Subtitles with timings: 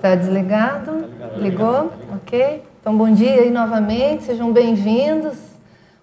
[0.00, 1.10] Tá desligado?
[1.36, 1.92] Ligou?
[2.14, 2.64] Ok.
[2.80, 5.36] Então, bom dia aí novamente, sejam bem-vindos.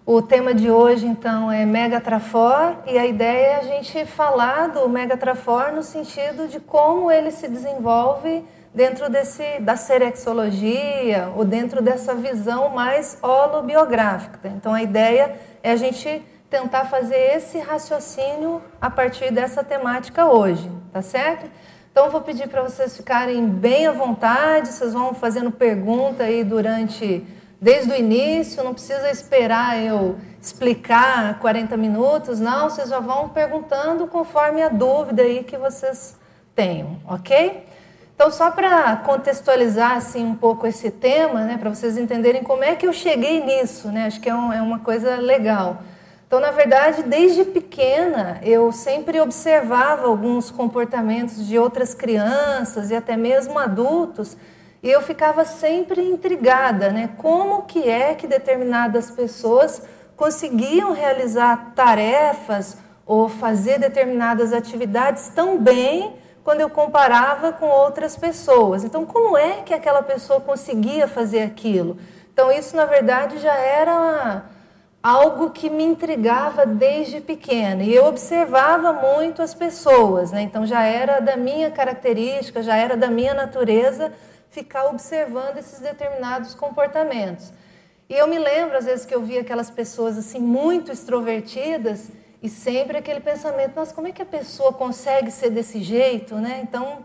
[0.06, 4.88] O tema de hoje, então, é Megatrafor e a ideia é a gente falar do
[4.88, 12.14] Megatrafor no sentido de como ele se desenvolve dentro desse, da serexologia ou dentro dessa
[12.14, 14.50] visão mais holobiográfica.
[14.50, 20.70] Então, a ideia é a gente tentar fazer esse raciocínio a partir dessa temática hoje,
[20.94, 21.50] tá certo?
[21.98, 27.26] Então, vou pedir para vocês ficarem bem à vontade, vocês vão fazendo pergunta aí durante,
[27.60, 34.06] desde o início, não precisa esperar eu explicar 40 minutos, não, vocês já vão perguntando
[34.06, 36.16] conforme a dúvida aí que vocês
[36.54, 37.66] tenham, ok?
[38.14, 42.76] Então, só para contextualizar assim um pouco esse tema, né, para vocês entenderem como é
[42.76, 45.82] que eu cheguei nisso, né, acho que é, um, é uma coisa legal.
[46.28, 53.16] Então, na verdade, desde pequena, eu sempre observava alguns comportamentos de outras crianças e até
[53.16, 54.36] mesmo adultos,
[54.84, 57.12] e eu ficava sempre intrigada, né?
[57.16, 59.82] Como que é que determinadas pessoas
[60.18, 68.84] conseguiam realizar tarefas ou fazer determinadas atividades tão bem quando eu comparava com outras pessoas.
[68.84, 71.98] Então, como é que aquela pessoa conseguia fazer aquilo?
[72.34, 74.44] Então, isso na verdade já era
[75.08, 77.82] algo que me intrigava desde pequena.
[77.82, 80.42] E eu observava muito as pessoas, né?
[80.42, 84.12] então já era da minha característica, já era da minha natureza
[84.50, 87.54] ficar observando esses determinados comportamentos.
[88.10, 92.10] E eu me lembro, às vezes, que eu via aquelas pessoas assim muito extrovertidas
[92.42, 96.36] e sempre aquele pensamento: nossa, como é que a pessoa consegue ser desse jeito?
[96.36, 96.62] Né?
[96.64, 97.00] Então,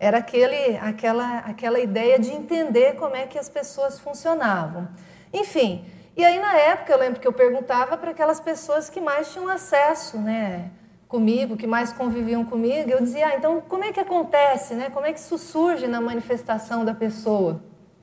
[0.00, 4.88] era aquele, aquela, aquela ideia de entender como é que as pessoas funcionavam.
[5.32, 5.84] Enfim.
[6.18, 9.46] E aí, na época, eu lembro que eu perguntava para aquelas pessoas que mais tinham
[9.46, 10.68] acesso né,
[11.06, 12.90] comigo, que mais conviviam comigo.
[12.90, 14.74] Eu dizia, ah, então como é que acontece?
[14.74, 14.90] Né?
[14.90, 17.62] Como é que isso surge na manifestação da pessoa?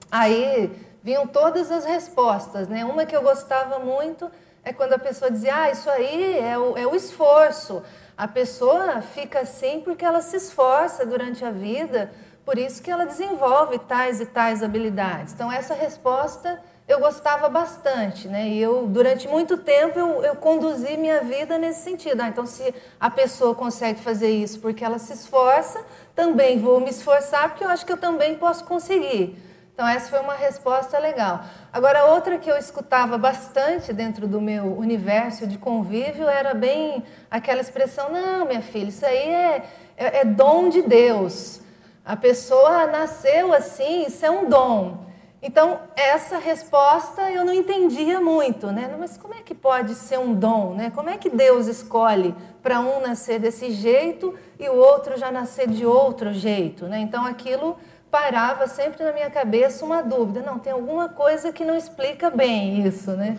[0.10, 0.72] Aí
[1.04, 2.70] vinham todas as respostas.
[2.70, 2.86] Né?
[2.86, 4.32] Uma que eu gostava muito
[4.64, 7.84] é quando a pessoa dizia, ah, isso aí é o, é o esforço.
[8.18, 12.14] A pessoa fica assim porque ela se esforça durante a vida,
[12.46, 15.34] por isso que ela desenvolve tais e tais habilidades.
[15.34, 18.48] Então, essa resposta eu gostava bastante, né?
[18.48, 22.22] E eu, durante muito tempo, eu, eu conduzi minha vida nesse sentido.
[22.22, 26.92] Ah, então, se a pessoa consegue fazer isso porque ela se esforça, também vou me
[26.92, 29.36] esforçar porque eu acho que eu também posso conseguir.
[29.74, 31.44] Então, essa foi uma resposta legal.
[31.74, 37.62] Agora, outra que eu escutava bastante dentro do meu universo de convívio era bem aquela
[37.62, 39.64] expressão: não, minha filha, isso aí é,
[39.98, 41.62] é, é dom de Deus.
[42.06, 45.05] A pessoa nasceu assim, isso é um dom.
[45.48, 48.96] Então, essa resposta eu não entendia muito, né?
[48.98, 50.90] Mas como é que pode ser um dom, né?
[50.90, 52.34] Como é que Deus escolhe
[52.64, 56.98] para um nascer desse jeito e o outro já nascer de outro jeito, né?
[56.98, 57.78] Então, aquilo
[58.10, 60.42] parava sempre na minha cabeça uma dúvida.
[60.42, 63.38] Não, tem alguma coisa que não explica bem isso, né?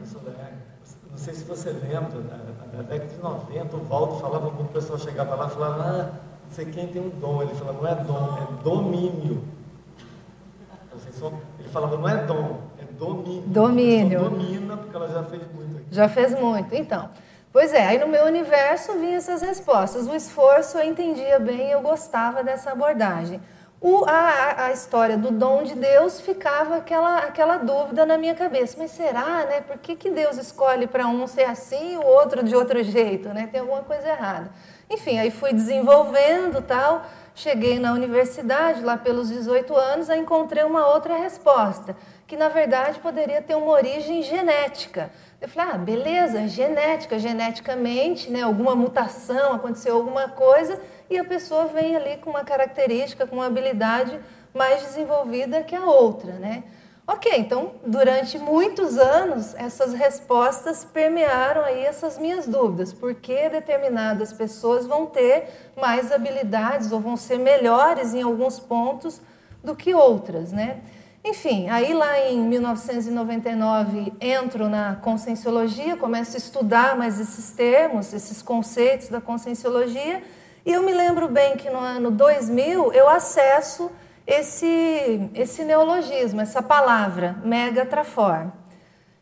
[1.11, 2.21] Não sei se você lembra,
[2.73, 6.11] na década de 90, o Valdo falava, quando o pessoal chegava lá, falava, ah,
[6.45, 7.43] não sei quem tem um dom.
[7.43, 9.56] Ele falava, não é dom, é domínio.
[11.59, 13.43] Ele falava, não é dom, é domínio.
[13.47, 14.21] Domínio.
[14.21, 15.77] domina, porque ela já fez muito.
[15.77, 15.87] Aqui.
[15.91, 17.09] Já fez muito, então.
[17.53, 20.07] Pois é, aí no meu universo vinham essas respostas.
[20.07, 23.41] O esforço eu entendia bem, eu gostava dessa abordagem.
[23.81, 28.75] O, a, a, história do dom de Deus ficava aquela, aquela dúvida na minha cabeça.
[28.79, 29.61] Mas será, né?
[29.61, 33.29] Por que, que Deus escolhe para um ser assim e o outro de outro jeito,
[33.29, 33.49] né?
[33.51, 34.51] Tem alguma coisa errada.
[34.89, 37.05] Enfim, aí fui desenvolvendo tal.
[37.39, 41.95] Cheguei na universidade, lá pelos 18 anos, aí encontrei uma outra resposta,
[42.27, 45.11] que na verdade poderia ter uma origem genética.
[45.39, 50.81] Eu falei, ah, beleza, genética, geneticamente, né, alguma mutação, aconteceu alguma coisa,
[51.11, 54.19] e a pessoa vem ali com uma característica, com uma habilidade
[54.55, 56.65] mais desenvolvida que a outra, né?
[57.09, 62.93] Ok, então durante muitos anos essas respostas permearam aí essas minhas dúvidas.
[62.93, 69.21] Por que determinadas pessoas vão ter mais habilidades ou vão ser melhores em alguns pontos
[69.63, 70.81] do que outras, né?
[71.25, 78.43] Enfim, aí lá em 1999 entro na conscienciologia, começo a estudar mais esses termos, esses
[78.43, 80.23] conceitos da conscienciologia,
[80.65, 83.91] e eu me lembro bem que no ano 2000 eu acesso
[84.27, 88.51] esse, esse neologismo, essa palavra, megatrafor.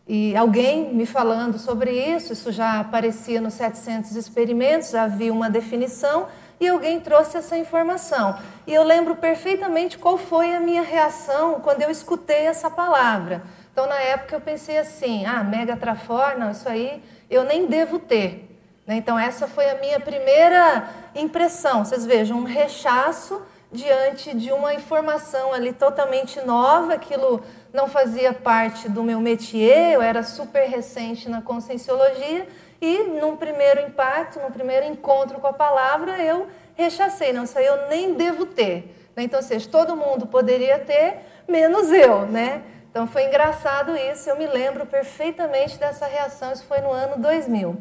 [0.07, 5.49] E alguém me falando sobre isso, isso já aparecia nos 700 experimentos, já havia uma
[5.51, 6.27] definição,
[6.61, 8.39] e alguém trouxe essa informação.
[8.67, 13.43] E eu lembro perfeitamente qual foi a minha reação quando eu escutei essa palavra.
[13.73, 18.57] Então, na época, eu pensei assim: ah, megatrafor, não, isso aí eu nem devo ter.
[18.87, 18.97] Né?
[18.97, 21.85] Então, essa foi a minha primeira impressão.
[21.85, 23.43] Vocês vejam, um rechaço
[23.75, 27.43] diante de uma informação ali totalmente nova, aquilo
[27.73, 32.47] não fazia parte do meu métier, eu era super recente na conscienciologia
[32.81, 37.89] e num primeiro impacto, num primeiro encontro com a palavra, eu rechacei, não, aí eu
[37.89, 38.95] nem devo ter.
[39.17, 39.25] Né?
[39.25, 41.19] Então, seja, todo mundo poderia ter,
[41.49, 42.63] menos eu, né?
[42.91, 47.77] Então foi engraçado isso, eu me lembro perfeitamente dessa reação, isso foi no ano 2000.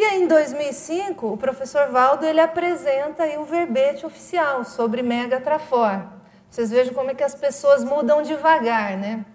[0.00, 5.38] E aí, em 2005, o professor Valdo ele apresenta aí o verbete oficial sobre Mega
[5.38, 6.04] Trafor.
[6.48, 9.26] Vocês vejam como é que as pessoas mudam devagar, né?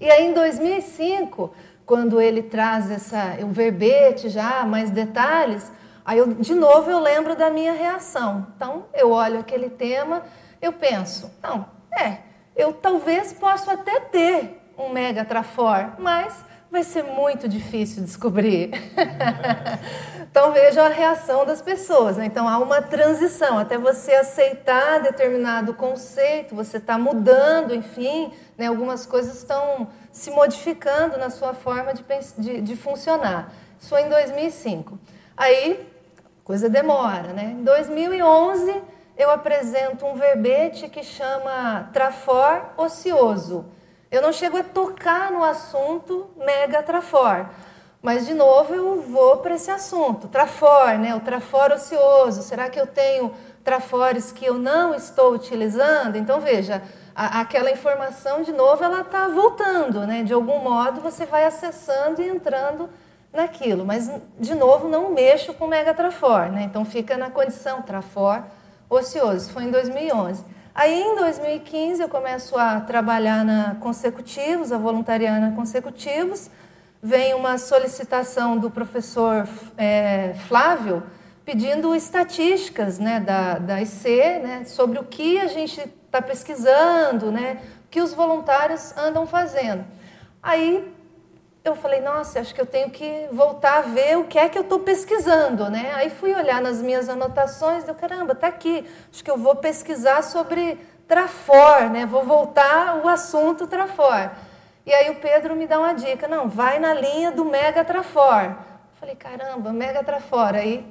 [0.00, 1.52] E aí, em 2005,
[1.84, 5.70] quando ele traz essa, o verbete já, mais detalhes,
[6.06, 8.46] aí eu, de novo eu lembro da minha reação.
[8.56, 10.22] Então, eu olho aquele tema,
[10.62, 12.20] eu penso, não, é,
[12.56, 16.34] eu talvez possa até ter um mega trafor, mas
[16.72, 18.70] vai ser muito difícil descobrir.
[20.30, 22.16] então veja a reação das pessoas.
[22.16, 22.24] Né?
[22.24, 28.68] Então há uma transição até você aceitar determinado conceito, você está mudando, enfim, né?
[28.68, 32.02] algumas coisas estão se modificando na sua forma de,
[32.38, 33.52] de, de funcionar.
[33.78, 34.98] Isso foi em 2005.
[35.36, 35.86] Aí,
[36.42, 37.54] coisa demora, né?
[37.58, 38.82] Em 2011
[39.18, 43.66] eu apresento um verbete que chama trafor ocioso.
[44.12, 47.48] Eu não chego a tocar no assunto mega trafor,
[48.02, 51.14] mas de novo eu vou para esse assunto, trafor, né?
[51.14, 52.42] O trafor ocioso.
[52.42, 53.32] Será que eu tenho
[53.64, 56.16] trafores que eu não estou utilizando?
[56.16, 56.82] Então veja,
[57.14, 60.22] a, aquela informação de novo ela está voltando, né?
[60.22, 62.90] De algum modo você vai acessando e entrando
[63.32, 66.64] naquilo, mas de novo não mexo com mega trafor, né?
[66.64, 68.44] Então fica na condição trafor
[68.90, 69.50] ocioso.
[69.52, 70.44] Foi em 2011.
[70.74, 76.48] Aí, em 2015, eu começo a trabalhar na Consecutivos, a voluntariar na Consecutivos.
[77.02, 79.46] Vem uma solicitação do professor
[79.76, 81.02] é, Flávio
[81.44, 84.08] pedindo estatísticas né, da, da IC
[84.42, 89.84] né, sobre o que a gente está pesquisando, né, o que os voluntários andam fazendo.
[90.42, 90.90] Aí
[91.64, 94.58] eu falei, nossa, acho que eu tenho que voltar a ver o que é que
[94.58, 95.92] eu estou pesquisando, né?
[95.94, 98.84] Aí fui olhar nas minhas anotações, deu caramba, tá aqui.
[99.12, 100.76] Acho que eu vou pesquisar sobre
[101.06, 102.04] Trafor, né?
[102.04, 104.32] Vou voltar o assunto Trafor.
[104.84, 108.56] E aí o Pedro me dá uma dica, não, vai na linha do Mega Trafor.
[108.98, 110.56] Falei, caramba, Mega Trafor.
[110.56, 110.84] Aí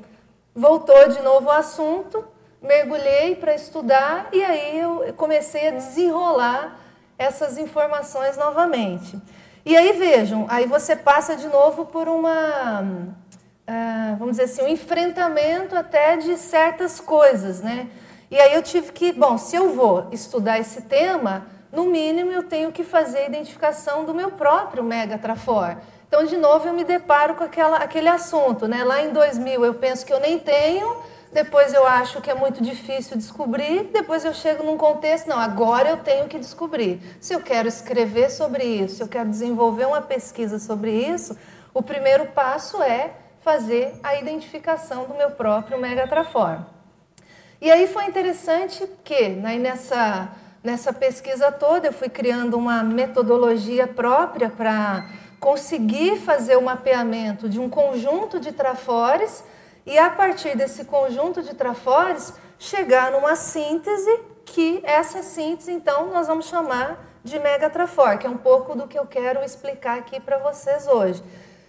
[0.55, 2.25] voltou de novo o assunto,
[2.61, 6.79] mergulhei para estudar e aí eu comecei a desenrolar
[7.17, 9.21] essas informações novamente.
[9.63, 14.67] E aí vejam, aí você passa de novo por uma, uh, vamos dizer assim, um
[14.67, 17.87] enfrentamento até de certas coisas, né?
[18.31, 22.43] E aí eu tive que, bom, se eu vou estudar esse tema, no mínimo eu
[22.43, 25.77] tenho que fazer a identificação do meu próprio mega trafor.
[26.07, 28.83] Então, de novo, eu me deparo com aquela, aquele assunto, né?
[28.83, 30.97] Lá em 2000 eu penso que eu nem tenho,
[31.31, 35.89] depois eu acho que é muito difícil descobrir, depois eu chego num contexto, não, agora
[35.89, 36.99] eu tenho que descobrir.
[37.21, 41.37] Se eu quero escrever sobre isso, se eu quero desenvolver uma pesquisa sobre isso,
[41.73, 46.63] o primeiro passo é fazer a identificação do meu próprio megatraform.
[47.61, 50.29] E aí foi interessante que né, nessa,
[50.61, 55.05] nessa pesquisa toda eu fui criando uma metodologia própria para
[55.39, 59.43] conseguir fazer o mapeamento de um conjunto de trafores
[59.85, 66.27] e a partir desse conjunto de trafores chegar numa síntese que essa síntese então nós
[66.27, 70.37] vamos chamar de megatrafor, que é um pouco do que eu quero explicar aqui para
[70.39, 71.23] vocês hoje.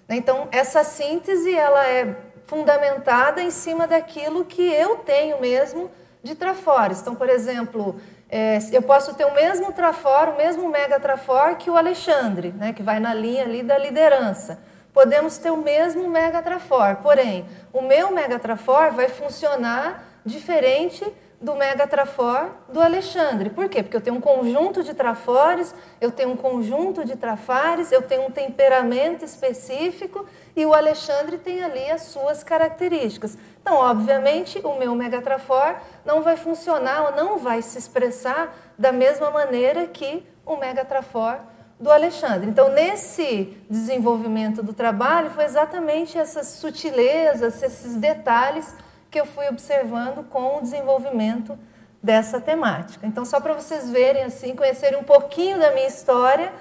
[0.09, 2.17] Então essa síntese ela é
[2.47, 5.91] fundamentada em cima daquilo que eu tenho mesmo
[6.23, 7.01] de trafores.
[7.01, 7.97] Então, por exemplo,
[8.29, 12.83] é, eu posso ter o mesmo trafor, o mesmo megatrafor que o Alexandre, né, que
[12.83, 14.59] vai na linha ali da liderança
[14.93, 21.05] podemos ter o mesmo megatrafor, porém, o meu megatrafor vai funcionar diferente
[21.43, 23.51] do megatrafor do Alexandre.
[23.51, 23.83] Por quê?
[23.83, 28.27] Porque eu tenho um conjunto de trafores, eu tenho um conjunto de trafares, eu tenho
[28.27, 33.37] um temperamento específico e o Alexandre tem ali as suas características.
[33.61, 39.31] Então, obviamente, o meu megatrafor não vai funcionar ou não vai se expressar da mesma
[39.31, 41.39] maneira que o megatrafor
[41.83, 42.49] do Alexandre.
[42.49, 48.73] Então, nesse desenvolvimento do trabalho, foi exatamente essas sutilezas, esses detalhes
[49.11, 51.59] que eu fui observando com o desenvolvimento
[52.01, 53.05] dessa temática.
[53.05, 56.53] Então, só para vocês verem assim, conhecerem um pouquinho da minha história,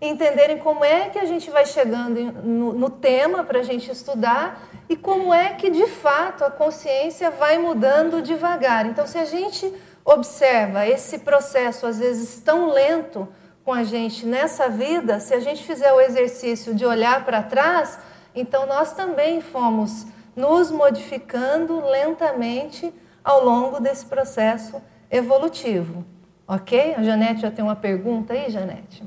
[0.00, 4.66] entenderem como é que a gente vai chegando no, no tema para a gente estudar
[4.88, 8.86] e como é que de fato a consciência vai mudando devagar.
[8.86, 9.70] Então, se a gente
[10.06, 13.28] observa esse processo às vezes tão lento
[13.70, 18.00] com a gente nessa vida, se a gente fizer o exercício de olhar para trás,
[18.34, 26.04] então nós também fomos nos modificando lentamente ao longo desse processo evolutivo.
[26.48, 26.96] Ok?
[26.96, 29.04] A Janete já tem uma pergunta aí, Janete?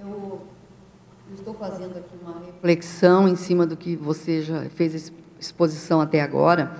[0.00, 0.40] Eu,
[1.28, 6.20] eu estou fazendo aqui uma reflexão em cima do que você já fez exposição até
[6.20, 6.72] agora,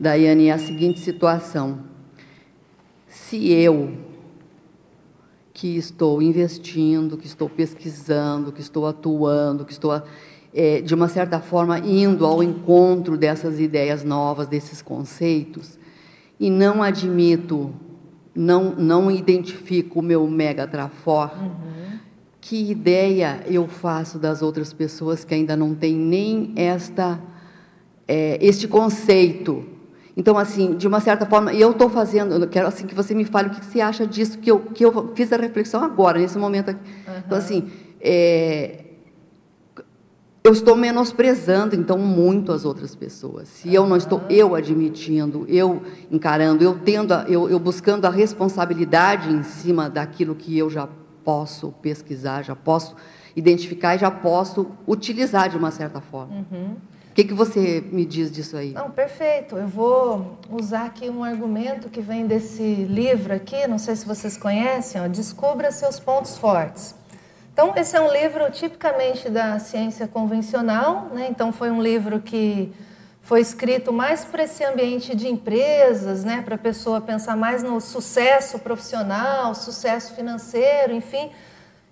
[0.00, 1.78] Daiane, é a seguinte situação.
[3.08, 3.96] Se eu,
[5.56, 10.02] que estou investindo, que estou pesquisando, que estou atuando, que estou,
[10.52, 15.78] é, de uma certa forma, indo ao encontro dessas ideias novas, desses conceitos,
[16.38, 17.72] e não admito,
[18.34, 22.00] não, não identifico o meu mega trafor, uhum.
[22.38, 27.18] que ideia eu faço das outras pessoas que ainda não têm nem esta,
[28.06, 29.64] é, este conceito?
[30.16, 33.24] Então, assim, de uma certa forma, eu estou fazendo, eu quero assim que você me
[33.24, 36.38] fale o que você acha disso, que eu, que eu fiz a reflexão agora, nesse
[36.38, 36.80] momento aqui.
[37.06, 37.14] Uhum.
[37.26, 37.70] Então, assim,
[38.00, 38.84] é,
[40.46, 43.48] eu estou menosprezando então muito as outras pessoas.
[43.48, 48.10] Se eu não estou eu admitindo, eu encarando, eu tendo, a, eu, eu, buscando a
[48.10, 50.88] responsabilidade em cima daquilo que eu já
[51.24, 52.94] posso pesquisar, já posso
[53.34, 56.46] identificar e já posso utilizar de uma certa forma.
[56.50, 56.76] Uhum.
[57.16, 58.72] Que, que você me diz disso aí?
[58.72, 59.56] Não, perfeito.
[59.56, 64.36] Eu vou usar aqui um argumento que vem desse livro aqui, não sei se vocês
[64.36, 66.94] conhecem, ó, Descubra seus pontos fortes.
[67.54, 71.26] Então, esse é um livro tipicamente da ciência convencional, né?
[71.30, 72.70] então foi um livro que
[73.22, 76.42] foi escrito mais para esse ambiente de empresas, né?
[76.42, 81.30] para a pessoa pensar mais no sucesso profissional, sucesso financeiro, enfim.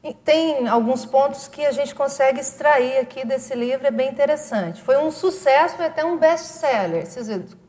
[0.05, 4.83] E tem alguns pontos que a gente consegue extrair aqui desse livro, é bem interessante.
[4.83, 7.07] Foi um sucesso, foi até um best-seller.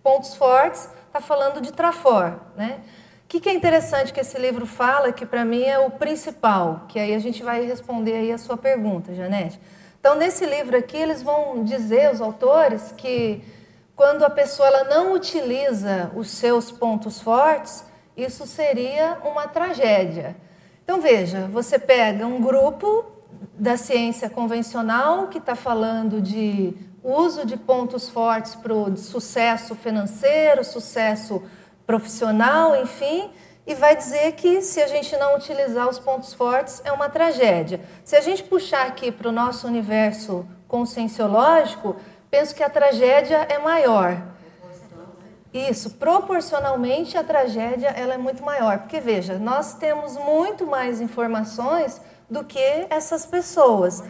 [0.03, 2.81] Pontos fortes, está falando de Trafor, né?
[3.23, 6.83] O que, que, é interessante que esse livro fala, que para mim é o principal,
[6.89, 9.57] que aí a gente vai responder aí a sua pergunta, Janete.
[9.97, 13.41] Então, nesse livro aqui, eles vão dizer, os autores, que
[13.95, 20.35] quando a pessoa ela não utiliza os seus pontos fortes, isso seria uma tragédia.
[20.85, 23.03] Então, veja, você pega um grupo
[23.57, 30.63] da ciência convencional que está falando de uso de pontos fortes para o sucesso financeiro,
[30.63, 31.41] sucesso
[31.87, 33.31] profissional, enfim,
[33.65, 37.81] e vai dizer que se a gente não utilizar os pontos fortes é uma tragédia.
[38.03, 41.95] Se a gente puxar aqui para o nosso universo conscienciológico,
[42.29, 44.34] penso que a tragédia é maior.
[45.55, 52.01] Isso, proporcionalmente a tragédia ela é muito maior, porque veja, nós temos muito mais informações
[52.29, 54.03] do que essas pessoas.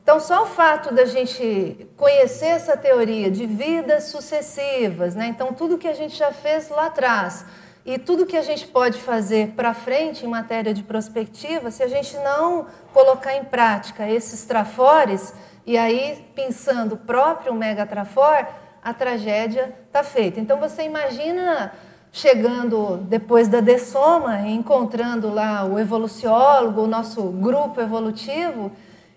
[0.00, 5.26] Então, só o fato da gente conhecer essa teoria de vidas sucessivas, né?
[5.26, 7.44] então tudo que a gente já fez lá atrás
[7.84, 11.88] e tudo que a gente pode fazer para frente em matéria de prospectiva, se a
[11.88, 15.34] gente não colocar em prática esses trafores,
[15.66, 18.46] e aí pensando o próprio mega trafor,
[18.82, 20.40] a tragédia está feita.
[20.40, 21.72] Então, você imagina
[22.12, 28.70] chegando depois da dessoma, encontrando lá o evoluciólogo, o nosso grupo evolutivo,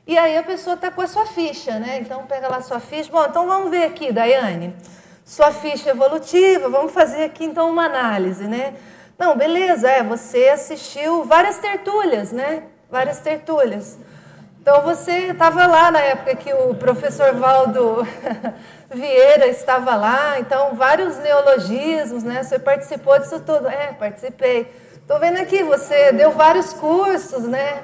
[0.07, 1.99] e aí a pessoa está com a sua ficha, né?
[1.99, 3.11] Então pega lá a sua ficha.
[3.11, 4.73] Bom, então vamos ver aqui, Daiane.
[5.25, 8.75] Sua ficha evolutiva, vamos fazer aqui então uma análise, né?
[9.17, 12.63] Não, beleza, é, você assistiu várias tertúlias, né?
[12.89, 13.97] Várias tertúlias.
[14.61, 18.07] Então você estava lá na época que o professor Valdo
[18.95, 22.41] Vieira estava lá, então vários neologismos, né?
[22.41, 23.67] Você participou disso tudo?
[23.67, 24.71] É, participei.
[24.95, 27.83] Estou vendo aqui, você deu vários cursos, né?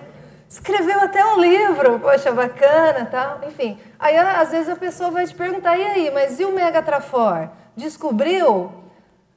[0.50, 3.42] Escreveu até um livro, poxa, bacana tal.
[3.48, 7.50] Enfim, aí às vezes a pessoa vai te perguntar, e aí, mas e o Megatrafor?
[7.76, 8.72] Descobriu?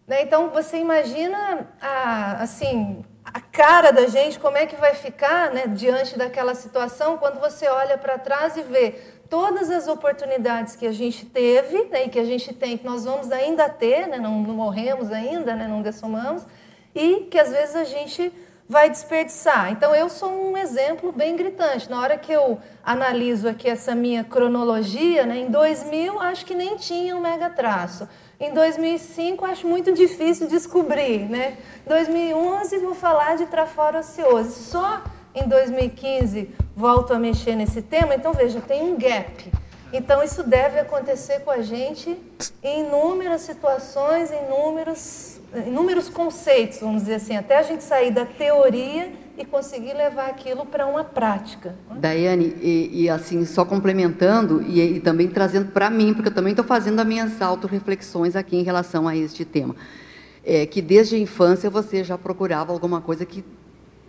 [0.06, 0.22] Né?
[0.22, 5.66] Então você imagina a, assim, a cara da gente, como é que vai ficar né,
[5.66, 8.94] diante daquela situação quando você olha para trás e vê
[9.34, 13.04] todas as oportunidades que a gente teve né, e que a gente tem, que nós
[13.04, 16.44] vamos ainda ter, né, não, não morremos ainda, né, não dessomamos,
[16.94, 18.32] e que às vezes a gente
[18.68, 19.72] vai desperdiçar.
[19.72, 21.90] Então, eu sou um exemplo bem gritante.
[21.90, 26.76] Na hora que eu analiso aqui essa minha cronologia, né, em 2000, acho que nem
[26.76, 28.08] tinha um mega traço.
[28.38, 31.28] Em 2005, acho muito difícil descobrir.
[31.28, 31.58] Né?
[31.88, 34.52] 2011, vou falar de trafora ocioso.
[34.52, 35.02] Só
[35.34, 38.14] em 2015 volto a mexer nesse tema.
[38.14, 39.52] Então, veja, tem um gap.
[39.92, 42.16] Então, isso deve acontecer com a gente
[42.62, 48.26] em inúmeras situações, em inúmeros inúmeros conceitos, vamos dizer assim, até a gente sair da
[48.26, 51.74] teoria e conseguir levar aquilo para uma prática.
[51.96, 56.52] Daiane, e, e, assim, só complementando e, e também trazendo para mim, porque eu também
[56.52, 59.74] estou fazendo as minhas autorreflexões aqui em relação a este tema,
[60.44, 63.44] é que desde a infância você já procurava alguma coisa que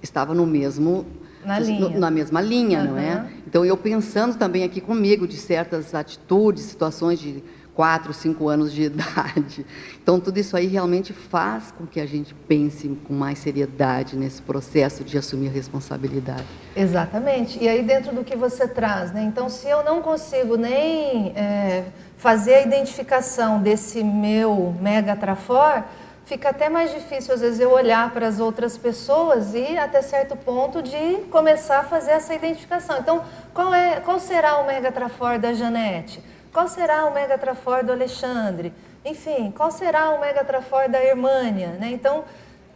[0.02, 1.06] estava no mesmo
[1.44, 1.90] na, linha.
[2.00, 2.86] na mesma linha, uhum.
[2.92, 3.28] não é?
[3.48, 7.44] Então eu pensando também aqui comigo de certas atitudes, situações de
[7.76, 9.66] 4, 5 anos de idade.
[10.02, 14.42] Então, tudo isso aí realmente faz com que a gente pense com mais seriedade nesse
[14.42, 16.46] processo de assumir responsabilidade.
[16.76, 17.62] Exatamente.
[17.62, 19.24] E aí, dentro do que você traz, né?
[19.24, 21.86] Então, se eu não consigo nem é,
[22.18, 25.84] fazer a identificação desse meu mega trafor,
[26.26, 30.36] fica até mais difícil, às vezes, eu olhar para as outras pessoas e, até certo
[30.36, 32.98] ponto, de começar a fazer essa identificação.
[33.00, 36.22] Então, qual, é, qual será o mega trafor da Janete?
[36.52, 38.74] Qual será o mega trafor do Alexandre?
[39.04, 41.70] Enfim, qual será o mega trafor da Hermânia?
[41.80, 41.92] Né?
[41.92, 42.24] Então,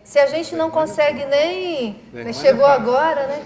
[0.04, 2.00] se a gente não consegue nem.
[2.14, 3.42] Né, chegou agora, né?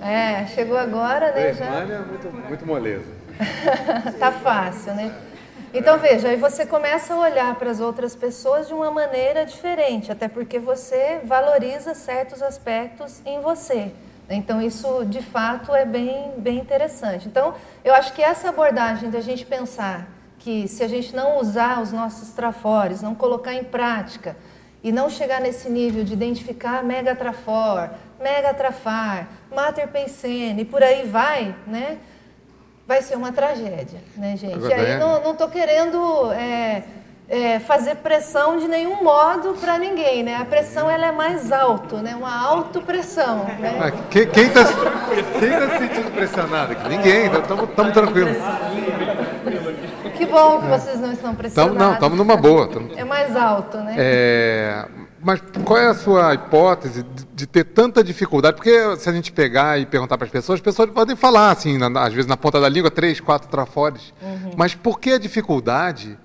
[0.00, 1.52] É, chegou agora, né?
[1.54, 1.64] Já...
[1.64, 3.18] é muito, muito moleza.
[4.18, 5.12] tá fácil, né?
[5.78, 10.10] Então veja, aí você começa a olhar para as outras pessoas de uma maneira diferente,
[10.10, 13.92] até porque você valoriza certos aspectos em você.
[14.28, 17.28] Então isso de fato é bem, bem interessante.
[17.28, 17.54] Então
[17.84, 20.08] eu acho que essa abordagem da gente pensar
[20.40, 24.36] que se a gente não usar os nossos trafores, não colocar em prática
[24.82, 27.88] e não chegar nesse nível de identificar mega trafor,
[28.20, 31.98] mega trafar, mater pensene e por aí vai, né?
[32.88, 34.66] Vai ser uma tragédia, né, gente?
[34.66, 36.82] E aí não estou querendo é,
[37.28, 40.36] é, fazer pressão de nenhum modo para ninguém, né?
[40.36, 42.16] A pressão ela é mais alta, né?
[42.16, 43.44] Uma autopressão.
[43.44, 43.78] Né?
[43.78, 46.88] Ah, quem está quem tá se sentindo pressionado aqui?
[46.88, 48.38] Ninguém, estamos então tranquilos.
[50.16, 51.76] Que bom que vocês não estão pressionados.
[51.76, 52.68] Tamo, não, estamos numa boa.
[52.68, 52.90] Tamo...
[52.96, 53.94] É mais alto, né?
[53.98, 54.84] É,
[55.28, 58.56] mas qual é a sua hipótese de, ter tanta dificuldade?
[58.56, 61.76] Porque se a gente pegar e perguntar para as pessoas, as pessoas podem falar, assim,
[61.76, 64.14] na, às vezes na ponta da língua, três, quatro trafores.
[64.22, 64.52] Uhum.
[64.56, 66.18] Mas por que a dificuldade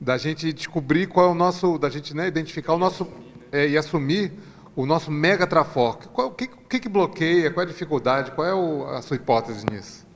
[0.00, 3.08] da gente descobrir qual é o nosso, da gente né, identificar o nosso
[3.50, 4.32] é, e assumir
[4.76, 5.98] o nosso mega trafor?
[6.14, 7.50] o que, que, que, bloqueia?
[7.50, 8.30] Qual é a dificuldade?
[8.30, 10.06] Qual é o, a sua hipótese nisso?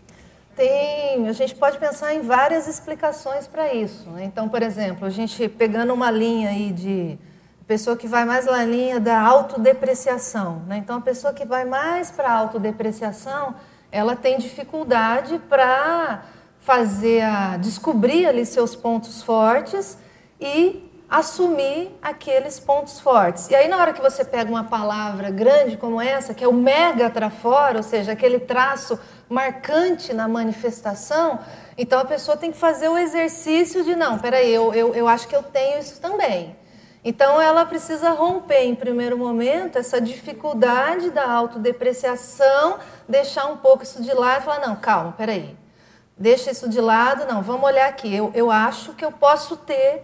[0.55, 4.09] Tem, a gente pode pensar em várias explicações para isso.
[4.11, 4.23] Né?
[4.27, 7.19] Então, por exemplo, a gente pegando uma linha aí de
[7.73, 10.61] pessoa que vai mais na linha da autodepreciação.
[10.67, 10.77] Né?
[10.77, 13.55] Então, a pessoa que vai mais para a autodepreciação,
[13.91, 16.23] ela tem dificuldade para
[16.61, 19.97] fazer a descobrir ali seus pontos fortes
[20.39, 23.49] e assumir aqueles pontos fortes.
[23.49, 26.53] E aí na hora que você pega uma palavra grande como essa, que é o
[26.53, 31.39] mega trafora, ou seja, aquele traço marcante na manifestação,
[31.79, 35.27] então a pessoa tem que fazer o exercício de não, peraí, eu, eu, eu acho
[35.27, 36.55] que eu tenho isso também.
[37.05, 44.01] Então ela precisa romper em primeiro momento essa dificuldade da autodepreciação, deixar um pouco isso
[44.03, 45.57] de lado e falar, não, calma, peraí.
[46.17, 48.15] Deixa isso de lado, não, vamos olhar aqui.
[48.15, 50.03] Eu, eu acho que eu posso ter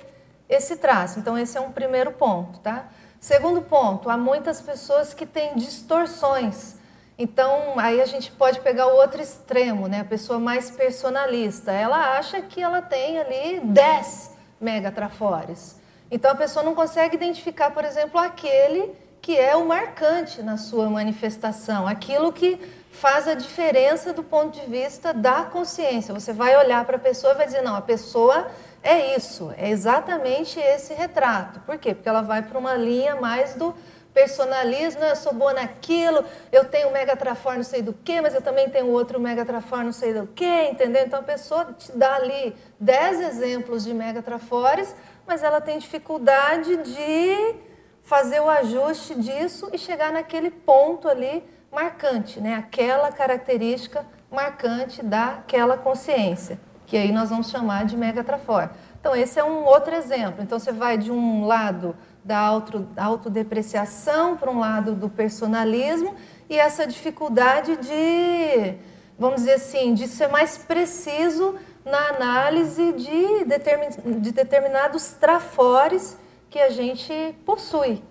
[0.49, 1.21] esse traço.
[1.21, 2.89] Então esse é um primeiro ponto, tá?
[3.21, 6.77] Segundo ponto, há muitas pessoas que têm distorções.
[7.17, 10.01] Então, aí a gente pode pegar o outro extremo, né?
[10.01, 11.73] A pessoa mais personalista.
[11.73, 15.78] Ela acha que ela tem ali 10 megatrafores.
[16.11, 20.89] Então a pessoa não consegue identificar, por exemplo, aquele que é o marcante na sua
[20.89, 22.59] manifestação, aquilo que
[22.91, 26.15] faz a diferença do ponto de vista da consciência.
[26.15, 28.49] Você vai olhar para a pessoa e vai dizer: não, a pessoa
[28.83, 31.61] é isso, é exatamente esse retrato.
[31.61, 31.95] Por quê?
[31.95, 33.75] Porque ela vai para uma linha mais do
[34.15, 38.43] personalismo, eu sou boa naquilo, eu tenho mega trafor não sei do que, mas eu
[38.43, 41.05] também tenho outro mega trafor não sei do que, entendeu?
[41.05, 44.93] Então a pessoa te dá ali 10 exemplos de mega trafores
[45.29, 47.55] mas ela tem dificuldade de
[48.03, 52.55] fazer o ajuste disso e chegar naquele ponto ali marcante, né?
[52.55, 58.71] aquela característica marcante daquela consciência, que aí nós vamos chamar de megatrafor.
[58.99, 60.43] Então, esse é um outro exemplo.
[60.43, 66.15] Então, você vai de um lado da auto, autodepreciação para um lado do personalismo
[66.49, 68.75] e essa dificuldade de,
[69.19, 71.57] vamos dizer assim, de ser mais preciso
[71.89, 76.19] na análise de, determin, de determinados trafores
[76.51, 78.03] que a gente possui.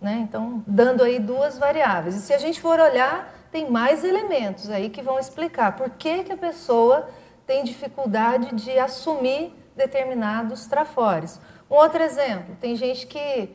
[0.00, 0.20] Né?
[0.28, 2.16] Então, dando aí duas variáveis.
[2.16, 6.24] E se a gente for olhar, tem mais elementos aí que vão explicar por que,
[6.24, 7.08] que a pessoa
[7.46, 11.40] tem dificuldade de assumir determinados trafores.
[11.70, 13.50] Um outro exemplo, tem gente que.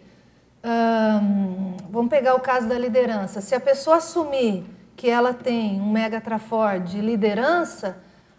[0.63, 3.41] Hum, vamos pegar o caso da liderança.
[3.41, 4.65] Se a pessoa assumir
[4.95, 7.97] que ela tem um mega trafor de liderança,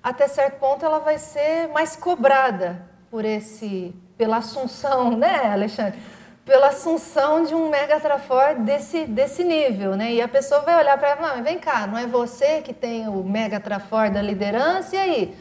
[0.08, 5.98] até certo ponto ela vai ser mais cobrada por esse, pela assunção, né, Alexandre?
[6.44, 10.14] Pela assunção de um mega trafor desse, desse nível, né?
[10.14, 13.06] E a pessoa vai olhar para ela, não, vem cá, não é você que tem
[13.06, 15.36] o mega trafor da liderança, e aí?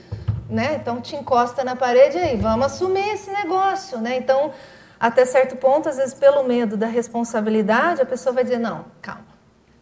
[0.50, 0.76] Né?
[0.76, 4.18] Então te encosta na parede aí, vamos assumir esse negócio, né?
[4.18, 4.52] Então,
[5.00, 9.26] até certo ponto, às vezes pelo medo da responsabilidade, a pessoa vai dizer, não, calma,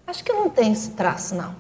[0.06, 1.56] acho que não tenho esse traço, não.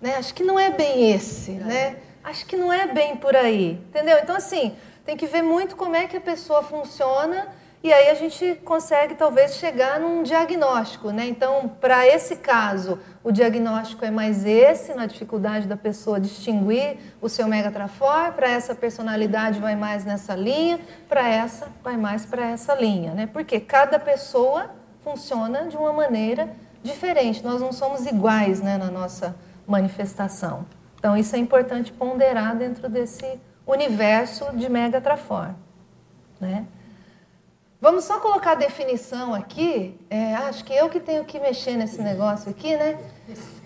[0.00, 0.16] Né?
[0.16, 1.96] Acho que não é bem esse, né?
[2.22, 4.18] Acho que não é bem por aí, entendeu?
[4.22, 7.48] Então, assim, tem que ver muito como é que a pessoa funciona
[7.82, 11.26] e aí a gente consegue talvez chegar num diagnóstico, né?
[11.26, 17.28] Então, para esse caso, o diagnóstico é mais esse, na dificuldade da pessoa distinguir o
[17.28, 20.78] seu megatrafor, para essa personalidade vai mais nessa linha,
[21.08, 23.26] para essa vai mais para essa linha, né?
[23.26, 24.70] Porque cada pessoa
[25.02, 26.50] funciona de uma maneira
[26.82, 27.42] diferente.
[27.42, 29.34] Nós não somos iguais, né, na nossa
[29.66, 30.66] manifestação.
[31.00, 35.54] Então, isso é importante ponderar dentro desse universo de megatrafor,
[36.38, 36.66] né?
[37.80, 39.98] Vamos só colocar a definição aqui.
[40.10, 42.98] É, acho que eu que tenho que mexer nesse negócio aqui, né?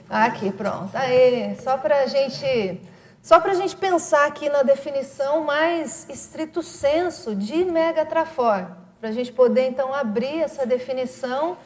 [0.08, 0.90] Aqui, pronto.
[0.94, 2.80] Aí, só para a gente,
[3.20, 8.68] só para gente pensar aqui na definição mais estrito senso de megatrafor,
[9.00, 11.56] para a gente poder então abrir essa definição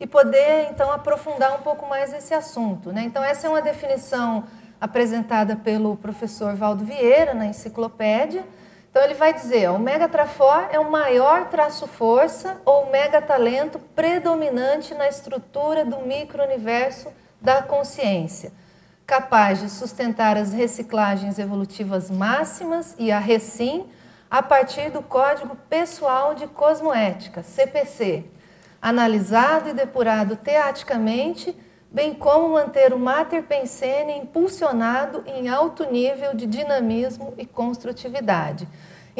[0.00, 3.02] e poder então aprofundar um pouco mais esse assunto, né?
[3.02, 4.44] Então essa é uma definição
[4.80, 8.44] apresentada pelo professor Valdo Vieira na enciclopédia.
[8.90, 15.08] Então ele vai dizer, ó, o megatrafor é o maior traço-força ou megatalento predominante na
[15.08, 17.08] estrutura do micro-universo
[17.40, 18.52] da consciência,
[19.06, 23.86] capaz de sustentar as reciclagens evolutivas máximas e a recim
[24.30, 28.24] a partir do Código Pessoal de Cosmoética, CPC,
[28.80, 31.56] analisado e depurado teaticamente,
[31.90, 38.68] bem como manter o Mater Pensene impulsionado em alto nível de dinamismo e construtividade.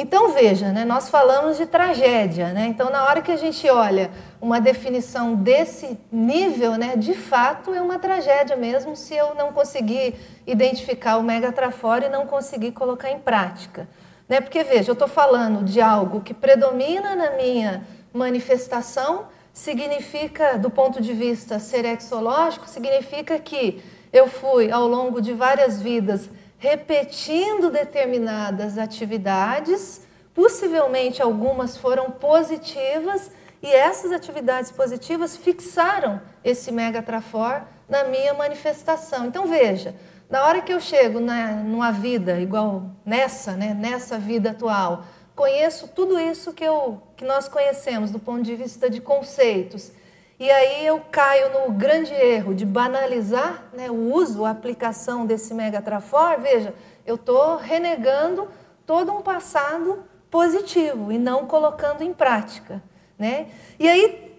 [0.00, 2.66] Então veja, né, nós falamos de tragédia, né?
[2.66, 7.82] Então na hora que a gente olha uma definição desse nível, né, de fato é
[7.82, 10.14] uma tragédia mesmo se eu não conseguir
[10.46, 13.88] identificar o megatrafora e não conseguir colocar em prática,
[14.28, 14.40] né?
[14.40, 19.24] Porque veja, eu estou falando de algo que predomina na minha manifestação,
[19.58, 26.30] significa, do ponto de vista serexológico, significa que eu fui ao longo de várias vidas
[26.58, 38.04] repetindo determinadas atividades, possivelmente algumas foram positivas, e essas atividades positivas fixaram esse megatrafor na
[38.04, 39.26] minha manifestação.
[39.26, 39.92] Então veja,
[40.30, 45.02] na hora que eu chego na, numa vida igual nessa, né, nessa vida atual,
[45.38, 49.92] conheço tudo isso que, eu, que nós conhecemos do ponto de vista de conceitos
[50.40, 55.54] e aí eu caio no grande erro de banalizar né, o uso, a aplicação desse
[55.54, 56.40] megatrafor.
[56.40, 56.74] Veja,
[57.06, 58.48] eu estou renegando
[58.84, 62.82] todo um passado positivo e não colocando em prática.
[63.16, 63.46] Né?
[63.78, 64.36] E aí,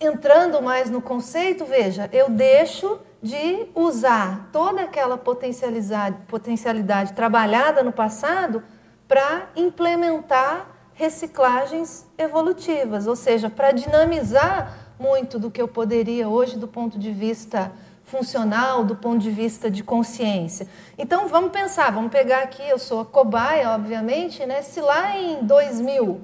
[0.00, 7.92] entrando mais no conceito, veja, eu deixo de usar toda aquela potencialidade, potencialidade trabalhada no
[7.92, 8.62] passado
[9.08, 16.68] para implementar reciclagens evolutivas, ou seja, para dinamizar muito do que eu poderia hoje do
[16.68, 17.72] ponto de vista
[18.04, 20.66] funcional, do ponto de vista de consciência.
[20.96, 24.62] Então vamos pensar, vamos pegar aqui, eu sou a cobaia, obviamente, né?
[24.62, 26.20] Se lá em 2000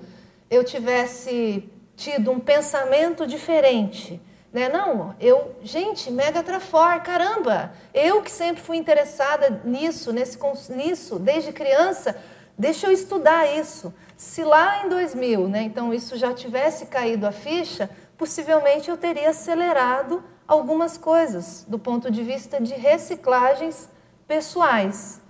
[0.50, 4.20] eu tivesse tido um pensamento diferente,
[4.52, 4.68] né?
[4.68, 10.38] Não, eu, gente, mega trafor, caramba, eu que sempre fui interessada nisso, nesse,
[10.70, 12.16] nisso, desde criança,
[12.58, 13.92] deixa eu estudar isso.
[14.16, 19.30] Se lá em 2000, né, então isso já tivesse caído a ficha, possivelmente eu teria
[19.30, 23.88] acelerado algumas coisas do ponto de vista de reciclagens
[24.26, 25.20] pessoais.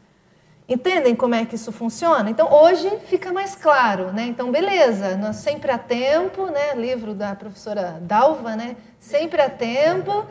[0.67, 2.31] Entendem como é que isso funciona?
[2.31, 4.25] Então hoje fica mais claro, né?
[4.25, 6.75] Então beleza, nós sempre há tempo, né?
[6.75, 8.75] Livro da professora Dalva, né?
[8.99, 10.25] Sempre há tempo.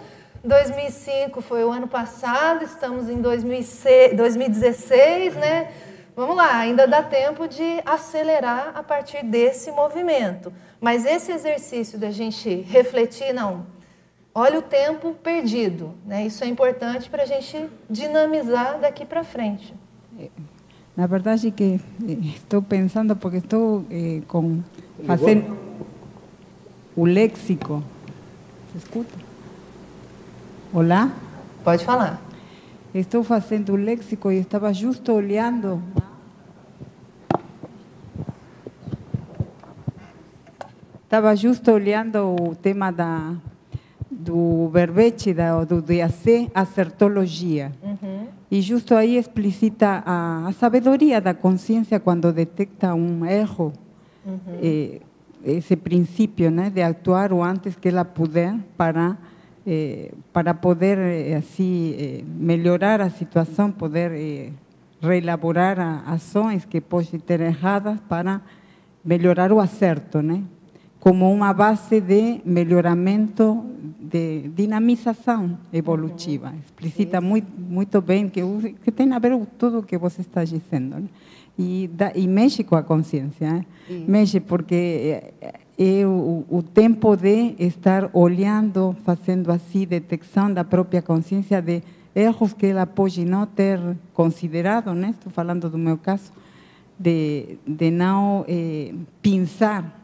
[0.44, 5.72] 2005 foi o ano passado, estamos em 2016, né?
[6.16, 10.54] Vamos lá, ainda dá tempo de acelerar a partir desse movimento.
[10.80, 13.66] Mas esse exercício da gente refletir, não,
[14.34, 16.26] olha o tempo perdido, né?
[16.26, 19.74] Isso é importante para a gente dinamizar daqui para frente.
[20.20, 20.30] É,
[20.96, 24.62] na verdade que eh, estou pensando porque estou eh, com
[25.08, 25.58] fazendo
[26.96, 27.84] o léxico.
[28.72, 29.16] Se escuta?
[30.72, 31.12] Olá?
[31.64, 32.22] Pode falar.
[32.94, 35.82] Estou fazendo o léxico e estava justo olhando
[41.14, 43.36] Estava justo olhando o tema da,
[44.10, 46.50] do verbete, da, do DAC.
[47.84, 48.28] Uhum.
[48.50, 53.72] E justo aí explicita a, a sabedoria da consciência quando detecta um erro.
[54.26, 54.40] Uhum.
[54.60, 55.02] Eh,
[55.46, 59.16] esse princípio né, de actuar o antes que ela puder para,
[59.66, 64.50] eh, para poder eh, assim, eh, melhorar a situação, poder eh,
[65.02, 68.42] reelaborar ações que podem ter erradas para
[69.04, 70.44] melhorar o acerto, né?
[71.04, 73.66] como uma base de melhoramento,
[74.00, 76.54] de dinamização evolutiva.
[76.64, 78.42] Explicita muito, muito bem que,
[78.82, 80.96] que tem a ver com tudo o que você está dizendo.
[80.96, 81.04] né?
[81.60, 83.52] E, dá, e mexe com a consciência.
[83.52, 83.66] né?
[84.08, 85.34] Mexe porque
[85.78, 91.82] é, é o, o tempo de estar olhando, fazendo assim, detecção da própria consciência de
[92.16, 93.80] erros que ela pode não ter
[94.14, 95.10] considerado, né?
[95.10, 96.32] estou falando do meu caso,
[96.98, 100.00] de, de não eh, pensar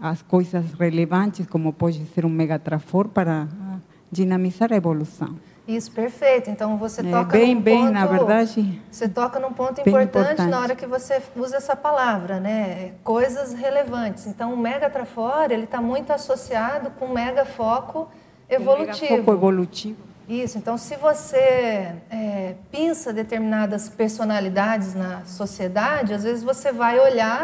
[0.00, 3.48] as coisas relevantes, como pode ser um megatrafor, para
[4.10, 5.36] dinamizar a evolução.
[5.76, 6.50] Isso, perfeito.
[6.50, 10.08] Então você É, toca bem, num bem, ponto, na verdade, Você toca num ponto importante,
[10.08, 10.50] importante.
[10.50, 12.92] na hora que você usa essa palavra, né?
[13.04, 14.26] Coisas relevantes.
[14.26, 18.08] Então o mega trafora, ele está muito associado com o mega foco
[18.48, 19.16] evolutivo.
[19.18, 19.96] Foco evolutivo.
[20.28, 27.42] Isso, então se você é, pensa determinadas personalidades na sociedade, às vezes você vai olhar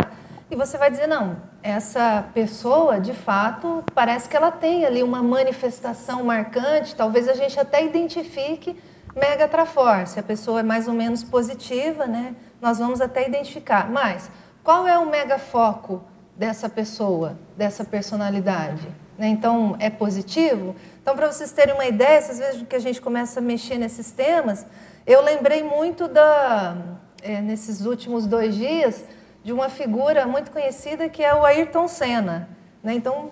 [0.49, 5.21] e você vai dizer, não, essa pessoa, de fato, parece que ela tem ali uma
[5.21, 8.81] manifestação marcante, talvez a gente até identifique
[9.15, 13.91] mega trafor, se a pessoa é mais ou menos positiva, né, nós vamos até identificar.
[13.91, 14.31] Mas
[14.63, 16.05] qual é o mega foco
[16.37, 18.87] dessa pessoa, dessa personalidade?
[19.19, 19.27] Né?
[19.29, 20.77] Então, é positivo?
[21.03, 24.13] Então, para vocês terem uma ideia, às vezes que a gente começa a mexer nesses
[24.13, 24.65] temas,
[25.05, 26.77] eu lembrei muito da,
[27.21, 29.03] é, nesses últimos dois dias
[29.47, 32.49] de uma figura muito conhecida que é o Ayrton Senna.
[32.83, 32.95] Né?
[32.95, 33.31] Então,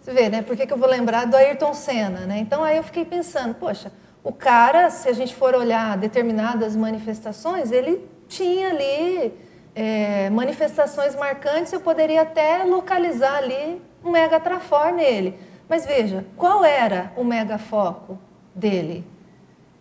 [0.00, 0.42] você vê, né?
[0.42, 2.26] Por que, que eu vou lembrar do Ayrton Senna?
[2.26, 2.38] Né?
[2.38, 3.92] Então, aí eu fiquei pensando, poxa,
[4.24, 9.32] o cara, se a gente for olhar determinadas manifestações, ele tinha ali
[9.72, 15.38] é, manifestações marcantes, eu poderia até localizar ali um mega trafor nele.
[15.68, 18.18] Mas veja, qual era o mega foco
[18.52, 19.06] dele?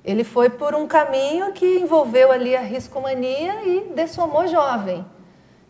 [0.06, 5.04] Ele foi por um caminho que envolveu ali a riscomania e dessomou jovem.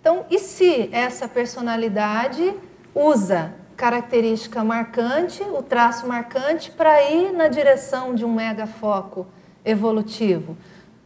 [0.02, 2.56] Então, e se essa personalidade
[2.94, 9.28] usa característica marcante, o traço marcante, para ir na direção de um mega foco
[9.64, 10.58] evolutivo?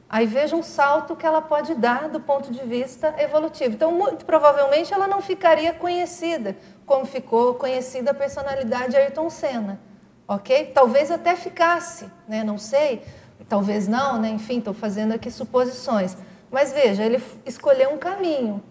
[0.09, 3.75] Aí veja um salto que ela pode dar do ponto de vista evolutivo.
[3.75, 6.55] Então, muito provavelmente, ela não ficaria conhecida
[6.85, 9.77] como ficou conhecida a personalidade Ayrton Senna,
[10.25, 10.71] ok?
[10.73, 12.45] Talvez até ficasse, né?
[12.45, 13.03] Não sei,
[13.49, 14.29] talvez não, né?
[14.29, 16.15] Enfim, estou fazendo aqui suposições.
[16.49, 18.63] Mas veja, ele escolheu um caminho,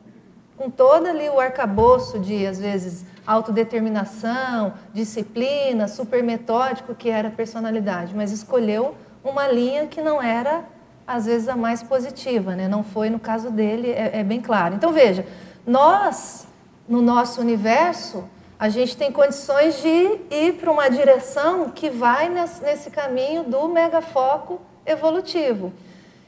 [0.56, 7.30] com todo ali o arcabouço de, às vezes, autodeterminação, disciplina, super metódico que era a
[7.30, 10.64] personalidade, mas escolheu uma linha que não era,
[11.06, 12.68] às vezes, a mais positiva, né?
[12.68, 14.74] não foi no caso dele, é, é bem claro.
[14.74, 15.26] Então, veja,
[15.66, 16.46] nós,
[16.88, 18.24] no nosso universo,
[18.58, 24.60] a gente tem condições de ir para uma direção que vai nesse, caminho do megafoco
[24.86, 25.72] evolutivo.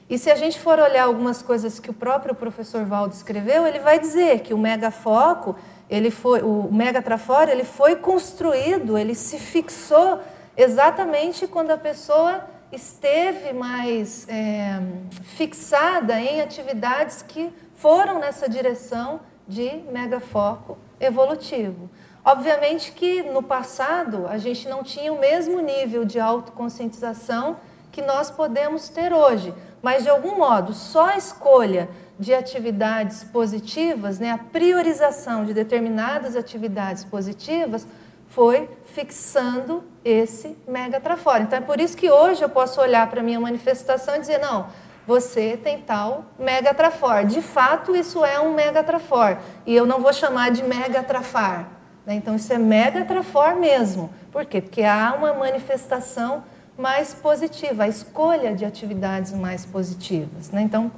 [0.08, 3.80] E se a gente for olhar algumas coisas que o próprio professor Valdo escreveu, ele
[3.80, 5.56] vai dizer que o megafoco,
[5.90, 10.20] ele foi, o megatrafora, ele foi construído, ele se fixou
[10.56, 14.80] exatamente quando a pessoa esteve mais é,
[15.22, 21.90] fixada em atividades que foram nessa direção de megafoco evolutivo.
[22.24, 27.56] Obviamente que no passado a gente não tinha o mesmo nível de autoconscientização
[27.92, 29.54] que nós podemos ter hoje,
[29.86, 36.34] mas de algum modo só a escolha de atividades positivas, né, a priorização de determinadas
[36.34, 37.86] atividades positivas
[38.26, 41.44] foi fixando esse mega trafora.
[41.44, 44.38] Então é por isso que hoje eu posso olhar para a minha manifestação e dizer,
[44.38, 44.66] não,
[45.06, 47.24] você tem tal mega trafor.
[47.24, 49.38] De fato, isso é um mega trafor.
[49.64, 51.68] E eu não vou chamar de mega trafar.
[52.04, 52.16] Né?
[52.16, 54.10] Então, isso é mega trafor mesmo.
[54.32, 54.60] Por quê?
[54.60, 56.42] Porque há uma manifestação
[56.76, 60.50] mais positiva, a escolha de atividades mais positivas.
[60.50, 60.62] Né?
[60.62, 60.90] Então,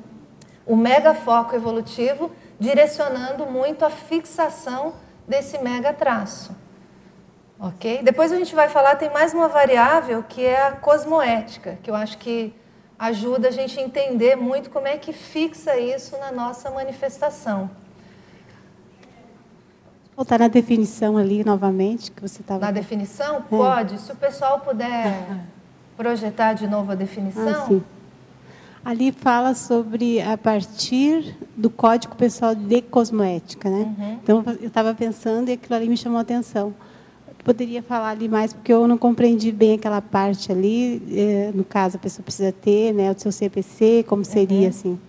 [0.66, 4.94] o mega foco evolutivo direcionando muito a fixação
[5.26, 6.54] desse mega traço.
[7.60, 8.02] Ok?
[8.02, 11.94] Depois a gente vai falar, tem mais uma variável que é a cosmoética, que eu
[11.94, 12.54] acho que
[12.98, 17.70] ajuda a gente a entender muito como é que fixa isso na nossa manifestação.
[20.16, 22.60] Voltar na definição ali novamente, que você estava.
[22.60, 23.40] Na definição?
[23.42, 24.00] Pode.
[24.00, 25.14] Se o pessoal puder
[25.98, 27.48] projetar de novo a definição.
[27.48, 27.82] Ah, sim.
[28.84, 33.94] Ali fala sobre a partir do Código Pessoal de Cosmoética, né?
[33.98, 34.18] Uhum.
[34.22, 36.72] Então eu estava pensando e aquilo ali me chamou a atenção.
[37.44, 41.02] Poderia falar ali mais porque eu não compreendi bem aquela parte ali.
[41.10, 44.68] eh, no caso, a pessoa precisa ter, né, o seu CPC, como seria Uhum.
[44.68, 45.00] assim?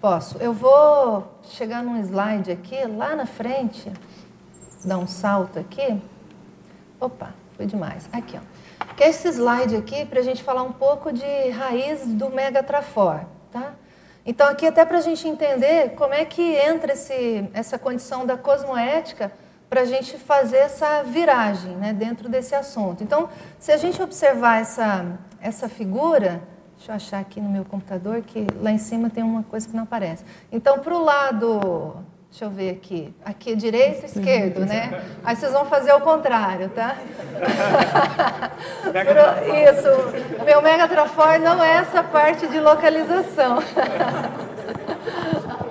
[0.00, 0.38] Posso.
[0.38, 3.90] Eu vou chegar num slide aqui, lá na frente,
[4.84, 5.96] dar um salto aqui.
[7.00, 8.08] Opa, foi demais.
[8.12, 8.94] Aqui, ó.
[8.94, 13.20] Que é esse slide aqui para a gente falar um pouco de raiz do megatrafor,
[13.50, 13.74] tá?
[14.24, 18.36] Então, aqui até para a gente entender como é que entra esse, essa condição da
[18.36, 19.32] cosmoética
[19.68, 23.02] para a gente fazer essa viragem né, dentro desse assunto.
[23.02, 26.40] Então, se a gente observar essa, essa figura,
[26.76, 29.74] deixa eu achar aqui no meu computador que lá em cima tem uma coisa que
[29.74, 30.24] não aparece.
[30.52, 31.96] Então, para o lado,
[32.38, 35.02] deixa eu ver aqui, aqui é direito e esquerdo, né?
[35.24, 36.94] Aí vocês vão fazer o contrário, tá?
[39.72, 39.88] Isso,
[40.44, 43.58] meu Mega Trafor não é essa parte de localização.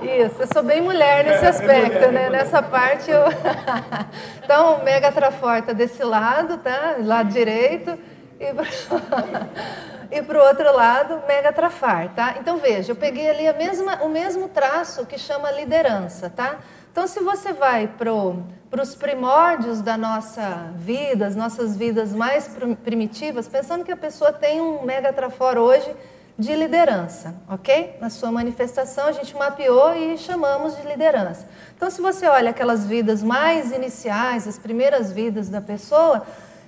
[0.04, 2.30] Isso, eu sou bem mulher nesse aspecto, né?
[2.30, 3.24] Nessa parte eu.
[4.44, 6.98] então, Mega Traforta desse lado, tá?
[7.02, 7.98] Lado direito.
[8.40, 8.48] E
[10.18, 12.36] e para o outro lado, Mega Trafar, tá?
[12.40, 16.60] Então veja, eu peguei ali a mesma, o mesmo traço que chama liderança, tá?
[16.92, 18.12] Então se você vai para
[18.82, 22.50] os primórdios da nossa vida, as nossas vidas mais
[22.84, 25.94] primitivas, pensando que a pessoa tem um Mega Trafor hoje
[26.38, 27.98] de liderança, ok?
[28.00, 31.48] Na sua manifestação a gente mapeou e chamamos de liderança.
[31.76, 36.24] Então, se você olha aquelas vidas mais iniciais, as primeiras vidas da pessoa,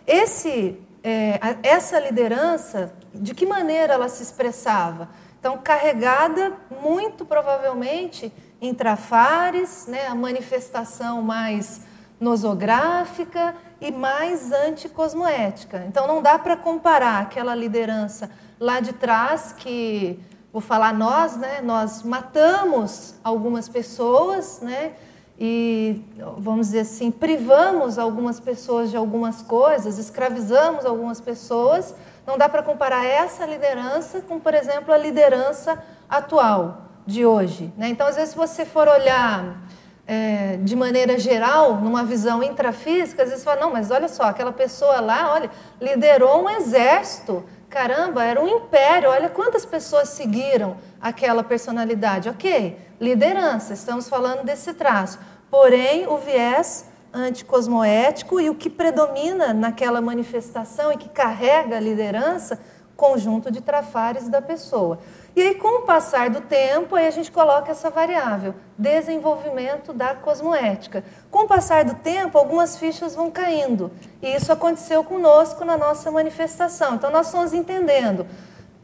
[0.08, 5.10] esse, é, essa liderança, de que maneira ela se expressava?
[5.40, 11.82] Então, carregada muito provavelmente em trafares, né, a manifestação mais
[12.20, 15.86] nosográfica e mais anticosmoética.
[15.88, 20.20] Então, não dá para comparar aquela liderança lá de trás que
[20.52, 21.62] vou falar nós, né?
[21.62, 24.94] Nós matamos algumas pessoas, né?
[25.42, 26.02] E
[26.38, 31.96] vamos dizer assim, privamos algumas pessoas de algumas coisas, escravizamos algumas pessoas.
[32.28, 37.74] Não dá para comparar essa liderança com, por exemplo, a liderança atual de hoje.
[37.78, 37.88] Né?
[37.88, 39.64] Então, às vezes, se você for olhar
[40.06, 44.24] é, de maneira geral, numa visão intrafísica, às vezes você fala, não, mas olha só,
[44.24, 45.50] aquela pessoa lá, olha,
[45.80, 52.28] liderou um exército Caramba, era um império, olha quantas pessoas seguiram aquela personalidade.
[52.28, 55.20] Ok, liderança, estamos falando desse traço.
[55.52, 62.60] Porém, o viés anticosmoético e o que predomina naquela manifestação e que carrega a liderança,
[62.96, 65.00] conjunto de trafares da pessoa.
[65.36, 70.16] E aí, com o passar do tempo, aí a gente coloca essa variável, desenvolvimento da
[70.16, 71.04] cosmoética.
[71.30, 73.92] Com o passar do tempo, algumas fichas vão caindo.
[74.22, 76.96] E isso aconteceu conosco na nossa manifestação.
[76.96, 78.26] Então, nós estamos entendendo.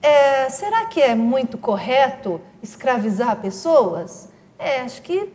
[0.01, 4.29] É, será que é muito correto escravizar pessoas?
[4.59, 5.33] É, acho que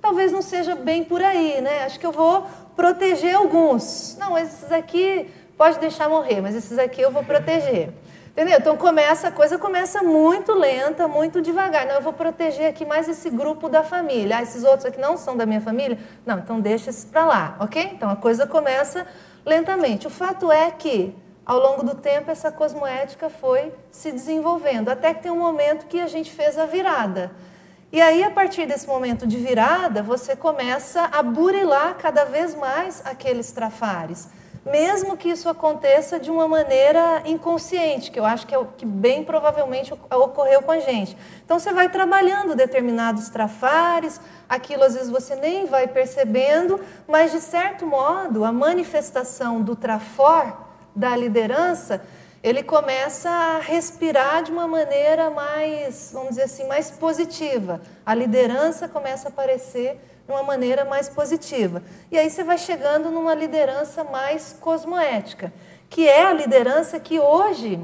[0.00, 1.84] talvez não seja bem por aí, né?
[1.84, 4.16] Acho que eu vou proteger alguns.
[4.18, 7.90] Não, esses aqui pode deixar morrer, mas esses aqui eu vou proteger.
[8.38, 8.56] Entendeu?
[8.56, 11.84] Então começa, a coisa começa muito lenta, muito devagar.
[11.86, 14.36] Não, eu vou proteger aqui mais esse grupo da família.
[14.36, 15.98] Ah, esses outros aqui não são da minha família?
[16.24, 17.90] Não, então deixa esses para lá, ok?
[17.92, 19.04] Então a coisa começa
[19.44, 20.06] lentamente.
[20.06, 25.24] O fato é que, ao longo do tempo, essa cosmoética foi se desenvolvendo, até que
[25.24, 27.32] tem um momento que a gente fez a virada.
[27.90, 33.02] E aí, a partir desse momento de virada, você começa a burilar cada vez mais
[33.04, 34.28] aqueles trafares
[34.64, 38.84] mesmo que isso aconteça de uma maneira inconsciente, que eu acho que é o que
[38.84, 41.16] bem provavelmente ocorreu com a gente.
[41.44, 47.40] Então você vai trabalhando determinados trafares, aquilo às vezes você nem vai percebendo, mas de
[47.40, 52.02] certo modo a manifestação do trafor da liderança,
[52.42, 57.80] ele começa a respirar de uma maneira mais, vamos dizer assim, mais positiva.
[58.06, 61.82] A liderança começa a aparecer de uma maneira mais positiva.
[62.12, 65.50] E aí você vai chegando numa liderança mais cosmoética,
[65.88, 67.80] que é a liderança que hoje,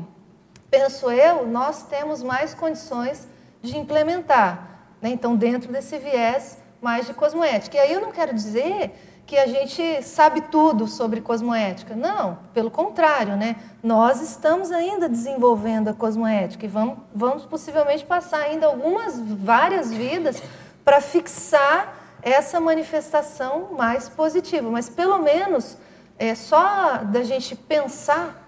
[0.71, 3.27] penso eu, nós temos mais condições
[3.63, 4.91] de implementar.
[5.01, 5.09] Né?
[5.09, 7.79] Então, dentro desse viés mais de cosmoética.
[7.79, 11.97] E aí eu não quero dizer que a gente sabe tudo sobre cosmoética.
[11.97, 13.57] Não, pelo contrário, né?
[13.83, 20.43] Nós estamos ainda desenvolvendo a cosmoética e vamos, vamos possivelmente passar ainda algumas, várias vidas
[20.85, 24.71] para fixar essa manifestação mais positiva.
[24.71, 25.77] Mas pelo menos
[26.19, 28.45] é só da gente pensar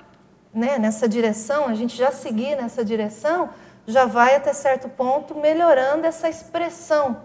[0.53, 3.51] né, nessa direção, a gente já seguir nessa direção,
[3.87, 7.21] já vai até certo ponto melhorando essa expressão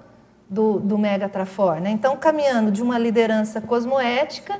[0.49, 1.79] do, do Mega Trafor.
[1.79, 1.91] Né?
[1.91, 4.59] Então, caminhando de uma liderança cosmoética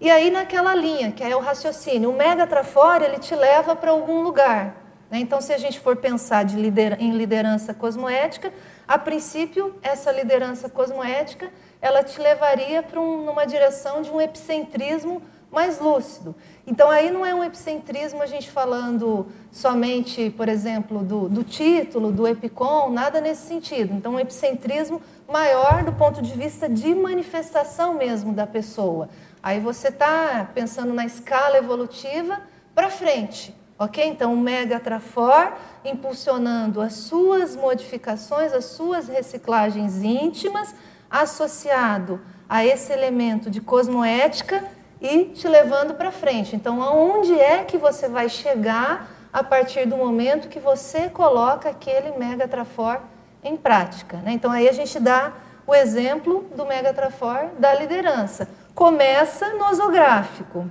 [0.00, 2.10] e aí naquela linha, que é o raciocínio.
[2.10, 4.76] O Mega Trafor, ele te leva para algum lugar.
[5.10, 5.18] Né?
[5.18, 8.52] Então, se a gente for pensar de lider em liderança cosmoética,
[8.92, 15.22] a princípio, essa liderança cosmoética, ela te levaria para um, uma direção de um epicentrismo
[15.50, 16.36] mais lúcido.
[16.66, 22.12] Então, aí não é um epicentrismo a gente falando somente, por exemplo, do, do título,
[22.12, 23.94] do epicom, nada nesse sentido.
[23.94, 29.08] Então, um epicentrismo maior do ponto de vista de manifestação mesmo da pessoa.
[29.42, 32.42] Aí você está pensando na escala evolutiva
[32.74, 33.54] para frente.
[33.82, 34.06] Ok?
[34.06, 35.54] Então, o Mega Trafor
[35.84, 40.72] impulsionando as suas modificações, as suas reciclagens íntimas,
[41.10, 44.62] associado a esse elemento de cosmoética
[45.00, 46.54] e te levando para frente.
[46.54, 52.16] Então, aonde é que você vai chegar a partir do momento que você coloca aquele
[52.16, 53.00] mega trafor
[53.42, 54.18] em prática?
[54.18, 54.30] Né?
[54.30, 55.32] Então, aí a gente dá
[55.66, 58.48] o exemplo do mega trafor da liderança.
[58.76, 60.70] Começa nosográfico.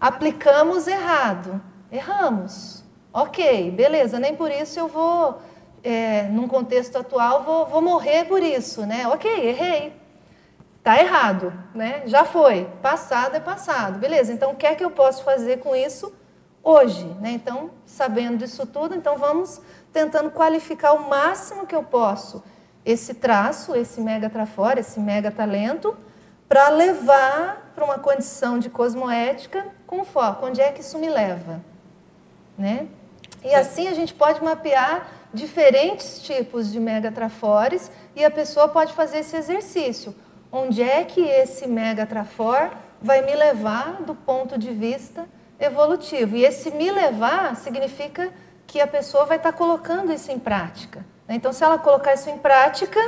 [0.00, 1.60] Aplicamos errado.
[1.90, 2.84] Erramos.
[3.12, 5.40] Ok, beleza, nem por isso eu vou,
[5.82, 9.08] é, num contexto atual, vou, vou morrer por isso, né?
[9.08, 9.92] Ok, errei.
[10.82, 12.02] Tá errado, né?
[12.06, 12.66] Já foi.
[12.80, 13.98] Passado é passado.
[13.98, 16.12] Beleza, então o que é que eu posso fazer com isso
[16.62, 17.04] hoje?
[17.20, 17.32] Né?
[17.32, 19.60] Então, sabendo disso tudo, então vamos
[19.92, 22.42] tentando qualificar o máximo que eu posso
[22.84, 25.94] esse traço, esse mega trafora, esse mega talento,
[26.48, 30.46] para levar para uma condição de cosmoética com foco.
[30.46, 31.60] Onde é que isso me leva?
[32.58, 32.88] Né?
[33.44, 39.18] E assim a gente pode mapear diferentes tipos de megatrafores e a pessoa pode fazer
[39.18, 40.14] esse exercício.
[40.50, 45.26] Onde é que esse megatrafor vai me levar do ponto de vista
[45.60, 46.36] evolutivo?
[46.36, 48.32] E esse me levar significa
[48.66, 51.04] que a pessoa vai estar colocando isso em prática.
[51.26, 51.34] Né?
[51.36, 53.00] Então, se ela colocar isso em prática,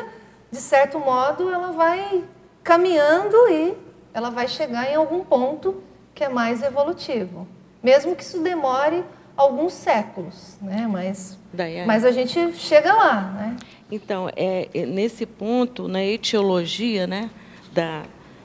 [0.51, 2.24] de certo modo, ela vai
[2.62, 3.76] caminhando e
[4.12, 5.82] ela vai chegar em algum ponto
[6.14, 7.48] que é mais evolutivo.
[7.82, 9.05] Mesmo que isso demore
[9.41, 10.86] alguns séculos, né?
[10.86, 11.38] mas,
[11.86, 13.20] mas a gente chega lá.
[13.32, 13.57] Né?
[13.91, 17.30] Então, é, é, nesse ponto, na etiologia, né,
[17.72, 18.05] da,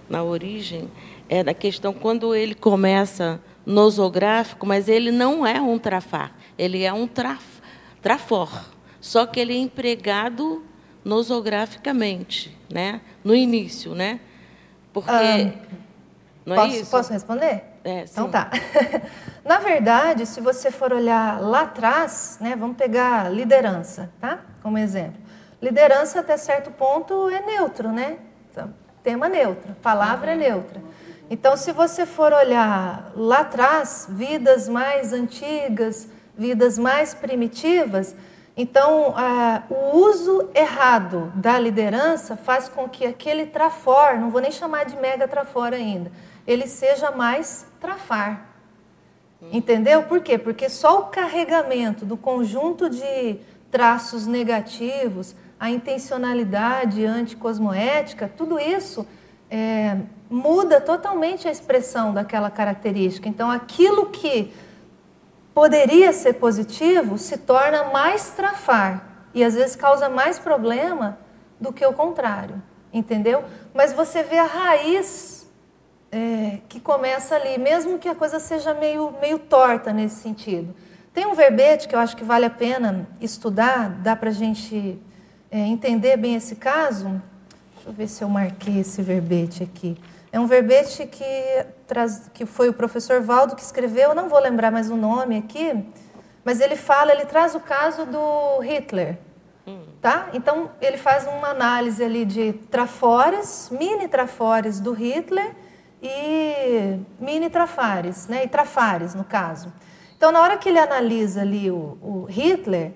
[0.10, 0.90] na origem,
[1.30, 6.94] é da questão quando ele começa nosográfico, mas ele não é um trafar, ele é
[6.94, 7.44] um traf,
[8.02, 8.50] trafor,
[9.02, 10.64] só que ele é empregado
[11.04, 14.20] nosograficamente, né, no início, né,
[14.94, 15.54] porque ah,
[16.46, 16.92] não é posso, é isso?
[16.92, 17.75] Posso responder?
[17.86, 18.50] É, então tá.
[19.46, 24.40] Na verdade, se você for olhar lá atrás, né, vamos pegar liderança, tá?
[24.64, 25.22] Como exemplo.
[25.62, 28.18] Liderança até certo ponto é neutro, né?
[28.52, 28.74] Então,
[29.04, 30.82] tema neutro, palavra é neutra.
[31.30, 38.16] Então, se você for olhar lá atrás, vidas mais antigas, vidas mais primitivas,
[38.58, 44.52] então ah, o uso errado da liderança faz com que aquele trafor, não vou nem
[44.52, 46.12] chamar de mega trafor ainda,
[46.48, 48.48] ele seja mais trafar.
[49.52, 50.04] Entendeu?
[50.04, 50.38] Por quê?
[50.38, 53.38] Porque só o carregamento do conjunto de
[53.70, 59.06] traços negativos, a intencionalidade anticosmoética, tudo isso
[59.52, 59.98] é,
[60.30, 63.30] muda totalmente a expressão daquela característica.
[63.30, 64.52] Então, aquilo que
[65.54, 71.20] poderia ser positivo se torna mais trafar e às vezes causa mais problema
[71.60, 72.62] do que o contrário,
[72.92, 73.44] entendeu?
[73.74, 75.35] Mas você vê a raiz
[76.12, 80.74] é, que começa ali, mesmo que a coisa seja meio, meio torta nesse sentido.
[81.14, 85.00] Tem um verbete que eu acho que vale a pena estudar, dá para a gente
[85.50, 87.22] é, entender bem esse caso.
[87.76, 89.98] Deixa eu ver se eu marquei esse verbete aqui.
[90.32, 94.40] É um verbete que, traz, que foi o professor Valdo que escreveu, eu não vou
[94.40, 95.86] lembrar mais o nome aqui,
[96.44, 99.18] mas ele fala, ele traz o caso do Hitler.
[100.02, 100.30] Tá?
[100.34, 105.56] Então, ele faz uma análise ali de trafores, mini trafores do Hitler
[106.08, 108.44] e mini trafares, né?
[108.44, 109.72] e trafares, no caso.
[110.18, 112.94] Então, na hora que ele analisa ali o, o Hitler,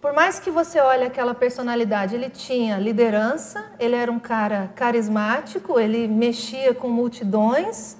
[0.00, 5.80] por mais que você olhe aquela personalidade, ele tinha liderança, ele era um cara carismático,
[5.80, 7.96] ele mexia com multidões,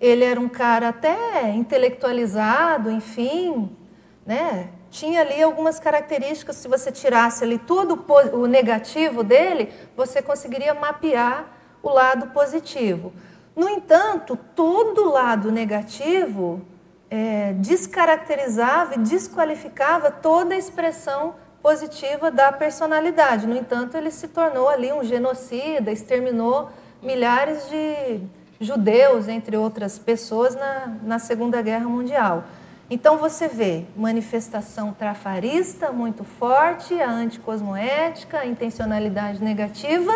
[0.00, 3.76] ele era um cara até intelectualizado, enfim,
[4.24, 4.68] né?
[4.90, 11.46] Tinha ali algumas características, se você tirasse ali tudo o negativo dele, você conseguiria mapear
[11.82, 13.12] o lado positivo.
[13.58, 16.62] No entanto, todo lado negativo
[17.10, 23.48] é, descaracterizava e desqualificava toda a expressão positiva da personalidade.
[23.48, 26.70] No entanto, ele se tornou ali um genocida, exterminou
[27.02, 28.20] milhares de
[28.60, 32.44] judeus, entre outras pessoas, na, na Segunda Guerra Mundial.
[32.88, 40.12] Então você vê manifestação trafarista muito forte, a anticosmoética, a intencionalidade negativa,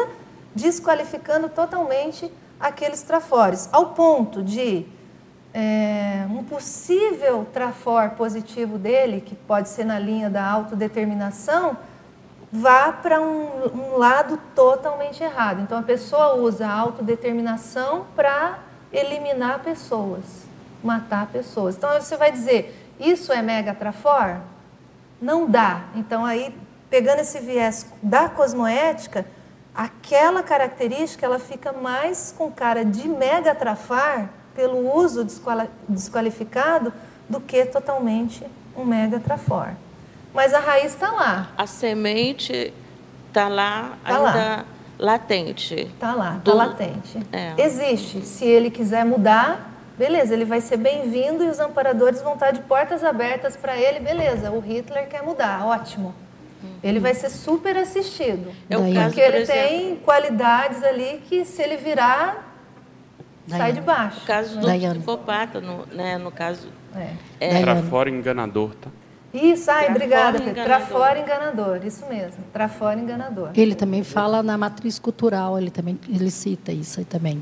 [0.55, 2.31] desqualificando totalmente
[2.63, 4.87] aqueles trafores, ao ponto de
[5.53, 11.77] é, um possível trafor positivo dele, que pode ser na linha da autodeterminação,
[12.53, 15.61] vá para um, um, lado totalmente errado.
[15.61, 18.61] Então a pessoa usa a autodeterminação para
[18.93, 20.25] eliminar pessoas,
[20.85, 21.77] matar pessoas.
[21.77, 24.41] Então você vai dizer, isso é mega trafor?
[25.21, 25.85] Não dá.
[25.97, 26.55] Então aí,
[26.89, 29.27] pegando esse viés da cosmoética,
[29.75, 35.27] aquela característica ela fica mais com cara de mega trafar pelo uso
[35.89, 36.93] desqualificado
[37.29, 38.45] do que totalmente
[38.77, 39.71] um mega trafor.
[40.35, 41.51] Mas a raiz está lá.
[41.57, 42.73] A semente
[43.29, 44.65] está lá, tá ainda lá.
[44.99, 45.75] latente.
[45.75, 47.19] Está lá, está Do- latente.
[47.33, 47.55] É.
[47.59, 48.23] Existe.
[48.23, 52.61] Se ele quiser mudar, beleza, ele vai ser bem-vindo e os amparadores vão estar de
[52.61, 54.51] portas abertas para ele, beleza.
[54.51, 56.15] O Hitler quer mudar, ótimo.
[56.83, 58.51] Ele vai ser super assistido.
[58.69, 62.55] É o caso, Porque por ele exemplo, tem qualidades ali que se ele virar,
[63.49, 63.73] sai Daiane.
[63.75, 64.21] de baixo.
[64.23, 64.97] o caso do Daiane.
[64.97, 67.11] psicopata, no, né, no caso É.
[67.41, 67.63] Daiane.
[67.65, 68.91] Pra fora enganador, tá?
[69.35, 70.53] Isso, ai, Pra obrigada, fora Pedro.
[70.65, 70.99] Pra enganador.
[70.99, 72.45] fora enganador, isso mesmo.
[72.53, 73.51] Pra fora enganador.
[73.55, 77.39] Ele também fala na matriz cultural, ele também ele cita isso aí também,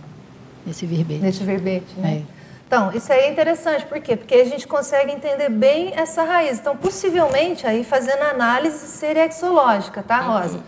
[0.68, 1.20] esse verbete.
[1.20, 2.22] Nesse verbete, né?
[2.36, 2.39] É.
[2.70, 4.14] Então, isso aí é interessante, por quê?
[4.14, 6.60] Porque a gente consegue entender bem essa raiz.
[6.60, 10.60] Então, possivelmente, aí fazendo análise serexológica, tá, Rosa?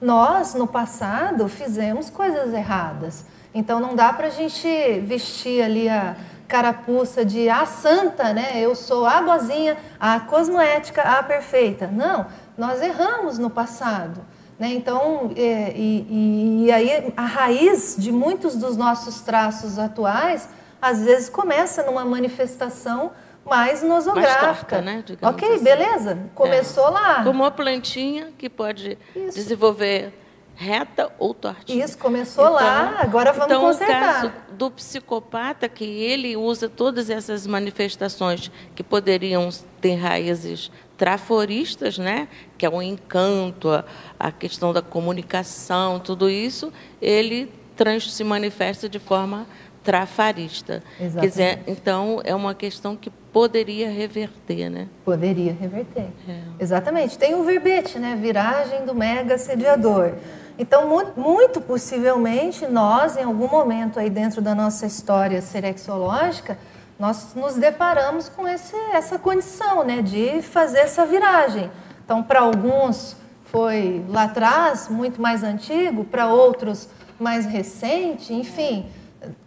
[0.00, 3.26] Nós, no passado, fizemos coisas erradas.
[3.52, 4.66] Então, não dá pra gente
[5.00, 6.16] vestir ali a
[6.48, 8.52] carapuça de a santa, né?
[8.54, 11.88] Eu sou a boazinha, a cosmoética, a perfeita.
[11.88, 12.24] Não,
[12.56, 14.22] nós erramos no passado.
[14.58, 14.68] Né?
[14.72, 20.48] Então, é, e, e- e aí a raiz de muitos dos nossos traços atuais,
[20.80, 23.12] às vezes começa numa manifestação
[23.44, 24.76] mais nosográfica.
[24.76, 25.02] torta, né?
[25.04, 25.64] Digamos ok, assim.
[25.64, 26.18] beleza.
[26.34, 27.24] Começou lá.
[27.24, 29.36] como uma plantinha que pode Isso.
[29.36, 30.12] desenvolver
[30.60, 31.82] reta ou tortinha.
[31.82, 33.96] Isso, começou lá, agora vamos então, consertar.
[33.96, 39.48] o caso do psicopata, que ele usa todas essas manifestações que poderiam
[39.80, 42.28] ter raízes traforistas, né?
[42.58, 43.84] que é o encanto, a,
[44.18, 46.70] a questão da comunicação, tudo isso,
[47.00, 49.46] ele trans, se manifesta de forma
[49.82, 50.82] trafarista.
[50.98, 51.70] Quer dizer, Exatamente.
[51.70, 54.88] então, é uma questão que poderia reverter, né?
[55.04, 56.06] Poderia reverter.
[56.28, 56.40] É.
[56.58, 57.16] Exatamente.
[57.18, 58.16] Tem o verbete, né?
[58.20, 60.12] Viragem do mega assediador.
[60.58, 66.58] Então, mu- muito possivelmente, nós, em algum momento aí dentro da nossa história serexológica,
[66.98, 70.02] nós nos deparamos com esse, essa condição, né?
[70.02, 71.70] De fazer essa viragem.
[72.04, 78.86] Então, para alguns foi lá atrás, muito mais antigo, para outros mais recente, enfim,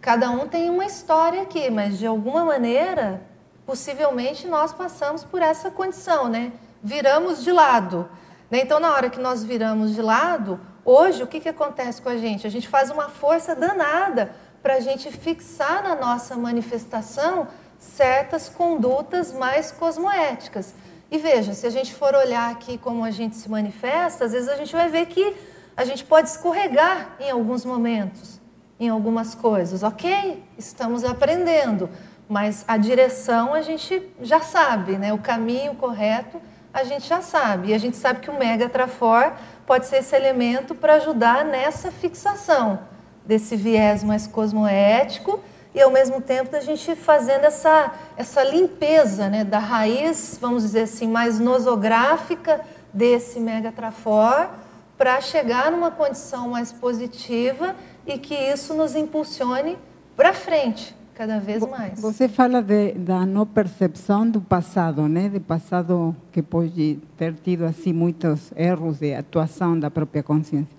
[0.00, 3.22] cada um tem uma história aqui, mas de alguma maneira,
[3.66, 6.52] possivelmente nós passamos por essa condição, né?
[6.82, 8.08] Viramos de lado.
[8.50, 8.60] né?
[8.60, 12.16] Então, na hora que nós viramos de lado, hoje o que, que acontece com a
[12.16, 12.46] gente?
[12.46, 17.48] A gente faz uma força danada para a gente fixar na nossa manifestação
[17.78, 20.74] certas condutas mais cosmoéticas.
[21.10, 24.48] E veja, se a gente for olhar aqui como a gente se manifesta, às vezes
[24.48, 25.36] a gente vai ver que
[25.76, 28.33] a gente pode escorregar em alguns momentos,
[28.78, 29.82] em algumas coisas.
[29.82, 31.88] Ok, estamos aprendendo,
[32.28, 35.12] mas a direção a gente já sabe, né?
[35.12, 36.40] o caminho correto
[36.72, 37.68] a gente já sabe.
[37.68, 39.32] E a gente sabe que o Mega Trafor
[39.64, 42.80] pode ser esse elemento para ajudar nessa fixação
[43.24, 45.40] desse viés mais cosmoético
[45.74, 50.82] e ao mesmo tempo a gente fazendo essa, essa limpeza né, da raiz, vamos dizer
[50.82, 52.60] assim, mais nosográfica
[52.92, 54.48] desse megatrafor
[54.96, 57.74] para chegar numa condição mais positiva
[58.06, 59.76] e que isso nos impulsione
[60.16, 62.00] para frente cada vez mais.
[62.00, 65.28] Você fala de, da não percepção do passado, né?
[65.28, 70.76] De passado que pode ter tido assim muitos erros de atuação da própria consciência.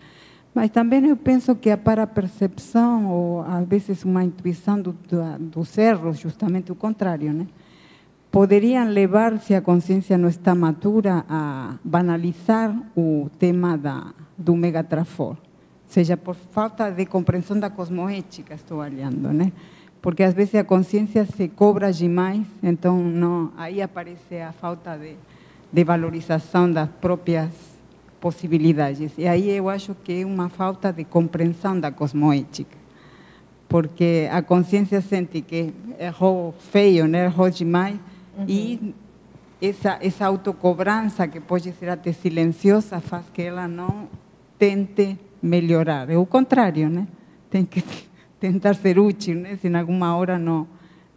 [0.54, 5.40] Mas também eu penso que a para percepção ou às vezes uma intuição do, do,
[5.40, 7.48] dos erros, justamente o contrário, né?
[8.32, 15.38] Poderiam levar, se a consciência não está madura, a banalizar o tema da, do megatrafor.
[15.96, 19.54] Seja por falta de compreensão da cosmoética, estou olhando, né?
[20.02, 25.16] Porque às vezes a consciência se cobra demais, então não, aí aparece a falta de,
[25.72, 27.50] de valorização das próprias
[28.20, 29.14] possibilidades.
[29.18, 32.78] E aí eu acho que é uma falta de compreensão da cosmoética.
[33.70, 37.24] Porque a consciência sente que errou feio, né?
[37.24, 37.98] errou demais,
[38.46, 38.94] e
[39.62, 44.10] essa, essa autocobrança, que pode ser até silenciosa, faz que ela não
[44.60, 46.10] tente melhorar.
[46.10, 47.08] É o contrário, né?
[47.50, 47.84] Tem que
[48.40, 49.56] tentar ser útil, né?
[49.62, 50.68] Se em alguma hora não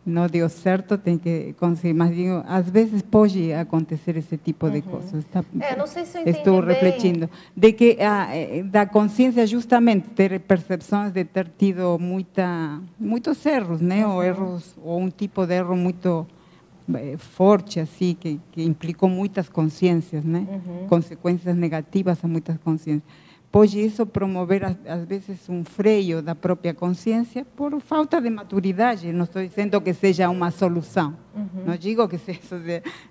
[0.07, 1.93] não deu certo, tem que conseguir.
[1.93, 5.13] Mas digo, às vezes pode acontecer esse tipo de coisas.
[5.23, 6.71] Está- É, não sei se eu entendi Estou bem.
[6.75, 13.45] refletindo de que a, eh, da consciência justamente ter percepções de ter tido muita muitos
[13.45, 14.07] erros, né?
[14.07, 16.27] Ou erros ou um tipo de erro muito
[16.95, 20.47] eh, forte assim que, que implicou muitas consciências, né?
[20.89, 23.03] Consequências negativas a muitas consciências.
[23.51, 29.11] Pode isso promover às- vezes um freio da própria consciência por falta de maturidade.
[29.11, 31.17] Não estou dizendo que seja uma solução.
[31.65, 32.39] Não digo que seja.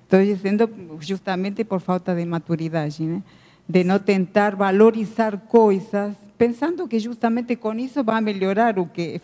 [0.04, 0.70] Estou dizendo
[1.00, 3.24] justamente por falta de maturidade, né?
[3.68, 9.20] De não tentar valorizar coisas, pensando que justamente com isso vai melhorar o que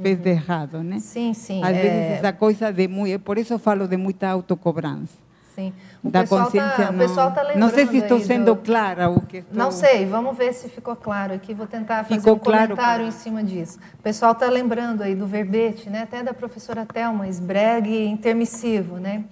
[0.00, 0.98] fez de errado, né?
[1.00, 1.62] Sim, sim.
[1.64, 5.27] Às é, vezes essa coisa de muito, por isso falo de muita autocobrança.
[5.58, 5.72] Sim.
[6.04, 6.98] O da pessoal consciência tá, o não.
[7.00, 9.56] pessoal tá não sei se lembrando estou sendo do- clara o que estou...
[9.56, 11.52] Não sei, vamos ver se ficou claro aqui.
[11.52, 13.80] Vou tentar fazer Ficou um claro, comentário em cima disso.
[13.98, 16.02] O pessoal está lembrando aí do verbete, né?
[16.02, 18.98] até da professora Thelma, esbregue intermissivo.
[18.98, 19.24] Né?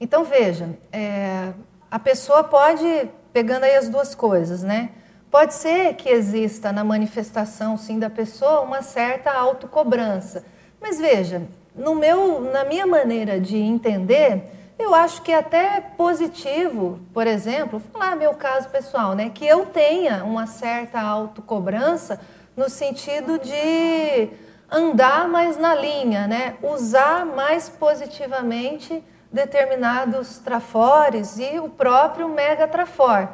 [0.00, 1.52] Então, veja, é,
[1.90, 4.90] a pessoa pode, pegando aí as duas coisas, né?
[5.32, 10.44] pode ser que exista na manifestação, sim, da pessoa uma certa autocobrança.
[10.80, 11.42] Mas veja,
[11.74, 14.44] no meu, na minha maneira de entender,
[14.82, 19.66] eu acho que é até positivo, por exemplo, falar meu caso pessoal, né, que eu
[19.66, 22.20] tenha uma certa autocobrança
[22.56, 24.28] no sentido de
[24.70, 29.02] andar mais na linha, né, usar mais positivamente
[29.32, 33.28] determinados trafores e o próprio mega trafor.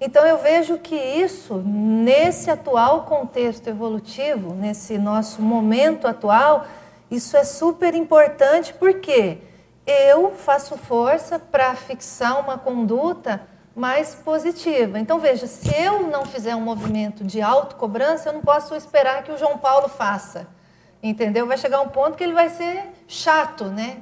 [0.00, 6.64] Então eu vejo que isso, nesse atual contexto evolutivo, nesse nosso momento atual,
[7.10, 8.72] isso é super importante.
[8.72, 9.38] Porque
[9.90, 13.40] eu faço força para fixar uma conduta
[13.74, 14.98] mais positiva.
[14.98, 19.32] Então veja, se eu não fizer um movimento de autocobrança, eu não posso esperar que
[19.32, 20.46] o João Paulo faça.
[21.02, 21.46] Entendeu?
[21.46, 23.98] Vai chegar um ponto que ele vai ser chato, né?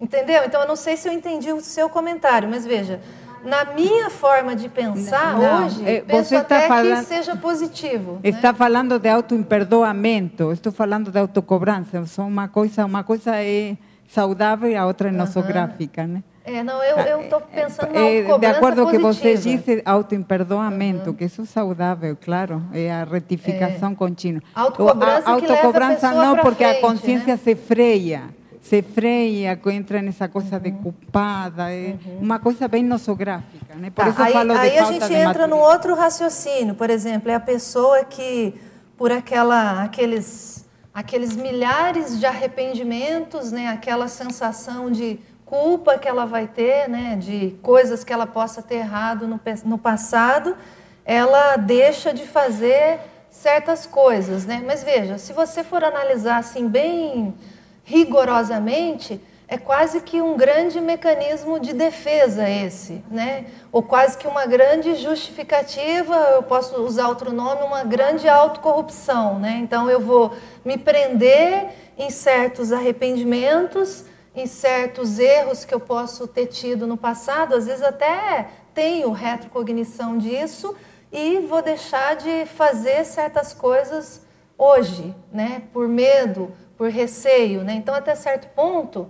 [0.00, 0.42] Entendeu?
[0.44, 3.00] Então eu não sei se eu entendi o seu comentário, mas veja,
[3.44, 7.36] na minha forma de pensar Não, hoje, eh, penso você está até falando- que seja
[7.36, 8.14] positivo.
[8.14, 8.20] né?
[8.24, 12.04] Está falando de autoimperdoamento, estou falando de autocobrança.
[12.06, 13.76] São uma coisa, uma coisa é
[14.08, 16.22] saudável e a outra é nosográfica, né?
[16.46, 21.14] É, não, eu estou pensando na É, de acordo com o que você disse, autoimperdoamento,
[21.14, 24.42] que isso é saudável, claro, é a retificação contínua.
[24.54, 27.40] Autocobrança A- a autocobrança pessoa não, porque frente, a consciência né?
[27.42, 28.22] se freia,
[28.60, 33.90] se freia, entra nessa coisa de culpada, é uma coisa bem nosográfica, né?
[33.90, 36.74] Por Tá, isso aí falo de aí a falta gente de entra num outro raciocínio,
[36.74, 38.54] por exemplo, é a pessoa que,
[38.98, 40.63] por aquela, aqueles,
[40.94, 47.56] aqueles milhares de arrependimentos, né, aquela sensação de culpa que ela vai ter, né, de
[47.60, 50.56] coisas que ela possa ter errado no, no passado,
[51.04, 54.62] ela deixa de fazer certas coisas, né?
[54.64, 57.34] Mas veja, se você for analisar assim bem
[57.82, 59.20] rigorosamente,
[59.54, 63.46] é quase que um grande mecanismo de defesa esse, né?
[63.70, 69.60] Ou quase que uma grande justificativa, eu posso usar outro nome, uma grande autocorrupção, né?
[69.62, 70.32] Então eu vou
[70.64, 77.54] me prender em certos arrependimentos, em certos erros que eu posso ter tido no passado,
[77.54, 80.74] às vezes até tenho retrocognição disso
[81.12, 84.20] e vou deixar de fazer certas coisas
[84.58, 85.62] hoje, né?
[85.72, 87.74] Por medo, por receio, né?
[87.74, 89.08] Então até certo ponto,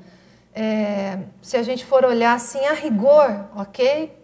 [0.54, 4.16] é, se a gente for olhar assim a rigor, ok?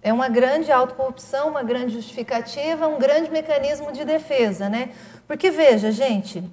[0.00, 4.90] É uma grande autocorrupção, uma grande justificativa, um grande mecanismo de defesa, né?
[5.26, 6.44] Porque veja, gente,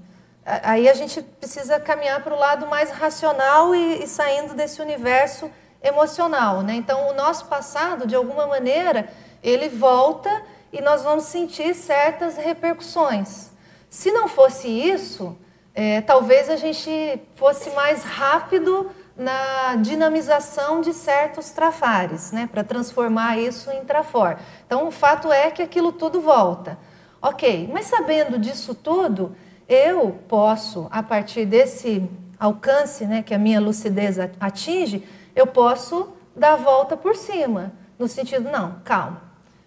[0.45, 5.51] aí a gente precisa caminhar para o lado mais racional e, e saindo desse universo
[5.83, 6.73] emocional, né?
[6.73, 9.09] Então, o nosso passado, de alguma maneira,
[9.43, 10.29] ele volta
[10.73, 13.51] e nós vamos sentir certas repercussões.
[13.89, 15.37] Se não fosse isso,
[15.75, 18.89] é, talvez a gente fosse mais rápido
[19.21, 24.39] na dinamização de certos trafares, né, para transformar isso em trafor.
[24.65, 26.79] Então, o fato é que aquilo tudo volta.
[27.21, 29.35] Ok, mas sabendo disso tudo,
[29.69, 32.09] eu posso, a partir desse
[32.39, 38.07] alcance né, que a minha lucidez atinge, eu posso dar a volta por cima, no
[38.07, 39.21] sentido, não, calma,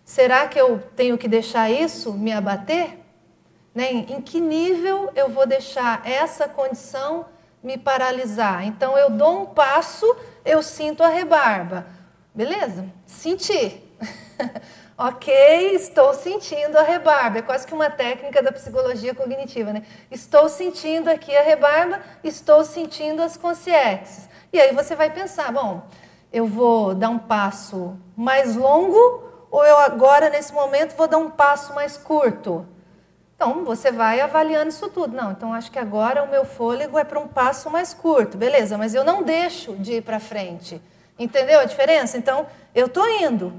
[0.05, 2.99] será que eu tenho que deixar isso me abater?
[3.73, 3.93] Né?
[3.93, 7.27] Em que nível eu vou deixar essa condição
[7.65, 8.65] me paralisar?
[8.65, 10.07] Então eu dou um passo,
[10.45, 11.87] eu sinto a rebarba.
[12.35, 12.87] Beleza?
[13.07, 13.83] Senti.
[14.99, 17.39] ok, estou sentindo a rebarba.
[17.39, 19.83] É quase que uma técnica da psicologia cognitiva, né?
[20.11, 24.29] Estou sentindo aqui a rebarba, estou sentindo as consciências.
[24.53, 25.89] E aí você vai pensar, bom,
[26.31, 31.31] eu vou dar um passo mais longo ou eu agora, nesse momento, vou dar um
[31.31, 32.67] passo mais curto?
[33.35, 35.17] Então, você vai avaliando isso tudo.
[35.17, 38.37] Não, então acho que agora o meu fôlego é para um passo mais curto.
[38.37, 40.81] Beleza, mas eu não deixo de ir para frente.
[41.19, 42.17] Entendeu a diferença?
[42.17, 43.53] Então, eu estou indo.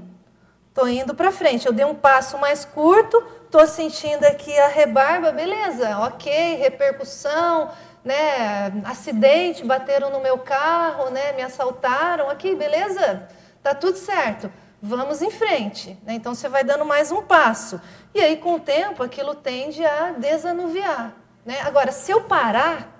[0.68, 1.66] Estou indo para frente.
[1.66, 7.70] Eu dei um passo mais curto, estou sentindo aqui a rebarba, beleza, ok, repercussão,
[8.04, 8.72] né?
[8.84, 11.32] Acidente, bateram no meu carro, né?
[11.32, 13.26] Me assaltaram aqui, beleza?
[13.62, 14.50] Tá tudo certo.
[14.82, 15.98] Vamos em frente.
[16.04, 16.14] Né?
[16.14, 17.80] Então você vai dando mais um passo.
[18.14, 21.14] E aí, com o tempo, aquilo tende a desanuviar.
[21.44, 21.60] Né?
[21.62, 22.92] Agora, se eu parar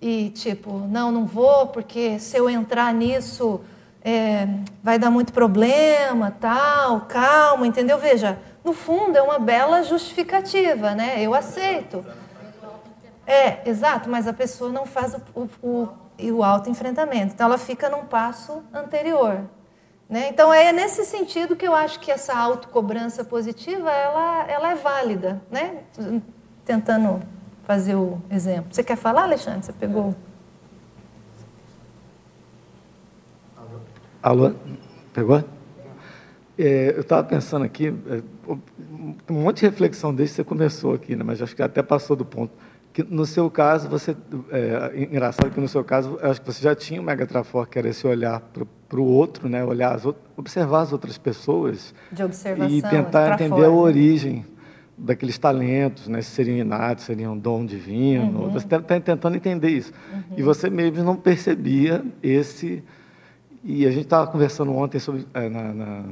[0.00, 3.60] e tipo, não, não vou, porque se eu entrar nisso
[4.02, 4.46] é,
[4.82, 7.98] vai dar muito problema, tal, calma, entendeu?
[7.98, 11.20] Veja, no fundo é uma bela justificativa, né?
[11.20, 12.04] Eu aceito.
[13.26, 15.88] É, exato, mas a pessoa não faz o, o,
[16.20, 17.34] o, o autoenfrentamento.
[17.34, 19.40] Então ela fica num passo anterior.
[20.08, 20.28] Né?
[20.28, 25.42] Então é nesse sentido que eu acho que essa autocobrança positiva ela, ela é válida,
[25.50, 25.82] né?
[26.64, 27.20] Tentando
[27.64, 28.72] fazer o exemplo.
[28.72, 29.64] Você quer falar, Alexandre?
[29.64, 30.14] Você pegou?
[34.22, 34.52] Alô?
[35.12, 35.44] Pegou?
[36.58, 38.22] É, eu estava pensando aqui, é,
[39.28, 41.22] um monte de reflexão desde que você começou aqui, né?
[41.22, 42.52] mas acho que até passou do ponto.
[42.96, 44.16] Que no seu caso, você.
[44.50, 47.90] É, engraçado que no seu caso, acho que você já tinha o Megatrafor, que era
[47.90, 48.40] esse olhar
[48.88, 49.62] para o outro, né?
[49.62, 51.94] olhar as, observar as outras pessoas.
[52.10, 52.74] De observação.
[52.74, 54.46] E tentar entender a origem
[54.96, 56.22] daqueles talentos, né?
[56.22, 58.44] se seriam inatos, seriam um dom divino.
[58.44, 58.50] Uhum.
[58.52, 59.92] Você está tentando entender isso.
[60.10, 60.22] Uhum.
[60.38, 62.82] E você mesmo não percebia esse.
[63.68, 66.04] E a gente estava conversando ontem sobre, é, na, na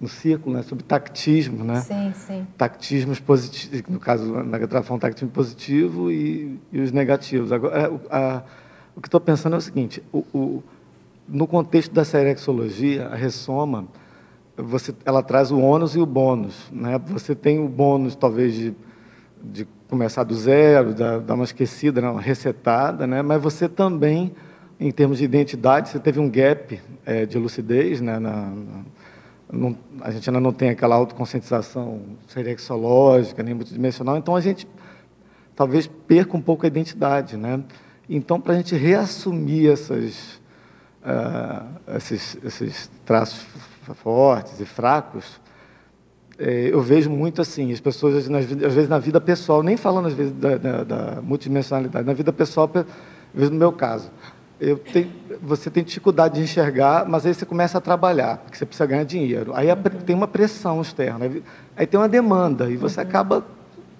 [0.00, 1.80] no círculo, né, sobre tactismo, né?
[1.80, 2.46] Sim, sim.
[2.56, 4.58] Tactismos positivos, no caso, na
[4.90, 7.52] um tactismo positivo e, e os negativos.
[7.52, 8.42] Agora, é, a,
[8.96, 10.62] o que estou pensando é o seguinte: o, o,
[11.28, 13.86] no contexto da serexologia, a ressoma,
[14.56, 16.70] você, ela traz o ônus e o bônus.
[16.72, 17.00] Né?
[17.06, 18.74] Você tem o bônus, talvez, de,
[19.42, 22.08] de começar do zero, dar, dar uma esquecida, né?
[22.08, 23.22] uma resetada, né?
[23.22, 24.32] mas você também,
[24.86, 28.18] em termos de identidade, você teve um gap é, de lucidez né?
[28.18, 28.82] na, na
[29.52, 34.66] não, a gente ainda não tem aquela autoconscientização serexológica, nem multidimensional, então a gente
[35.54, 37.36] talvez perca um pouco a identidade.
[37.36, 37.62] Né?
[38.08, 40.40] Então, para a gente reassumir essas,
[41.04, 43.44] uh, esses, esses traços
[44.02, 45.38] fortes e fracos,
[46.38, 50.14] é, eu vejo muito assim, as pessoas, às vezes na vida pessoal, nem falando às
[50.14, 52.84] vezes da, da, da multidimensionalidade, na vida pessoal, às
[53.34, 54.10] vezes no meu caso,
[54.92, 55.10] tenho,
[55.42, 59.04] você tem dificuldade de enxergar, mas aí você começa a trabalhar, porque você precisa ganhar
[59.04, 59.52] dinheiro.
[59.54, 59.66] Aí
[60.06, 61.28] tem uma pressão externa,
[61.76, 63.44] aí tem uma demanda, e você acaba,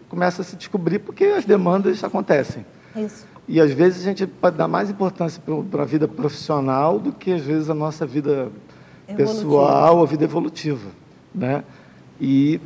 [0.08, 2.64] começa a se descobrir porque as demandas acontecem.
[2.94, 3.26] Isso.
[3.48, 7.32] E às vezes a gente pode dar mais importância para a vida profissional do que
[7.32, 8.48] às vezes a nossa vida
[9.16, 10.90] pessoal, a vida evolutiva.
[11.34, 11.64] Né?
[12.20, 12.60] E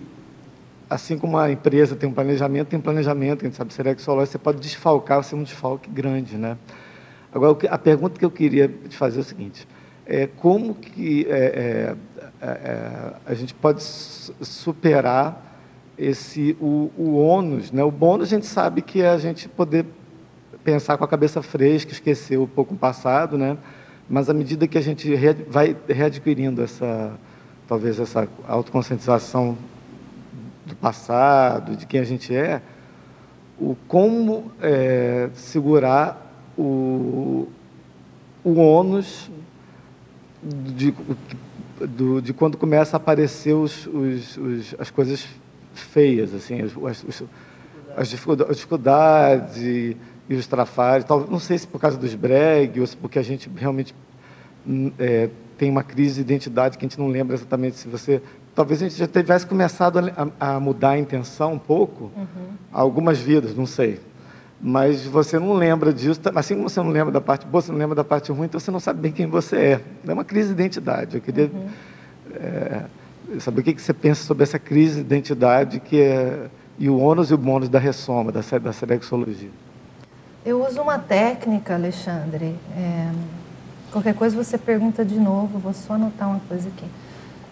[0.88, 4.02] assim como a empresa tem um planejamento, tem um planejamento, a gente sabe, será que
[4.02, 6.36] você pode desfalcar, ser um desfalque grande.
[6.36, 6.58] Né?
[7.36, 9.68] Agora, a pergunta que eu queria te fazer é o seguinte:
[10.06, 11.94] é, como que é,
[12.40, 15.60] é, é a gente pode superar
[15.98, 17.70] esse o, o ônus?
[17.70, 17.84] Né?
[17.84, 19.84] O bônus a gente sabe que é a gente poder
[20.64, 23.58] pensar com a cabeça fresca, esquecer um pouco o passado, né?
[24.08, 25.14] Mas à medida que a gente
[25.46, 27.12] vai readquirindo essa,
[27.68, 29.58] talvez essa autoconscientização
[30.64, 32.62] do passado, de quem a gente é,
[33.60, 36.25] o como é, segurar
[36.56, 37.48] o,
[38.44, 39.30] o ônus
[40.42, 40.94] de,
[41.80, 45.26] do, de quando começa a aparecer os, os, os, as coisas
[45.74, 46.72] feias, assim, as,
[47.06, 47.24] as,
[47.96, 49.96] as dificuldades e,
[50.28, 51.04] e os trafares.
[51.04, 51.26] Tal.
[51.28, 53.94] Não sei se por causa dos bregs ou se porque a gente realmente
[54.66, 55.28] hum, é,
[55.58, 58.22] tem uma crise de identidade que a gente não lembra exatamente se você.
[58.54, 62.54] Talvez a gente já tivesse começado a, a mudar a intenção um pouco, uhum.
[62.72, 64.00] algumas vidas, não sei
[64.60, 67.70] mas você não lembra disso, tá, assim como você não lembra da parte boa, você
[67.70, 69.80] não lembra da parte ruim, então você não sabe bem quem você é.
[70.06, 71.16] É uma crise de identidade.
[71.16, 71.68] Eu queria uhum.
[72.34, 72.82] é,
[73.38, 76.46] saber o que você pensa sobre essa crise de identidade que é,
[76.78, 79.50] e o ônus e o bônus da ressoma, da, da serexologia.
[80.44, 82.54] Eu uso uma técnica, Alexandre.
[82.76, 83.10] É,
[83.90, 86.86] qualquer coisa você pergunta de novo, vou só anotar uma coisa aqui.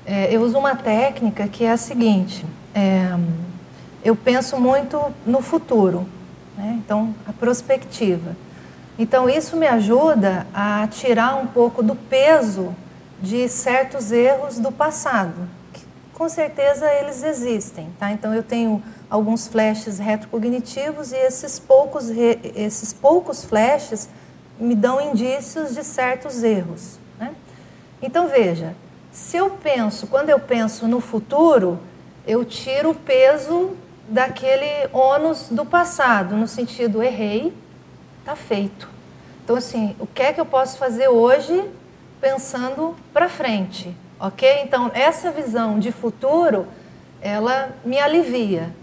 [0.07, 2.45] É, eu uso uma técnica que é a seguinte:
[4.05, 6.07] eu penso muito no futuro.
[6.57, 6.81] Né?
[6.85, 8.37] Então, a prospectiva.
[8.99, 12.75] Então, isso me ajuda a tirar um pouco do peso
[13.21, 15.49] de certos erros do passado.
[16.13, 18.13] com certeza eles existem, tá?
[18.13, 18.81] Então, eu tenho
[19.11, 24.09] alguns flashes retrocognitivos e esses poucos, esses poucos flashes
[24.59, 27.01] me dão indícios de certos erros.
[27.19, 27.35] Né?
[28.01, 28.77] Então, veja,
[29.11, 31.81] se eu penso, quando eu penso no futuro,
[32.27, 33.77] eu tiro o peso
[34.09, 37.53] daquele ônus do passado, no sentido errei,
[38.21, 38.89] está feito.
[39.43, 41.71] Então, assim, o que é que eu posso fazer hoje
[42.21, 44.63] pensando para frente, ok?
[44.63, 46.67] Então, essa visão de futuro,
[47.21, 48.75] ela me alivia,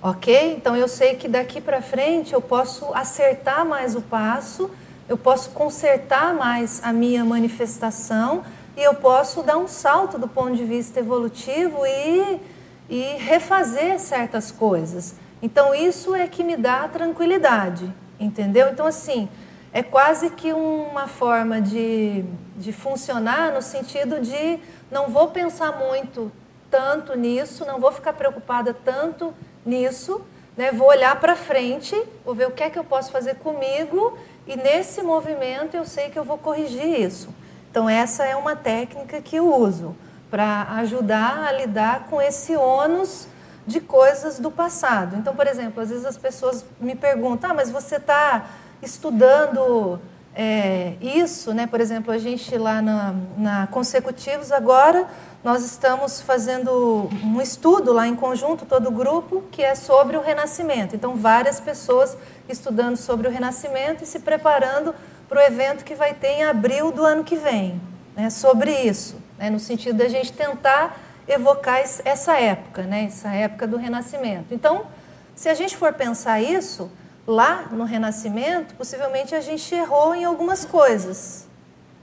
[0.00, 0.54] ok?
[0.54, 4.70] Então, eu sei que daqui para frente eu posso acertar mais o passo,
[5.06, 8.42] eu posso consertar mais a minha manifestação
[8.74, 12.40] e eu posso dar um salto do ponto de vista evolutivo e
[12.88, 15.14] e refazer certas coisas.
[15.42, 18.68] Então, isso é que me dá tranquilidade, entendeu?
[18.70, 19.28] Então, assim,
[19.72, 22.24] é quase que uma forma de,
[22.56, 24.58] de funcionar no sentido de
[24.90, 26.30] não vou pensar muito
[26.70, 29.34] tanto nisso, não vou ficar preocupada tanto
[29.66, 30.20] nisso,
[30.56, 30.72] né?
[30.72, 34.16] vou olhar para frente, vou ver o que é que eu posso fazer comigo
[34.46, 37.28] e nesse movimento eu sei que eu vou corrigir isso.
[37.70, 39.96] Então, essa é uma técnica que eu uso
[40.34, 43.28] para ajudar a lidar com esse ônus
[43.64, 45.14] de coisas do passado.
[45.14, 48.44] Então, por exemplo, às vezes as pessoas me perguntam: ah, mas você está
[48.82, 50.00] estudando
[50.34, 51.68] é, isso, né?
[51.68, 55.06] Por exemplo, a gente lá na, na Consecutivos agora
[55.44, 60.20] nós estamos fazendo um estudo lá em conjunto, todo o grupo, que é sobre o
[60.20, 60.96] Renascimento.
[60.96, 62.16] Então, várias pessoas
[62.48, 64.96] estudando sobre o Renascimento e se preparando
[65.28, 67.80] para o evento que vai ter em abril do ano que vem,
[68.16, 68.30] né?
[68.30, 69.50] Sobre isso, né?
[69.50, 73.04] no sentido da gente tentar evocar essa época, né?
[73.04, 74.54] Essa época do Renascimento.
[74.54, 74.86] Então,
[75.34, 76.90] se a gente for pensar isso
[77.26, 81.46] lá no Renascimento, possivelmente a gente errou em algumas coisas.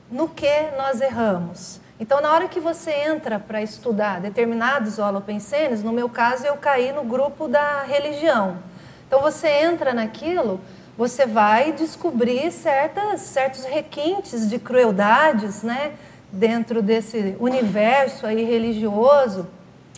[0.09, 1.79] No que nós erramos?
[1.99, 6.91] Então, na hora que você entra para estudar determinados holopensenes, no meu caso, eu caí
[6.91, 8.57] no grupo da religião.
[9.07, 10.59] Então, você entra naquilo,
[10.97, 15.93] você vai descobrir certas, certos requintes de crueldades, né?
[16.32, 19.47] Dentro desse universo aí religioso.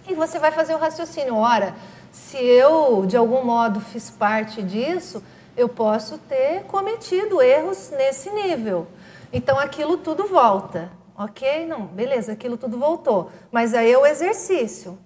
[0.08, 1.36] E você vai fazer o raciocínio.
[1.36, 1.76] Ora,
[2.12, 5.24] se eu, de algum modo, fiz parte disso,
[5.56, 8.88] eu posso ter cometido erros nesse nível.
[9.32, 11.66] Então aquilo tudo volta, ok?
[11.66, 13.32] Não, beleza, aquilo tudo voltou.
[13.52, 14.98] Mas aí é o exercício.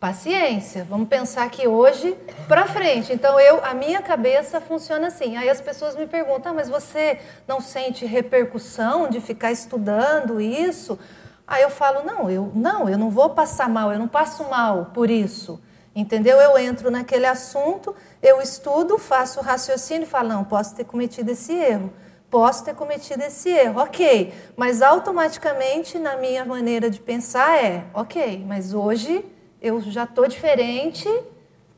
[0.00, 0.86] Paciência.
[0.88, 3.12] Vamos pensar que hoje para frente.
[3.12, 5.36] Então eu, a minha cabeça funciona assim.
[5.36, 7.18] Aí as pessoas me perguntam: ah, mas você
[7.48, 10.96] não sente repercussão de ficar estudando isso?
[11.44, 13.92] Aí eu falo: não, eu não, eu não vou passar mal.
[13.92, 15.60] Eu não passo mal por isso.
[15.96, 16.40] Entendeu?
[16.40, 17.92] Eu entro naquele assunto,
[18.22, 21.92] eu estudo, faço raciocínio e falo, não, posso ter cometido esse erro.
[22.30, 24.32] Posso ter cometido esse erro, ok.
[24.56, 29.24] Mas automaticamente, na minha maneira de pensar, é, ok, mas hoje
[29.60, 31.08] eu já estou diferente,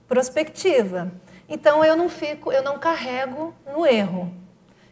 [0.09, 1.11] prospectiva.
[1.49, 4.33] Então eu não fico, eu não carrego no erro.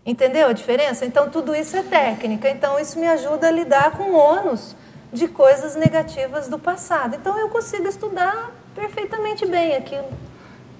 [0.05, 1.05] Entendeu a diferença?
[1.05, 2.49] Então tudo isso é técnica.
[2.49, 4.75] Então isso me ajuda a lidar com ônus
[5.13, 7.15] de coisas negativas do passado.
[7.15, 10.09] Então eu consigo estudar perfeitamente bem aquilo.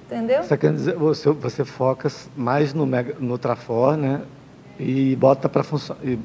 [0.07, 0.43] Entendeu?
[0.43, 4.23] Você quer dizer, você, você foca mais no, mega, no Trafor, né?
[4.81, 5.63] E bota para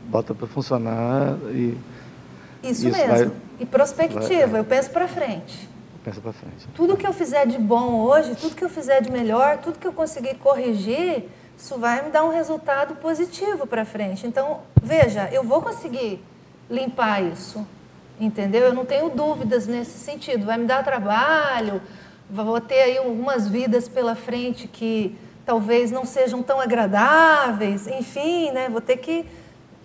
[0.09, 1.77] bota para funcionar e
[2.63, 3.29] isso, isso mesmo.
[3.29, 5.72] Vai, e prospectiva, vai, eu penso para frente.
[6.03, 6.67] Pensa para frente.
[6.75, 9.87] Tudo que eu fizer de bom hoje, tudo que eu fizer de melhor, tudo que
[9.87, 14.27] eu conseguir corrigir, isso vai me dar um resultado positivo para frente.
[14.27, 16.23] Então, veja, eu vou conseguir
[16.69, 17.65] limpar isso.
[18.19, 18.63] Entendeu?
[18.63, 20.45] Eu não tenho dúvidas nesse sentido.
[20.45, 21.81] Vai me dar trabalho,
[22.29, 28.69] vou ter aí algumas vidas pela frente que talvez não sejam tão agradáveis, enfim, né?
[28.69, 29.25] Vou ter que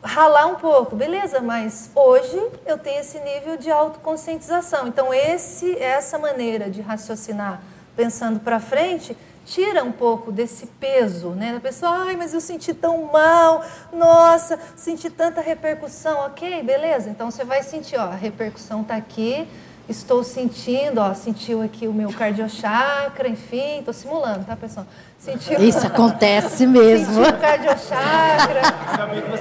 [0.03, 1.41] ralar um pouco, beleza?
[1.41, 4.87] Mas hoje eu tenho esse nível de autoconscientização.
[4.87, 7.63] Então esse essa maneira de raciocinar
[7.97, 11.55] pensando para frente tira um pouco desse peso, né?
[11.55, 16.27] Da pessoa, ai, mas eu senti tão mal, nossa, senti tanta repercussão.
[16.27, 17.09] Ok, beleza.
[17.09, 19.49] Então você vai sentir, ó, a repercussão está aqui,
[19.89, 24.87] estou sentindo, ó, sentiu aqui o meu cardiochakra, enfim, estou simulando, tá, pessoal?
[25.19, 27.25] Sentiu, isso acontece mesmo.
[27.25, 28.61] Sentiu o cardiochakra.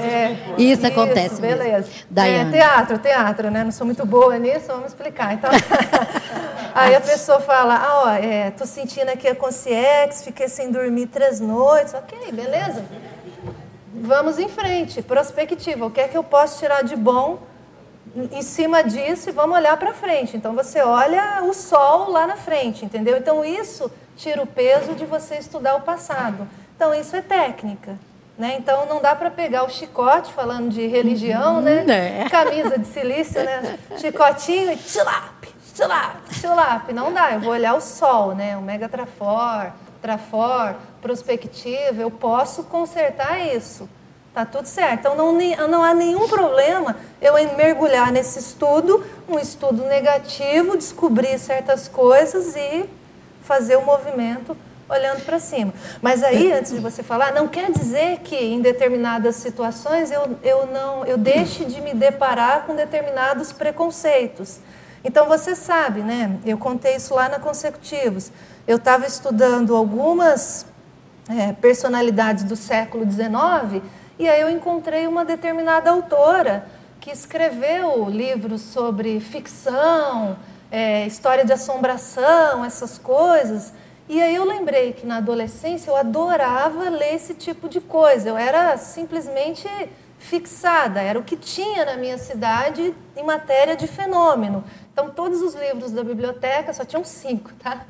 [0.01, 1.87] é, isso, isso acontece beleza.
[2.09, 2.49] Mesmo.
[2.49, 3.63] É, teatro, teatro, né?
[3.63, 5.33] Não sou muito boa nisso, vamos explicar.
[5.35, 5.51] Então,
[6.73, 11.07] aí a pessoa fala, ah, ó, é, tô sentindo aqui a consciência, fiquei sem dormir
[11.07, 11.93] três noites.
[11.93, 12.83] Ok, beleza.
[13.93, 15.85] Vamos em frente, prospectiva.
[15.85, 17.39] O que é que eu posso tirar de bom
[18.31, 20.35] em cima disso e vamos olhar para frente.
[20.35, 23.17] Então você olha o sol lá na frente, entendeu?
[23.17, 26.47] Então isso tira o peso de você estudar o passado.
[26.75, 27.97] Então isso é técnica.
[28.37, 28.55] Né?
[28.59, 31.83] Então não dá para pegar o chicote, falando de religião, né?
[31.87, 32.29] É.
[32.29, 33.79] Camisa de silício, né?
[33.97, 36.93] Chicotinho e tilap, tilap, tilap.
[36.93, 38.55] Não dá, eu vou olhar o sol, né?
[38.55, 43.89] O mega trafor, trafor, prospectiva, eu posso consertar isso.
[44.37, 44.99] Tá tudo certo.
[44.99, 45.33] Então não,
[45.67, 52.87] não há nenhum problema eu mergulhar nesse estudo, um estudo negativo, descobrir certas coisas e
[53.41, 54.55] fazer o movimento
[54.87, 55.73] olhando para cima.
[56.03, 60.67] Mas aí, antes de você falar, não quer dizer que em determinadas situações eu, eu
[60.67, 64.59] não eu deixe de me deparar com determinados preconceitos.
[65.03, 66.37] Então você sabe, né?
[66.45, 68.31] Eu contei isso lá na Consecutivos.
[68.67, 70.63] Eu estava estudando algumas
[71.27, 73.81] é, personalidades do século XIX
[74.19, 76.65] e aí eu encontrei uma determinada autora
[76.99, 80.37] que escreveu livros sobre ficção,
[80.71, 83.71] é, história de assombração, essas coisas.
[84.09, 88.29] E aí eu lembrei que na adolescência eu adorava ler esse tipo de coisa.
[88.29, 89.67] Eu era simplesmente
[90.17, 94.63] fixada, era o que tinha na minha cidade em matéria de fenômeno.
[94.97, 97.85] Então, todos os livros da biblioteca só tinham cinco, tá?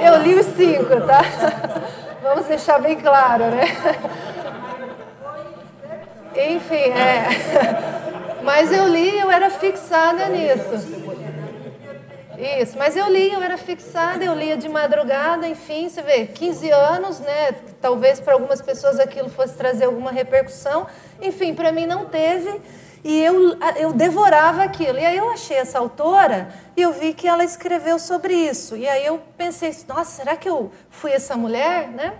[0.00, 1.20] Eu li os cinco, tá?
[2.22, 3.64] Vamos deixar bem claro, né?
[6.32, 7.26] Enfim, é.
[8.44, 10.96] Mas eu li, eu era fixada nisso.
[12.62, 16.70] Isso, mas eu li, eu era fixada, eu lia de madrugada, enfim, você vê, 15
[16.70, 17.50] anos, né?
[17.80, 20.86] Talvez para algumas pessoas aquilo fosse trazer alguma repercussão.
[21.20, 22.60] Enfim, para mim não teve.
[23.08, 24.98] E eu, eu devorava aquilo.
[24.98, 28.76] E aí eu achei essa autora e eu vi que ela escreveu sobre isso.
[28.76, 32.14] E aí eu pensei, nossa, será que eu fui essa mulher, né?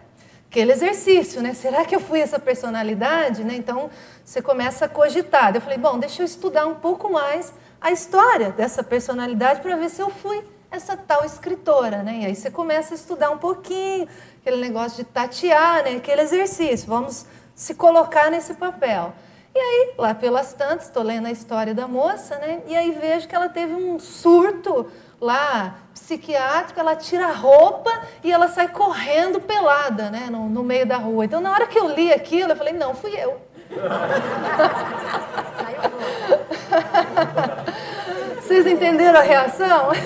[0.48, 1.54] Aquele exercício, né?
[1.54, 3.56] Será que eu fui essa personalidade, né?
[3.56, 3.90] Então
[4.24, 5.52] você começa a cogitar.
[5.56, 9.90] Eu falei, bom, deixa eu estudar um pouco mais a história dessa personalidade para ver
[9.90, 12.20] se eu fui essa tal escritora, né?
[12.20, 14.06] E aí você começa a estudar um pouquinho,
[14.40, 15.96] aquele negócio de tatear, né?
[15.96, 17.26] Aquele exercício, vamos
[17.56, 19.12] se colocar nesse papel.
[19.56, 22.60] E aí, lá pelas tantas, estou lendo a história da moça, né?
[22.66, 24.86] E aí vejo que ela teve um surto
[25.18, 27.90] lá psiquiátrico, ela tira a roupa
[28.22, 30.28] e ela sai correndo pelada, né?
[30.30, 31.24] No, no meio da rua.
[31.24, 33.40] Então, na hora que eu li aquilo, eu falei, não, fui eu.
[38.46, 39.90] Vocês entenderam a reação?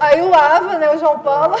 [0.00, 1.54] Aí o Ava, né, o João Paulo,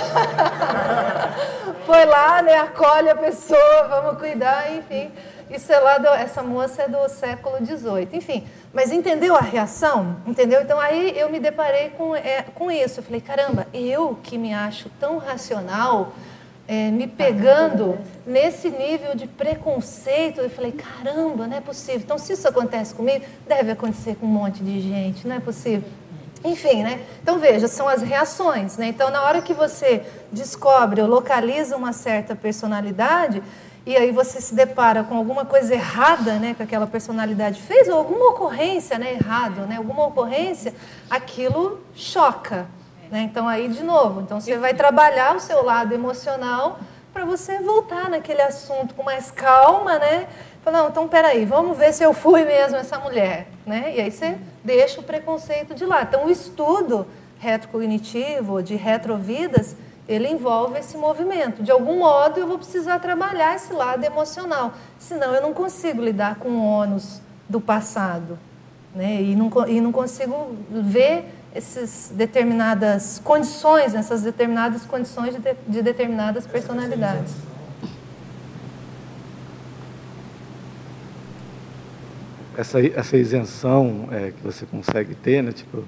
[1.86, 5.12] foi lá, né, acolhe a pessoa, vamos cuidar, enfim.
[5.48, 8.44] Isso é lá, do, essa moça é do século XVIII, enfim.
[8.72, 10.16] Mas entendeu a reação?
[10.26, 10.62] Entendeu?
[10.62, 12.98] Então aí eu me deparei com, é, com isso.
[12.98, 16.12] Eu falei, caramba, eu que me acho tão racional,
[16.70, 20.40] é, me pegando nesse nível de preconceito.
[20.40, 22.02] Eu falei, caramba, não é possível.
[22.04, 25.82] Então, se isso acontece comigo, deve acontecer com um monte de gente, não é possível.
[26.44, 27.00] Enfim, né?
[27.20, 28.86] Então veja, são as reações, né?
[28.86, 30.02] Então na hora que você
[30.32, 33.42] descobre ou localiza uma certa personalidade
[33.84, 37.98] e aí você se depara com alguma coisa errada, né, que aquela personalidade fez ou
[37.98, 40.74] alguma ocorrência, né, errado, né, alguma ocorrência,
[41.10, 42.66] aquilo choca,
[43.10, 43.22] né?
[43.22, 46.78] Então aí de novo, então você vai trabalhar o seu lado emocional
[47.12, 50.28] para você voltar naquele assunto com mais calma, né?
[50.62, 53.94] Falar, então peraí, vamos ver se eu fui mesmo essa mulher, né?
[53.96, 56.08] E aí você deixa o preconceito de lado.
[56.08, 57.06] Então o estudo
[57.38, 59.74] retrocognitivo, de retrovidas,
[60.06, 61.62] ele envolve esse movimento.
[61.62, 66.36] De algum modo eu vou precisar trabalhar esse lado emocional, senão eu não consigo lidar
[66.36, 68.38] com o ônus do passado,
[68.94, 69.20] né?
[69.20, 75.82] E não, e não consigo ver essas determinadas condições, essas determinadas condições de, de, de
[75.82, 77.34] determinadas personalidades.
[82.56, 85.84] Essa, essa isenção é, que você consegue ter, né, tipo,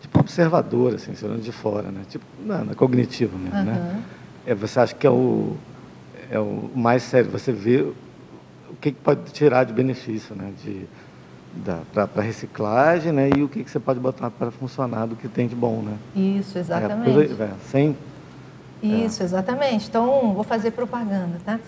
[0.00, 3.64] tipo observador, assim, olhando de fora, né, tipo, na, na cognitiva mesmo, uhum.
[3.64, 4.02] né?
[4.46, 5.56] É, você acha que é o,
[6.30, 7.94] é o mais sério, você vê o
[8.80, 10.86] que, que pode tirar de benefício, né, de,
[11.92, 13.30] para reciclagem, né?
[13.36, 15.96] E o que, que você pode botar para funcionar do que tem de bom, né?
[16.14, 17.32] Isso, exatamente.
[17.40, 17.96] É, sem
[18.82, 19.88] isso, exatamente.
[19.88, 21.58] Então, vou fazer propaganda, tá?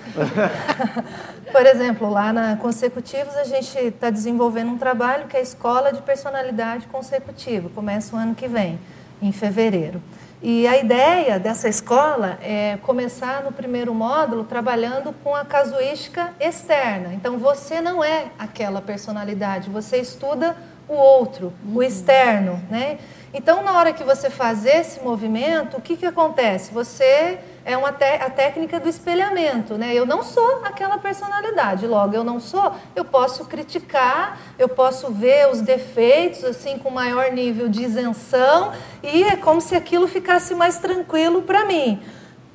[1.51, 5.93] Por exemplo, lá na Consecutivos, a gente está desenvolvendo um trabalho que é a Escola
[5.93, 7.69] de Personalidade Consecutiva.
[7.75, 8.79] Começa o ano que vem,
[9.23, 10.01] em fevereiro.
[10.41, 17.13] E a ideia dessa escola é começar no primeiro módulo trabalhando com a casuística externa.
[17.13, 20.57] Então, você não é aquela personalidade, você estuda
[20.89, 22.99] o outro, o externo, né?
[23.33, 26.73] Então, na hora que você faz esse movimento, o que, que acontece?
[26.73, 29.95] Você é uma a técnica do espelhamento, né?
[29.95, 35.51] Eu não sou aquela personalidade, logo eu não sou, eu posso criticar, eu posso ver
[35.51, 38.73] os defeitos assim com maior nível de isenção
[39.03, 42.01] e é como se aquilo ficasse mais tranquilo para mim.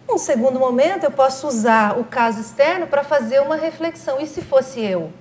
[0.09, 4.19] Um segundo momento, eu posso usar o caso externo para fazer uma reflexão.
[4.19, 5.11] E se fosse eu?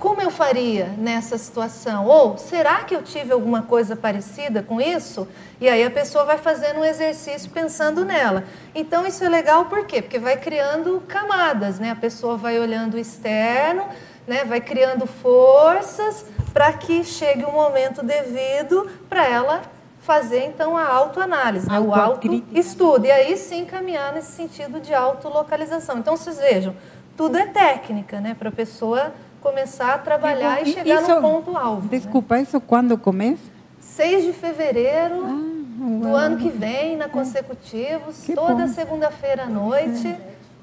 [0.00, 2.06] Como eu faria nessa situação?
[2.06, 5.28] Ou será que eu tive alguma coisa parecida com isso?
[5.60, 8.44] E aí a pessoa vai fazendo um exercício pensando nela.
[8.74, 10.00] Então isso é legal por quê?
[10.00, 11.90] Porque vai criando camadas, né?
[11.90, 13.84] A pessoa vai olhando o externo,
[14.26, 14.42] né?
[14.42, 19.60] vai criando forças para que chegue o um momento devido para ela
[20.00, 21.78] fazer então a autoanálise, né?
[21.78, 23.04] o autoestudo.
[23.04, 25.98] E aí sim caminhar nesse sentido de autolocalização.
[25.98, 26.74] Então vocês vejam,
[27.18, 28.34] tudo é técnica, né?
[28.34, 31.82] Para a pessoa começar a trabalhar e, e chegar isso, no ponto-alvo.
[31.82, 31.88] Né?
[31.90, 32.42] Desculpa, né?
[32.42, 33.42] isso quando começa?
[33.80, 40.06] 6 de fevereiro ah, do ano que vem, na Consecutivos, que toda segunda-feira à noite,
[40.06, 40.20] é.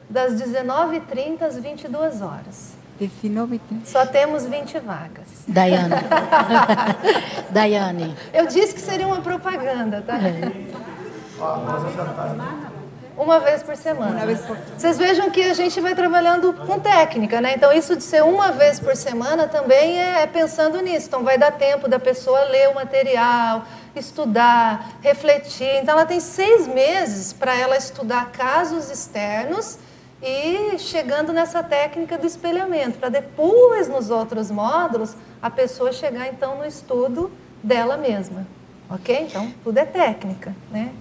[0.09, 2.77] das 19h30 às 22 horas.
[2.99, 5.43] 19 Só temos 20 vagas.
[5.47, 5.93] Daiane.
[7.51, 8.15] Daiane.
[8.33, 10.17] Eu disse que seria uma propaganda, tá?
[10.17, 10.51] É.
[13.17, 14.25] Uma vez por semana.
[14.27, 14.55] Vez por...
[14.77, 17.55] Vocês vejam que a gente vai trabalhando com técnica, né?
[17.55, 21.07] Então, isso de ser uma vez por semana também é, é pensando nisso.
[21.07, 23.63] Então, vai dar tempo da pessoa ler o material,
[23.95, 25.79] estudar, refletir.
[25.81, 29.79] Então, ela tem seis meses para ela estudar casos externos
[30.21, 36.57] e chegando nessa técnica do espelhamento, para depois, nos outros módulos, a pessoa chegar então
[36.57, 37.31] no estudo
[37.63, 38.45] dela mesma.
[38.89, 39.25] Ok?
[39.29, 40.91] Então, tudo é técnica, né?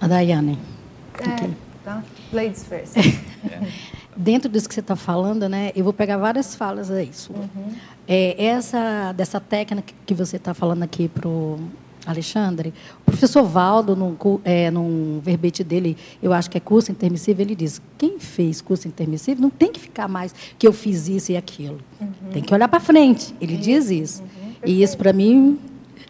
[0.00, 0.79] A Daiane.
[1.20, 1.50] É,
[1.84, 2.02] tá?
[2.32, 2.94] Ladies first.
[4.16, 7.10] Dentro disso que você está falando, né, eu vou pegar várias falas aí.
[7.30, 7.74] Uhum.
[8.06, 11.58] É, essa, dessa técnica que você está falando aqui para o
[12.04, 17.40] Alexandre, o professor Valdo, num, é, num verbete dele, eu acho que é curso intermissivo,
[17.40, 21.32] ele diz: quem fez curso intermissivo não tem que ficar mais que eu fiz isso
[21.32, 21.78] e aquilo.
[22.00, 22.30] Uhum.
[22.32, 23.34] Tem que olhar para frente.
[23.40, 23.60] Ele uhum.
[23.60, 24.22] diz isso.
[24.22, 24.52] Uhum.
[24.66, 25.58] E isso, para mim,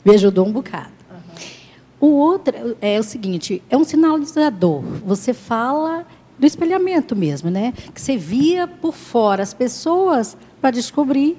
[0.04, 0.99] me ajudou um bocado.
[2.00, 4.82] O outro é o seguinte: é um sinalizador.
[5.04, 6.06] Você fala
[6.38, 7.74] do espelhamento mesmo, né?
[7.94, 11.36] Que você via por fora as pessoas para descobrir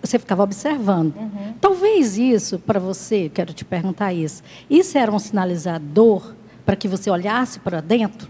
[0.00, 1.14] você ficava observando.
[1.16, 1.54] Uhum.
[1.60, 6.34] Talvez isso, para você, quero te perguntar isso, isso era um sinalizador
[6.66, 8.28] para que você olhasse para dentro?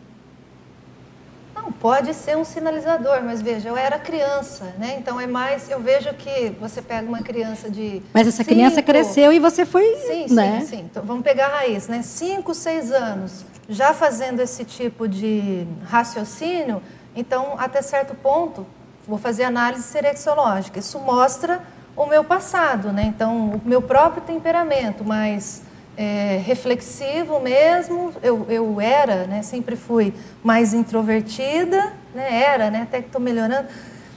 [1.62, 4.96] Não, pode ser um sinalizador, mas veja, eu era criança, né?
[4.98, 8.02] Então é mais, eu vejo que você pega uma criança de.
[8.12, 9.94] Mas essa cinco, criança cresceu e você foi.
[9.96, 10.60] Sim, né?
[10.60, 10.80] sim, sim.
[10.90, 12.02] Então vamos pegar a raiz, né?
[12.02, 16.82] Cinco, seis anos, já fazendo esse tipo de raciocínio,
[17.14, 18.66] então até certo ponto
[19.06, 20.80] vou fazer análise serexológica.
[20.80, 21.62] Isso mostra
[21.96, 23.04] o meu passado, né?
[23.04, 25.62] Então, o meu próprio temperamento, mais
[25.97, 28.12] é, reflexivo mesmo.
[28.22, 29.43] Eu, eu era, né?
[29.43, 32.43] Sempre fui mais introvertida, né?
[32.43, 32.82] Era, né?
[32.82, 33.68] Até que estou melhorando.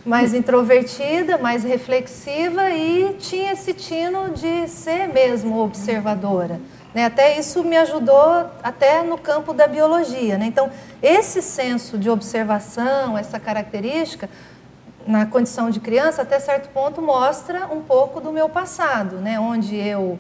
[0.06, 6.62] Mais introvertida, mais reflexiva e tinha esse tino de ser mesmo observadora.
[6.94, 7.06] Né?
[7.06, 10.38] Até isso me ajudou até no campo da biologia.
[10.38, 10.46] Né?
[10.46, 10.70] Então,
[11.02, 14.30] esse senso de observação, essa característica,
[15.08, 19.40] na condição de criança, até certo ponto, mostra um pouco do meu passado, né?
[19.40, 20.18] onde eu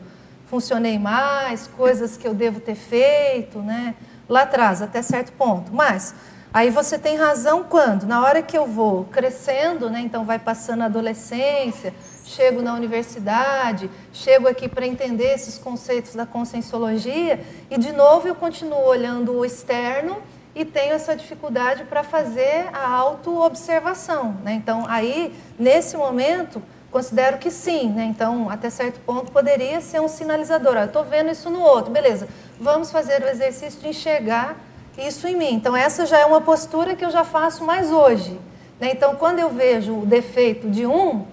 [0.56, 3.94] funcionei mais, coisas que eu devo ter feito, né?
[4.28, 5.74] lá atrás, até certo ponto.
[5.74, 6.16] Mas
[6.54, 8.06] aí você tem razão quando?
[8.06, 10.00] Na hora que eu vou crescendo, né?
[10.00, 11.94] então vai passando a adolescência,
[12.24, 18.34] chego na universidade, chego aqui para entender esses conceitos da conscienciologia, e de novo eu
[18.34, 20.20] continuo olhando o externo
[20.56, 24.38] e tenho essa dificuldade para fazer a autoobservação.
[24.42, 24.54] Né?
[24.54, 26.64] Então, aí, nesse momento,
[26.96, 27.90] considero que sim.
[27.90, 28.06] Né?
[28.06, 30.78] Então, até certo ponto, poderia ser um sinalizador.
[30.78, 32.26] Estou vendo isso no outro, beleza.
[32.58, 34.56] Vamos fazer o exercício de enxergar
[34.98, 35.56] isso em mim.
[35.56, 38.40] Então, essa já é uma postura que eu já faço mais hoje.
[38.80, 38.92] Né?
[38.94, 41.26] Então, quando eu vejo o defeito de um,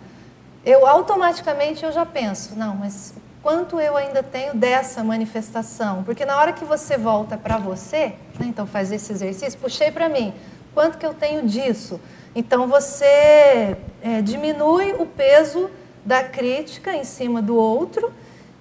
[0.66, 6.02] eu automaticamente eu já penso, não, mas quanto eu ainda tenho dessa manifestação.
[6.02, 10.08] Porque na hora que você volta para você, né, então faz esse exercício, puxei para
[10.08, 10.34] mim,
[10.74, 12.00] quanto que eu tenho disso?
[12.34, 15.70] Então você é, diminui o peso
[16.04, 18.12] da crítica em cima do outro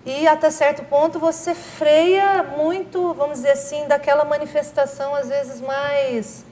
[0.06, 6.46] e até certo ponto você freia muito, vamos dizer assim, daquela manifestação às vezes mais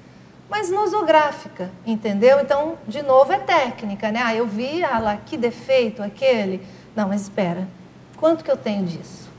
[0.49, 2.39] mais nosográfica, entendeu?
[2.39, 4.19] Então, de novo, é técnica, né?
[4.23, 6.65] Ah, eu vi, ah lá, que defeito aquele.
[6.95, 7.67] Não, mas espera,
[8.19, 9.29] Quanto que eu tenho disso?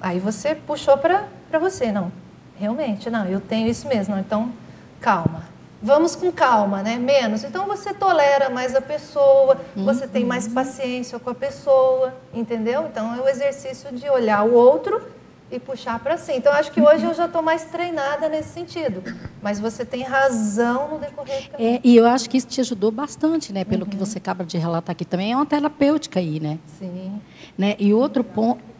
[0.00, 1.26] Aí você puxou para
[1.58, 2.12] você, não.
[2.56, 4.16] Realmente, não, eu tenho isso mesmo.
[4.16, 4.52] Então,
[5.00, 5.51] calma.
[5.82, 6.96] Vamos com calma, né?
[6.96, 7.42] Menos.
[7.42, 9.84] Então você tolera mais a pessoa, uhum.
[9.84, 12.86] você tem mais paciência com a pessoa, entendeu?
[12.86, 15.02] Então é o exercício de olhar o outro
[15.50, 16.32] e puxar para si.
[16.32, 19.02] Então acho que hoje eu já estou mais treinada nesse sentido.
[19.42, 21.74] Mas você tem razão no decorrer do caminho.
[21.74, 23.64] É, e eu acho que isso te ajudou bastante, né?
[23.64, 23.90] Pelo uhum.
[23.90, 26.58] que você acaba de relatar aqui também, é uma terapêutica aí, né?
[26.78, 27.20] Sim.
[27.58, 27.76] Né?
[27.78, 28.71] E outro ponto.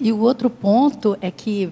[0.00, 1.70] E o outro ponto é que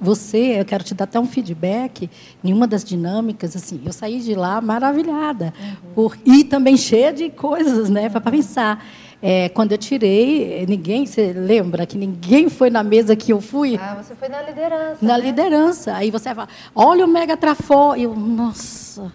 [0.00, 2.10] você, eu quero te dar até um feedback,
[2.42, 5.92] em uma das dinâmicas, assim, eu saí de lá maravilhada, uhum.
[5.94, 8.84] por, e também cheia de coisas, né, para pensar.
[9.20, 13.76] É, quando eu tirei, ninguém, você lembra que ninguém foi na mesa que eu fui?
[13.80, 14.98] Ah, você foi na liderança.
[15.02, 15.24] Na né?
[15.24, 15.94] liderança.
[15.94, 17.96] Aí você fala, olha o Mega Trafó.
[17.96, 19.12] Eu, nossa.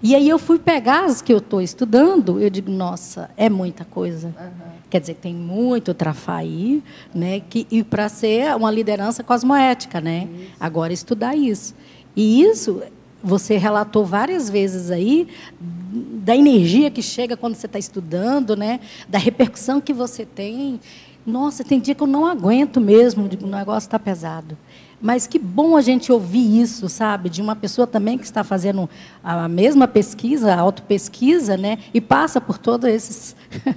[0.00, 3.84] E aí eu fui pegar as que eu estou estudando, eu digo, nossa, é muita
[3.84, 4.28] coisa.
[4.28, 4.72] Uhum.
[4.94, 6.80] Quer dizer, tem muito trafar aí,
[7.12, 7.40] né?
[7.40, 10.28] Que, e para ser uma liderança cosmoética, né?
[10.32, 10.52] Isso.
[10.60, 11.74] Agora estudar isso.
[12.14, 12.80] E isso
[13.20, 15.26] você relatou várias vezes aí
[15.60, 18.78] da energia que chega quando você está estudando, né?
[19.08, 20.78] Da repercussão que você tem.
[21.26, 24.56] Nossa, tem dia que eu não aguento mesmo, o negócio está pesado.
[25.00, 27.28] Mas que bom a gente ouvir isso, sabe?
[27.28, 28.88] De uma pessoa também que está fazendo
[29.22, 31.78] a mesma pesquisa, a autopesquisa, né?
[31.92, 33.36] E passa por todos esses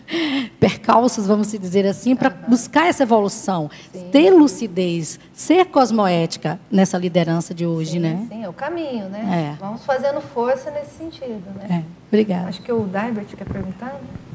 [0.60, 2.50] percalços, vamos dizer assim, para uhum.
[2.50, 3.70] buscar essa evolução.
[3.92, 4.10] Sim.
[4.12, 8.26] Ter lucidez, ser cosmoética nessa liderança de hoje, sim, né?
[8.30, 9.56] Sim, é o caminho, né?
[9.56, 9.60] É.
[9.60, 11.84] Vamos fazendo força nesse sentido, né?
[11.84, 12.08] É.
[12.08, 12.48] Obrigada.
[12.48, 14.27] Acho que o Daibert quer perguntar, né?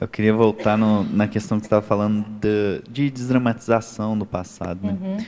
[0.00, 4.86] Eu queria voltar no, na questão que você estava falando de, de, desdramatização do passado.
[4.86, 4.96] Né?
[4.98, 5.18] Uhum.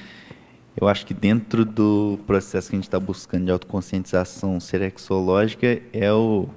[0.81, 6.11] eu acho que dentro do processo que a gente está buscando de autoconscientização serexológica é
[6.11, 6.49] o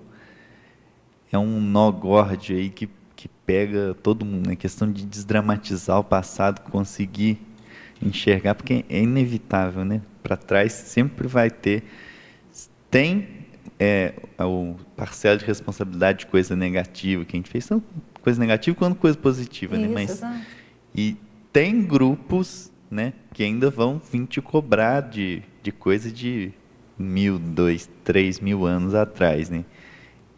[1.29, 4.55] é um nó gorde aí que, que pega todo mundo, né?
[4.55, 7.37] questão de desdramatizar o passado, conseguir
[8.01, 10.01] enxergar, porque é inevitável, né?
[10.23, 11.83] Para trás sempre vai ter
[12.89, 13.34] tem
[13.79, 17.85] é, o parcela de responsabilidade de coisa negativa que a gente fez, tanto
[18.21, 19.93] coisa negativa quanto coisa positiva, Isso, né?
[19.93, 20.45] Mas exato.
[20.93, 21.17] e
[21.51, 26.51] tem grupos, né, que ainda vão vir te cobrar de, de coisa de
[26.97, 29.65] mil, dois, três mil anos atrás, né?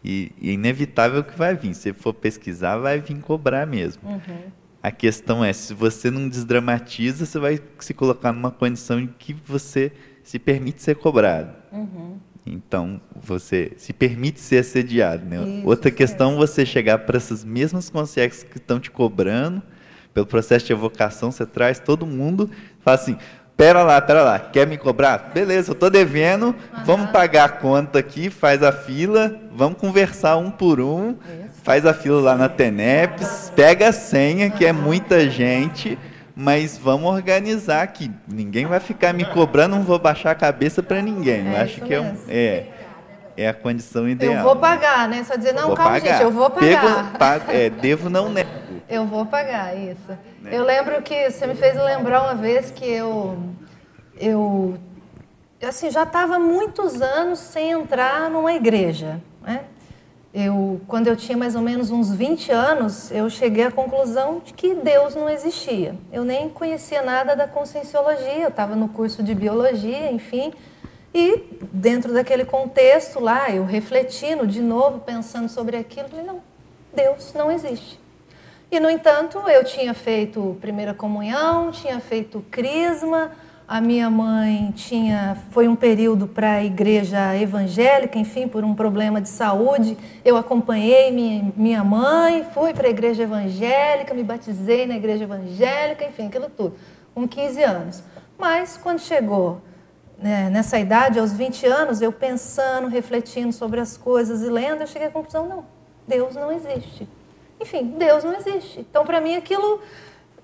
[0.04, 1.74] E, e é inevitável que vai vir.
[1.74, 4.08] Se for pesquisar, vai vir cobrar mesmo.
[4.08, 4.50] Uhum.
[4.82, 9.34] A questão é, se você não desdramatiza, você vai se colocar numa condição em que
[9.44, 9.92] você
[10.22, 11.52] se permite ser cobrado.
[11.72, 12.16] Uhum.
[12.52, 15.24] Então, você se permite ser assediado.
[15.24, 15.36] Né?
[15.36, 19.62] Isso, Outra questão é você chegar para essas mesmas consciências que estão te cobrando,
[20.14, 22.50] pelo processo de evocação, você traz todo mundo,
[22.80, 23.16] fala assim,
[23.56, 25.30] pera lá, pera lá, quer me cobrar?
[25.34, 26.54] Beleza, eu estou devendo,
[26.84, 31.16] vamos pagar a conta aqui, faz a fila, vamos conversar um por um,
[31.62, 35.98] faz a fila lá na Teneps, pega a senha, que é muita gente,
[36.40, 38.08] mas vamos organizar aqui.
[38.28, 41.44] Ninguém vai ficar me cobrando, não vou baixar a cabeça para ninguém.
[41.44, 42.66] Eu É acho isso que é, um- é,
[43.36, 44.34] é a condição ideal.
[44.34, 45.24] Eu vou pagar, né?
[45.24, 46.12] Só dizer, não, calma, pagar.
[46.12, 46.80] gente, eu vou pagar.
[46.80, 48.48] Pego, pago, é, devo, não nego.
[48.88, 50.16] Eu vou pagar, isso.
[50.40, 50.50] Né?
[50.50, 53.36] Eu lembro que você me fez lembrar uma vez que eu,
[54.18, 54.78] eu
[55.62, 59.20] assim, já estava muitos anos sem entrar numa igreja.
[59.42, 59.64] Né?
[60.40, 64.54] Eu, quando eu tinha mais ou menos uns 20 anos, eu cheguei à conclusão de
[64.54, 65.96] que Deus não existia.
[66.12, 70.52] Eu nem conhecia nada da conscienciologia, eu estava no curso de biologia, enfim.
[71.12, 71.42] E
[71.72, 76.40] dentro daquele contexto lá, eu refletindo de novo, pensando sobre aquilo, falei, não,
[76.94, 77.98] Deus não existe.
[78.70, 83.32] E, no entanto, eu tinha feito primeira comunhão, tinha feito crisma,
[83.68, 89.20] a minha mãe tinha foi um período para a igreja evangélica, enfim, por um problema
[89.20, 89.98] de saúde.
[90.24, 96.02] Eu acompanhei minha, minha mãe, fui para a igreja evangélica, me batizei na igreja evangélica,
[96.06, 96.76] enfim, aquilo tudo,
[97.14, 98.02] com 15 anos.
[98.38, 99.60] Mas quando chegou
[100.16, 104.86] né, nessa idade, aos 20 anos, eu pensando, refletindo sobre as coisas e lendo, eu
[104.86, 105.66] cheguei à conclusão: não,
[106.06, 107.06] Deus não existe.
[107.60, 108.80] Enfim, Deus não existe.
[108.80, 109.80] Então, para mim, aquilo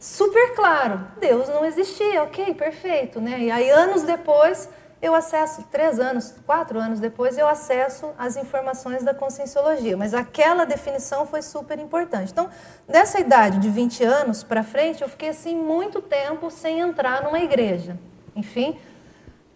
[0.04, 1.00] super claro.
[1.18, 3.20] Deus não existia, ok, perfeito.
[3.22, 3.44] Né?
[3.44, 4.68] E aí, anos depois,
[5.00, 9.96] eu acesso, três anos, quatro anos depois, eu acesso as informações da conscienciologia.
[9.96, 12.30] Mas aquela definição foi super importante.
[12.30, 12.50] Então,
[12.86, 17.40] dessa idade de 20 anos para frente, eu fiquei assim muito tempo sem entrar numa
[17.40, 17.98] igreja.
[18.36, 18.78] Enfim.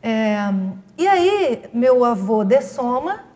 [0.03, 0.39] é,
[0.97, 3.28] e aí, meu avô de Soma,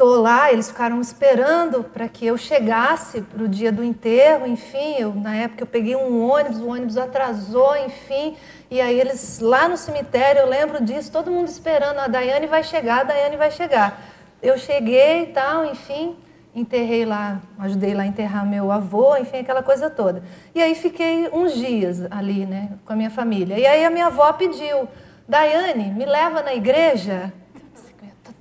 [0.00, 4.94] Estou lá, eles ficaram esperando para que eu chegasse para o dia do enterro, enfim,
[4.98, 8.34] eu, na época eu peguei um ônibus, o ônibus atrasou, enfim,
[8.70, 12.64] e aí eles lá no cemitério, eu lembro disso, todo mundo esperando, a Daiane vai
[12.64, 14.00] chegar, a Daiane vai chegar.
[14.42, 16.16] Eu cheguei e tal, enfim,
[16.54, 20.22] enterrei lá, ajudei lá a enterrar meu avô, enfim, aquela coisa toda.
[20.54, 23.58] E aí fiquei uns dias ali, né, com a minha família.
[23.58, 24.88] E aí a minha avó pediu,
[25.28, 27.30] Daiane, me leva na igreja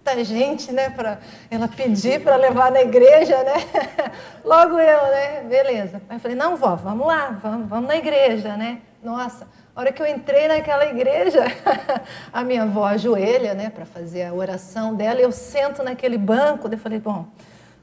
[0.09, 1.19] tanta gente, né, para
[1.49, 3.53] ela pedir para levar na igreja, né?
[4.43, 5.41] Logo eu, né?
[5.41, 6.01] Beleza.
[6.09, 9.91] Aí eu falei: "Não, vó, vamos lá, vamos, vamos na igreja, né?" Nossa, a hora
[9.91, 11.45] que eu entrei naquela igreja,
[12.33, 16.77] a minha avó ajoelha, né, para fazer a oração dela, eu sento naquele banco, eu
[16.77, 17.27] falei: "Bom,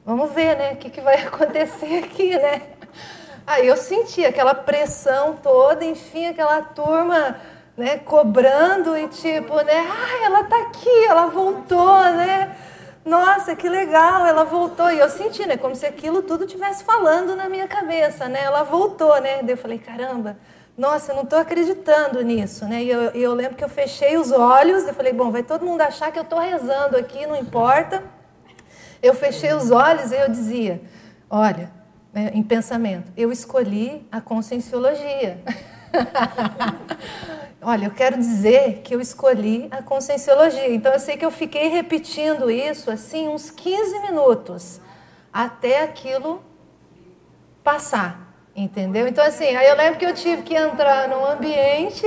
[0.05, 2.61] vamos ver, né, o que que vai acontecer aqui, né?"
[3.45, 7.37] Aí eu senti aquela pressão toda, enfim, aquela turma
[7.77, 12.55] né, cobrando e tipo, né, ah, ela tá aqui, ela voltou, né?
[13.05, 14.91] Nossa, que legal, ela voltou.
[14.91, 18.43] E eu senti, né, como se aquilo tudo tivesse falando na minha cabeça, né?
[18.43, 19.43] Ela voltou, né?
[19.43, 20.37] Daí eu falei, caramba,
[20.77, 22.83] nossa, eu não estou acreditando nisso, né?
[22.83, 25.65] E eu, e eu lembro que eu fechei os olhos, eu falei, bom, vai todo
[25.65, 28.03] mundo achar que eu estou rezando aqui, não importa.
[29.01, 30.81] Eu fechei os olhos e eu dizia,
[31.29, 31.71] olha,
[32.11, 35.39] né, em pensamento, eu escolhi a conscienciologia.
[37.61, 40.71] Olha, eu quero dizer que eu escolhi a conscienciologia.
[40.73, 44.79] Então eu sei que eu fiquei repetindo isso assim uns 15 minutos
[45.33, 46.41] até aquilo
[47.63, 49.07] passar, entendeu?
[49.07, 52.05] Então assim, aí eu lembro que eu tive que entrar num ambiente,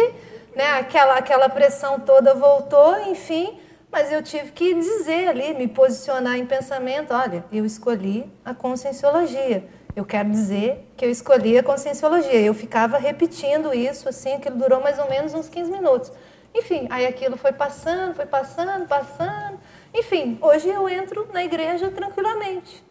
[0.55, 3.59] né, aquela aquela pressão toda voltou, enfim,
[3.91, 9.69] mas eu tive que dizer ali, me posicionar em pensamento, olha, eu escolhi a conscienciologia.
[10.01, 12.41] Eu quero dizer que eu escolhi a conscienciologia.
[12.41, 16.11] Eu ficava repetindo isso, assim, aquilo durou mais ou menos uns 15 minutos.
[16.55, 19.61] Enfim, aí aquilo foi passando, foi passando, passando.
[19.93, 22.83] Enfim, hoje eu entro na igreja tranquilamente.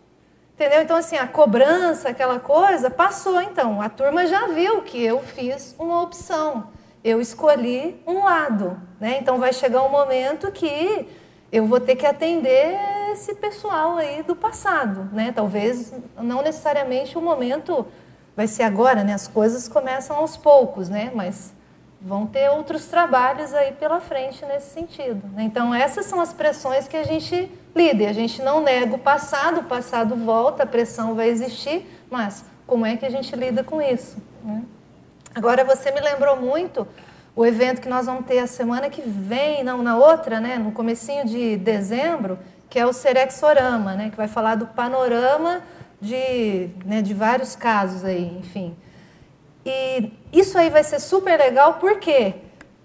[0.53, 0.83] Entendeu?
[0.83, 3.81] Então, assim, a cobrança, aquela coisa, passou então.
[3.81, 6.69] A turma já viu que eu fiz uma opção.
[7.03, 8.79] eu escolhi um lado.
[8.99, 9.17] Né?
[9.19, 11.07] Então vai chegar um momento que
[11.51, 12.77] eu vou ter que atender
[13.11, 15.09] esse pessoal aí do passado.
[15.11, 15.31] Né?
[15.31, 17.85] Talvez não necessariamente o momento
[18.35, 19.13] vai ser agora, né?
[19.13, 21.11] as coisas começam aos poucos, né?
[21.13, 21.53] mas
[22.01, 25.21] vão ter outros trabalhos aí pela frente nesse sentido.
[25.33, 25.43] Né?
[25.43, 28.03] Então essas são as pressões que a gente lida.
[28.03, 32.45] E a gente não nega o passado, o passado volta, a pressão vai existir, mas
[32.65, 34.17] como é que a gente lida com isso?
[34.43, 34.63] Né?
[35.33, 36.87] Agora você me lembrou muito
[37.39, 40.73] o evento que nós vamos ter a semana que vem, não na outra, né, no
[40.73, 42.37] comecinho de dezembro,
[42.69, 45.63] que é o Serexorama, né, que vai falar do panorama
[46.01, 48.75] de, né, de vários casos aí, enfim.
[49.65, 52.35] E isso aí vai ser super legal, por quê?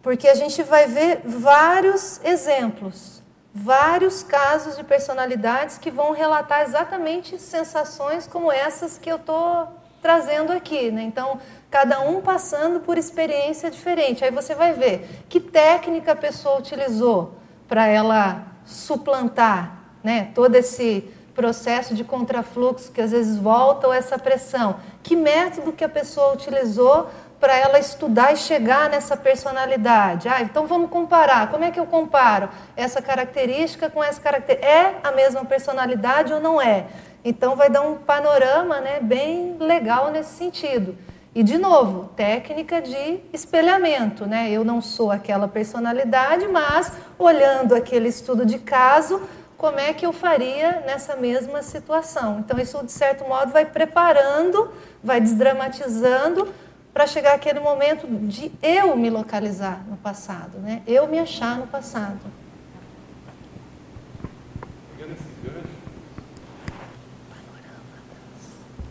[0.01, 7.41] Porque a gente vai ver vários exemplos, vários casos de personalidades que vão relatar exatamente
[7.41, 9.69] sensações como essas que eu estou
[10.01, 10.91] trazendo aqui.
[10.91, 11.03] Né?
[11.03, 11.41] Então,
[11.75, 14.25] cada um passando por experiência diferente.
[14.25, 17.35] Aí você vai ver que técnica a pessoa utilizou
[17.67, 24.17] para ela suplantar né, todo esse processo de contrafluxo que às vezes volta ou essa
[24.17, 24.77] pressão.
[25.03, 27.11] Que método que a pessoa utilizou
[27.41, 30.29] para ela estudar e chegar nessa personalidade.
[30.29, 31.51] Ah, então vamos comparar.
[31.51, 34.65] Como é que eu comparo essa característica com essa característica?
[34.65, 36.87] É a mesma personalidade ou não é?
[37.25, 40.97] Então vai dar um panorama né, bem legal nesse sentido.
[41.35, 44.25] E, de novo, técnica de espelhamento.
[44.25, 44.51] Né?
[44.51, 49.21] Eu não sou aquela personalidade, mas olhando aquele estudo de caso,
[49.57, 52.39] como é que eu faria nessa mesma situação?
[52.39, 54.71] Então, isso, de certo modo, vai preparando,
[55.03, 56.53] vai desdramatizando
[56.93, 60.83] para chegar aquele momento de eu me localizar no passado, né?
[60.87, 62.21] eu me achar no passado.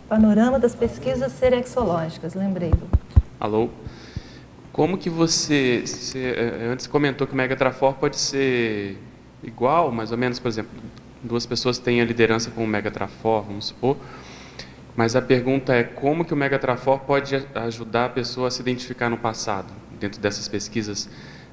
[0.09, 2.73] Panorama das pesquisas serexológicas, lembrei.
[3.39, 3.69] Alô?
[4.71, 8.97] Como que você, você eh, antes comentou que o Megatrafor pode ser
[9.41, 10.71] igual, mais ou menos, por exemplo,
[11.23, 13.97] duas pessoas têm a liderança com o Megatrafor, vamos supor,
[14.95, 19.09] mas a pergunta é como que o Megatrafor pode ajudar a pessoa a se identificar
[19.09, 21.09] no passado, dentro dessas pesquisas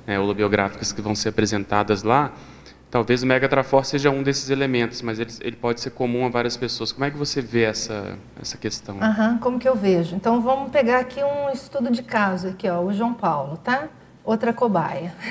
[0.07, 2.33] né, holobiográficas que vão ser apresentadas lá,
[2.91, 6.57] Talvez o Megatrafor seja um desses elementos, mas ele, ele, pode ser comum a várias
[6.57, 6.91] pessoas.
[6.91, 8.97] Como é que você vê essa, essa questão?
[8.97, 10.17] Uhum, como que eu vejo?
[10.17, 13.85] Então vamos pegar aqui um estudo de caso aqui, ó, o João Paulo, tá?
[14.25, 15.15] Outra cobaia.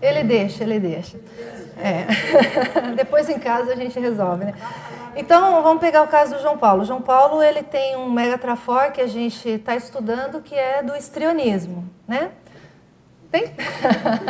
[0.00, 1.18] ele deixa, ele deixa.
[1.76, 2.06] É.
[2.96, 4.54] Depois em casa a gente resolve, né?
[5.16, 6.82] Então, vamos pegar o caso do João Paulo.
[6.82, 10.94] O João Paulo, ele tem um megatrafor que a gente está estudando, que é do
[10.94, 12.32] estrionismo, né?
[13.36, 13.52] Tem?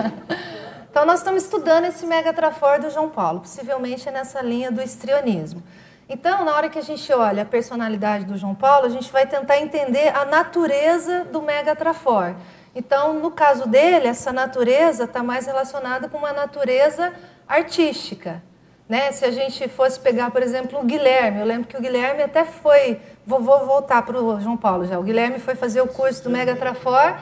[0.90, 5.62] então, nós estamos estudando esse megatrafor do João Paulo, possivelmente é nessa linha do estrionismo.
[6.08, 9.26] Então, na hora que a gente olha a personalidade do João Paulo, a gente vai
[9.26, 12.34] tentar entender a natureza do megatrafor.
[12.74, 17.12] Então, no caso dele, essa natureza está mais relacionada com uma natureza
[17.48, 18.42] artística.
[18.88, 19.10] Né?
[19.12, 22.44] Se a gente fosse pegar, por exemplo, o Guilherme, eu lembro que o Guilherme até
[22.44, 23.00] foi.
[23.26, 24.98] Vou, vou voltar para o João Paulo já.
[24.98, 27.16] O Guilherme foi fazer o curso do Megatrafor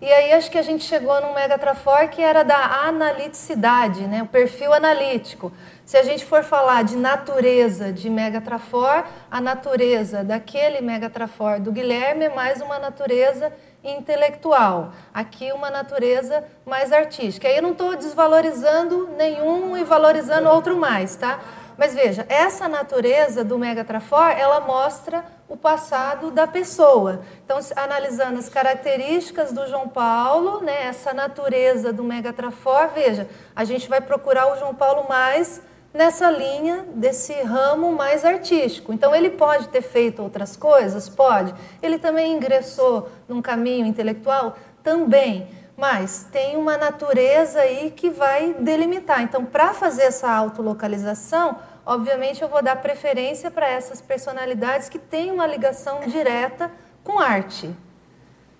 [0.00, 4.22] e aí acho que a gente chegou num megatrafor que era da analiticidade, né?
[4.22, 5.52] o perfil analítico.
[5.84, 12.26] Se a gente for falar de natureza de megatrafor, a natureza daquele megatrafor do Guilherme
[12.26, 13.52] é mais uma natureza
[13.82, 14.92] intelectual.
[15.12, 17.48] Aqui uma natureza mais artística.
[17.48, 21.40] Aí eu não estou desvalorizando nenhum e valorizando outro mais, tá?
[21.78, 27.20] Mas veja, essa natureza do megatrafor, ela mostra o passado da pessoa.
[27.44, 33.88] Então, analisando as características do João Paulo, né, essa natureza do megatrafor, veja, a gente
[33.88, 35.62] vai procurar o João Paulo mais
[35.94, 38.92] nessa linha desse ramo mais artístico.
[38.92, 41.08] Então, ele pode ter feito outras coisas?
[41.08, 41.54] Pode.
[41.80, 44.56] Ele também ingressou num caminho intelectual?
[44.82, 45.48] Também.
[45.76, 49.22] Mas tem uma natureza aí que vai delimitar.
[49.22, 51.56] Então, para fazer essa autolocalização,
[51.88, 56.70] obviamente eu vou dar preferência para essas personalidades que têm uma ligação direta
[57.02, 57.74] com arte.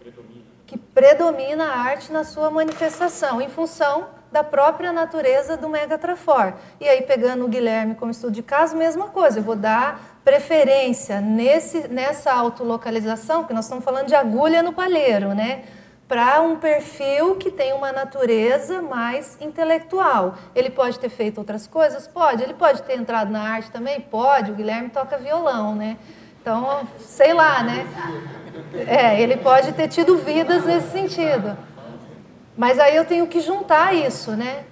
[0.00, 0.44] Predomina.
[0.66, 6.54] Que predomina a arte na sua manifestação, em função da própria natureza do Megatrafor.
[6.80, 11.20] E aí, pegando o Guilherme como estudo de caso, mesma coisa, eu vou dar preferência
[11.20, 15.64] nesse, nessa autolocalização, que nós estamos falando de agulha no palheiro, né?
[16.08, 20.36] Para um perfil que tem uma natureza mais intelectual.
[20.54, 22.08] Ele pode ter feito outras coisas?
[22.08, 22.42] Pode.
[22.42, 24.00] Ele pode ter entrado na arte também?
[24.00, 24.50] Pode.
[24.50, 25.98] O Guilherme toca violão, né?
[26.40, 27.86] Então, sei lá, né?
[28.86, 31.56] É, ele pode ter tido vidas nesse sentido.
[32.56, 34.64] Mas aí eu tenho que juntar isso, né?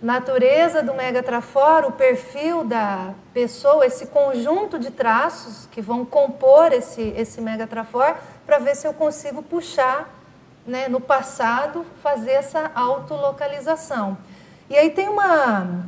[0.00, 7.14] natureza do megatrafor, o perfil da pessoa, esse conjunto de traços que vão compor esse,
[7.16, 8.14] esse megatrafor,
[8.44, 10.15] para ver se eu consigo puxar
[10.66, 14.18] né, no passado, fazer essa autolocalização.
[14.68, 15.86] E aí tem uma,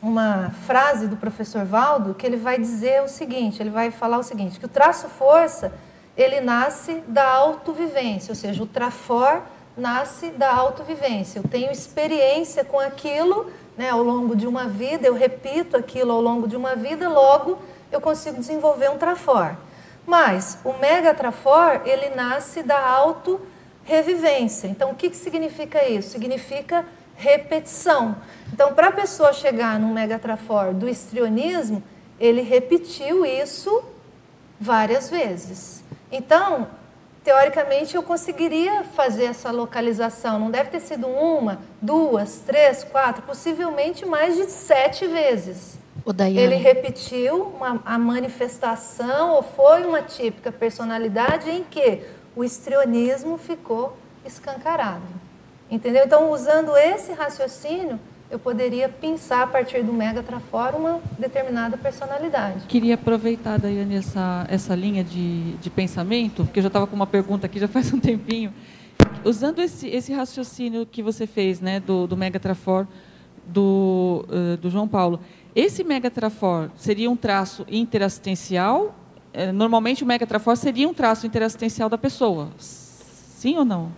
[0.00, 4.22] uma frase do professor Valdo que ele vai dizer o seguinte, ele vai falar o
[4.22, 5.72] seguinte, que o traço força,
[6.16, 9.42] ele nasce da autovivência, ou seja, o trafor
[9.76, 11.40] nasce da autovivência.
[11.40, 16.20] Eu tenho experiência com aquilo né, ao longo de uma vida, eu repito aquilo ao
[16.20, 17.58] longo de uma vida, logo
[17.90, 19.56] eu consigo desenvolver um trafor.
[20.06, 22.78] Mas o megatrafor, ele nasce da
[23.84, 24.66] auto-revivência.
[24.66, 26.10] Então, o que, que significa isso?
[26.10, 26.84] Significa
[27.16, 28.16] repetição.
[28.52, 31.82] Então, para a pessoa chegar no megatrafor do histrionismo,
[32.18, 33.84] ele repetiu isso
[34.58, 35.84] várias vezes.
[36.10, 36.68] Então,
[37.22, 40.38] teoricamente, eu conseguiria fazer essa localização.
[40.38, 45.78] Não deve ter sido uma, duas, três, quatro, possivelmente mais de sete vezes.
[46.42, 52.02] Ele repetiu uma, a manifestação, ou foi uma típica personalidade em que
[52.36, 55.02] o histrionismo ficou escancarado.
[55.70, 56.04] Entendeu?
[56.04, 57.98] Então, usando esse raciocínio,
[58.30, 62.66] eu poderia pensar a partir do Megatrafor uma determinada personalidade.
[62.66, 67.06] Queria aproveitar, Daiane, essa, essa linha de, de pensamento, porque eu já estava com uma
[67.06, 68.52] pergunta aqui já faz um tempinho.
[69.24, 72.86] Usando esse, esse raciocínio que você fez, né, do, do Megatrafor,
[73.46, 75.20] do, uh, do João Paulo,
[75.54, 78.94] esse megatrafor seria um traço interassistencial?
[79.34, 82.50] É, normalmente o megatrafor seria um traço interassistencial da pessoa.
[82.56, 83.90] Sim ou não?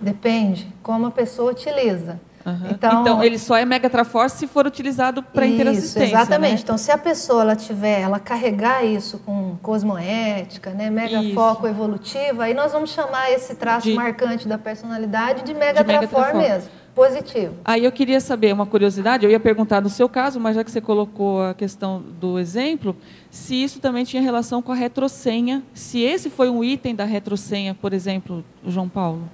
[0.00, 2.20] Depende como a pessoa utiliza.
[2.46, 2.68] Uhum.
[2.70, 6.14] Então, então, ele só é megatrafor se for utilizado para interassistência.
[6.14, 6.54] Exatamente.
[6.54, 6.60] Né?
[6.62, 12.54] Então, se a pessoa ela tiver, ela carregar isso com cosmoética, né, megafoco evolutiva, aí
[12.54, 13.94] nós vamos chamar esse traço de...
[13.94, 17.54] marcante da personalidade de megatrafor, de mesmo positivo.
[17.62, 20.70] Aí eu queria saber uma curiosidade, eu ia perguntar no seu caso, mas já que
[20.70, 22.96] você colocou a questão do exemplo,
[23.30, 27.74] se isso também tinha relação com a retrosenha, se esse foi um item da retrosenha,
[27.74, 29.28] por exemplo, João Paulo.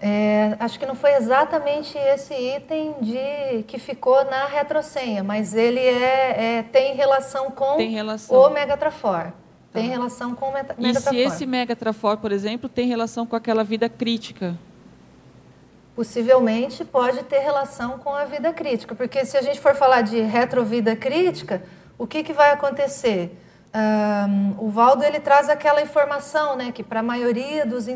[0.00, 5.80] É, acho que não foi exatamente esse item de que ficou na retrosenha, mas ele
[5.80, 8.36] é, é tem relação com tem relação.
[8.36, 9.32] o Megatrafor.
[9.72, 9.90] Tem tá.
[9.90, 10.84] relação com o Megatrafor.
[10.84, 14.56] E se esse Megatrafor, por exemplo, tem relação com aquela vida crítica?
[15.98, 20.20] Possivelmente pode ter relação com a vida crítica, porque se a gente for falar de
[20.20, 21.60] retrovida crítica,
[21.98, 23.36] o que, que vai acontecer?
[23.74, 27.88] Um, o Valdo ele traz aquela informação, né, que para a maioria dos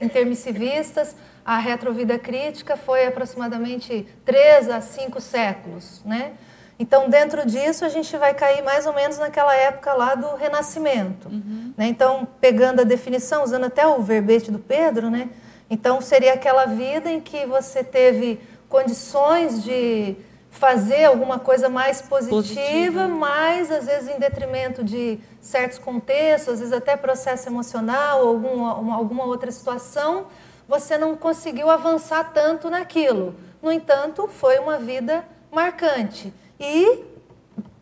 [0.00, 6.34] intermissivistas a retrovida crítica foi aproximadamente três a cinco séculos, né?
[6.78, 11.28] Então, dentro disso, a gente vai cair mais ou menos naquela época lá do Renascimento.
[11.28, 11.74] Uhum.
[11.76, 11.86] Né?
[11.86, 15.28] Então, pegando a definição, usando até o verbete do Pedro, né?
[15.72, 18.38] Então, seria aquela vida em que você teve
[18.68, 20.14] condições de
[20.50, 26.58] fazer alguma coisa mais positiva, positiva, mas às vezes em detrimento de certos contextos, às
[26.58, 30.26] vezes até processo emocional alguma, uma, alguma outra situação,
[30.68, 33.34] você não conseguiu avançar tanto naquilo.
[33.62, 36.34] No entanto, foi uma vida marcante.
[36.60, 37.02] E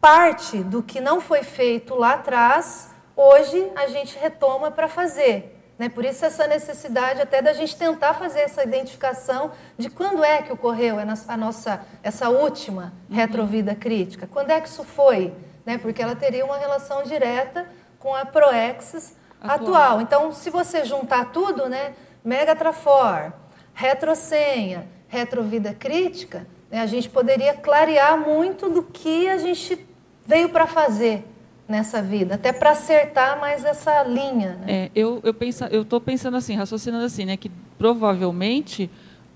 [0.00, 5.59] parte do que não foi feito lá atrás, hoje a gente retoma para fazer.
[5.80, 5.88] Né?
[5.88, 10.52] Por isso essa necessidade até da gente tentar fazer essa identificação de quando é que
[10.52, 13.16] ocorreu a nossa essa última uhum.
[13.16, 14.28] retrovida crítica.
[14.30, 15.32] Quando é que isso foi?
[15.64, 15.78] Né?
[15.78, 17.66] Porque ela teria uma relação direta
[17.98, 19.54] com a proexis atual.
[19.54, 20.00] atual.
[20.02, 23.32] Então, se você juntar tudo, né, megatrafor,
[23.72, 29.88] retrosenha, retrovida crítica, né, a gente poderia clarear muito do que a gente
[30.26, 31.24] veio para fazer
[31.70, 34.58] nessa vida, até para acertar mais essa linha.
[34.60, 34.66] Né?
[34.66, 38.90] É, eu eu penso, eu estou pensando assim, raciocinando assim, né, que provavelmente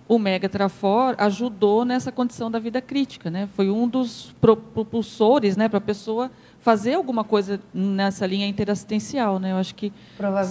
[0.06, 3.48] o Mega Trafor ajudou nessa condição da vida crítica, né?
[3.55, 9.52] Foi um dos propulsores, né, para a pessoa fazer alguma coisa nessa linha interassistencial, né?
[9.52, 9.93] Eu acho que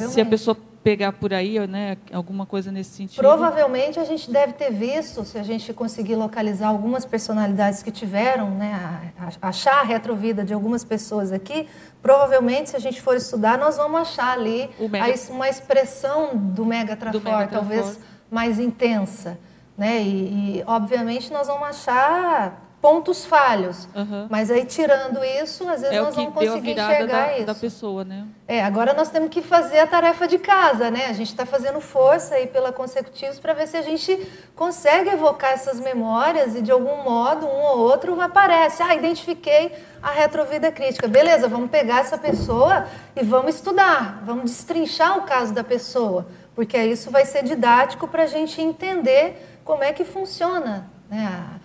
[0.09, 3.21] se a pessoa pegar por aí, né, alguma coisa nesse sentido?
[3.21, 8.49] Provavelmente a gente deve ter visto, se a gente conseguir localizar algumas personalidades que tiveram,
[8.51, 11.67] né, achar a retrovida de algumas pessoas aqui,
[12.01, 15.13] provavelmente se a gente for estudar, nós vamos achar ali mega...
[15.29, 17.99] uma expressão do megatrafor, mega talvez
[18.29, 19.39] mais intensa.
[19.77, 20.01] Né?
[20.03, 23.87] E, e, obviamente, nós vamos achar pontos falhos.
[23.95, 24.27] Uhum.
[24.29, 27.45] Mas aí, tirando isso, às vezes é nós vamos conseguir enxergar da, isso.
[27.45, 28.27] da pessoa, né?
[28.45, 31.05] É, agora nós temos que fazer a tarefa de casa, né?
[31.05, 35.53] A gente está fazendo força aí pela Consecutivos para ver se a gente consegue evocar
[35.53, 38.83] essas memórias e, de algum modo, um ou outro aparece.
[38.83, 41.07] Ah, identifiquei a retrovida crítica.
[41.07, 42.85] Beleza, vamos pegar essa pessoa
[43.15, 48.23] e vamos estudar, vamos destrinchar o caso da pessoa, porque isso vai ser didático para
[48.23, 51.25] a gente entender como é que funciona né?
[51.25, 51.62] a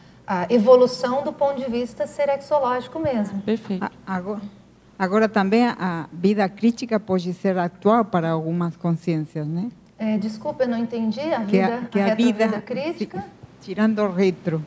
[0.51, 3.41] evolução do ponto de vista serexológico mesmo.
[3.43, 3.91] Perfeito.
[4.07, 4.41] Agora,
[4.99, 9.71] agora também a vida crítica pode ser atual para algumas consciências, né?
[9.99, 13.25] É, desculpa, eu não entendi a vida, que a, que a, a vida, vida crítica.
[13.61, 14.65] Tirando o retro,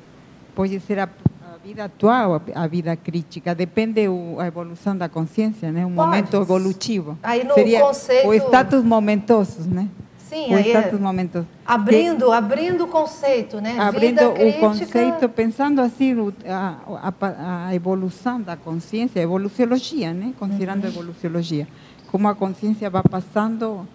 [0.53, 5.85] pode ser a, a vida atual, a, vida crítica, depende da evolução da consciência, né?
[5.85, 6.07] Um pode.
[6.07, 7.17] momento evolutivo.
[7.23, 8.27] Aí no Seria conceito...
[8.27, 9.87] o status momentosos, né?
[10.31, 11.03] Sim, status é...
[11.03, 11.45] momentoso.
[11.65, 12.31] Abrindo, que...
[12.31, 13.77] abrindo o conceito, né?
[13.77, 16.15] Abrindo vida o conceito, pensando assim
[16.47, 20.33] a, a, a evolução da consciência, a evoluciologia, né?
[20.39, 20.89] Considerando uhum.
[20.89, 21.67] a evoluciologia,
[22.09, 23.85] como a consciência vai passando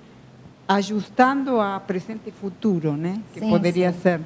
[0.68, 3.18] ajustando a presente e futuro, né?
[3.32, 4.00] Que sim, poderia sim.
[4.00, 4.20] ser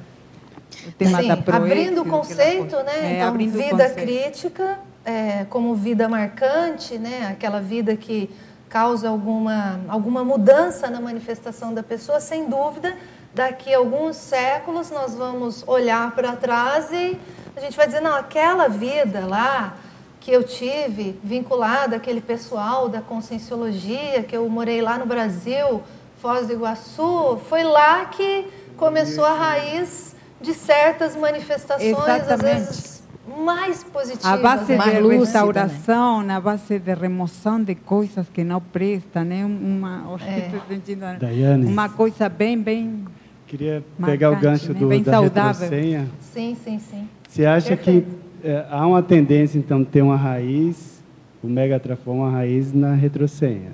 [0.87, 2.91] o tema sim, da proeza, abrindo o conceito, né?
[3.03, 3.95] É, então, vida conceito.
[3.95, 7.27] crítica é, como vida marcante, né?
[7.27, 8.29] Aquela vida que
[8.71, 12.97] causa alguma alguma mudança na manifestação da pessoa, sem dúvida.
[13.33, 17.19] Daqui a alguns séculos nós vamos olhar para trás e
[17.55, 19.75] a gente vai dizer não, aquela vida lá
[20.21, 25.83] que eu tive vinculada àquele pessoal da conscienciologia, que eu morei lá no Brasil
[26.21, 32.33] Foz do Iguaçu, foi lá que começou a raiz de certas manifestações, Exatamente.
[32.33, 33.00] às vezes
[33.37, 34.25] mais positivas.
[34.25, 39.45] A base mais de restauração, na base de remoção de coisas que não prestam, né?
[39.45, 41.15] Uma, é.
[41.19, 43.05] Daiane, uma coisa bem, bem.
[43.47, 44.79] Queria pegar marcante, o gancho né?
[44.79, 45.69] do, bem da saudável.
[45.69, 46.07] retrosenha.
[46.21, 47.07] Sim, sim, sim.
[47.27, 48.07] Você acha Perfeito.
[48.41, 51.03] que é, há uma tendência, então, de ter uma raiz,
[51.43, 53.71] o megatrafon, uma raiz na retrosenha?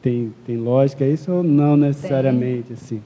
[0.00, 2.74] Tem, tem lógica isso ou não necessariamente tem.
[2.74, 3.02] assim?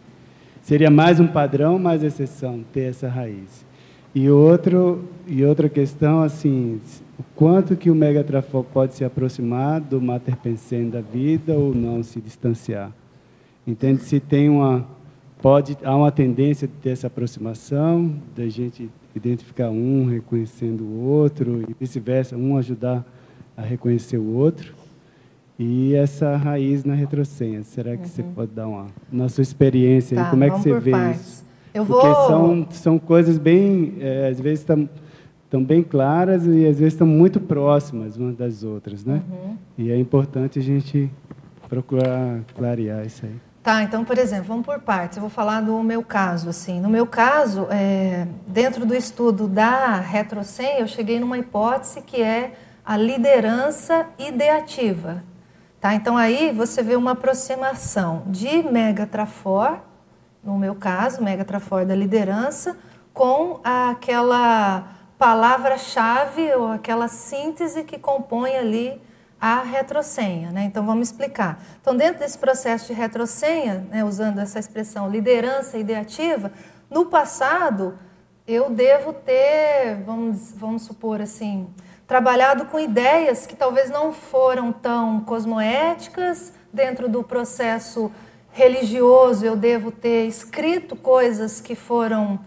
[0.63, 3.65] Seria mais um padrão, mais exceção ter essa raiz.
[4.15, 6.81] E outro e outra questão assim,
[7.19, 12.03] o quanto que o megatrafó pode se aproximar do mater pensando da vida ou não
[12.03, 12.93] se distanciar?
[13.67, 14.87] Entende se tem uma
[15.43, 21.63] pode há uma tendência de ter essa aproximação, da gente identificar um reconhecendo o outro
[21.69, 23.05] e vice-versa, um ajudar
[23.57, 24.75] a reconhecer o outro
[25.59, 27.65] e essa raiz na retrosenha.
[27.65, 28.09] Será que uhum.
[28.09, 30.17] você pode dar uma na sua experiência?
[30.17, 31.21] Tá, como é que você vê partes.
[31.21, 31.47] isso?
[31.73, 32.27] Eu Porque vou...
[32.27, 34.89] são, são coisas bem, é, às vezes estão,
[35.47, 39.23] estão bem claras e às vezes estão muito próximas umas das outras, né?
[39.31, 39.57] Uhum.
[39.79, 41.11] E é importante a gente
[41.69, 43.35] procurar clarear isso aí.
[43.63, 45.17] Tá, então, por exemplo, vamos por partes.
[45.17, 46.81] Eu vou falar do meu caso, assim.
[46.81, 52.53] No meu caso, é, dentro do estudo da retrocem, eu cheguei numa hipótese que é
[52.85, 55.25] a liderança ideativa.
[55.81, 55.95] Tá?
[55.95, 59.81] Então aí você vê uma aproximação de megatrafor,
[60.43, 62.77] no meu caso, megatrafor da liderança,
[63.13, 69.01] com aquela palavra-chave ou aquela síntese que compõe ali
[69.41, 70.51] a retrosenha.
[70.51, 70.65] Né?
[70.65, 71.63] Então vamos explicar.
[71.81, 76.53] Então, dentro desse processo de retrosenha, né, usando essa expressão liderança ideativa,
[76.91, 77.99] no passado
[78.47, 81.69] eu devo ter, vamos, vamos supor assim,
[82.07, 88.13] trabalhado com ideias que talvez não foram tão cosmoéticas dentro do processo
[88.53, 89.45] religioso.
[89.45, 92.39] Eu devo ter escrito coisas que foram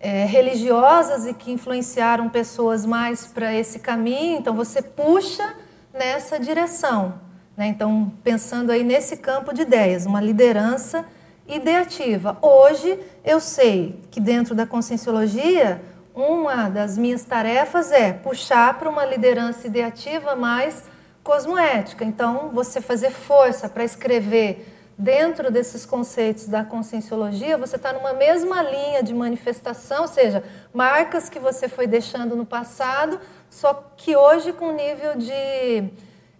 [0.00, 4.38] é, religiosas e que influenciaram pessoas mais para esse caminho.
[4.38, 5.54] Então você puxa
[5.92, 7.14] nessa direção.
[7.56, 7.68] Né?
[7.68, 11.04] Então pensando aí nesse campo de ideias, uma liderança
[11.46, 12.36] ideativa.
[12.42, 15.80] Hoje eu sei que dentro da conscienciologia
[16.18, 20.82] uma das minhas tarefas é puxar para uma liderança ideativa mais
[21.22, 22.04] cosmoética.
[22.04, 28.60] Então, você fazer força para escrever dentro desses conceitos da conscienciologia, você está numa mesma
[28.62, 30.42] linha de manifestação, ou seja,
[30.74, 35.88] marcas que você foi deixando no passado, só que hoje com nível de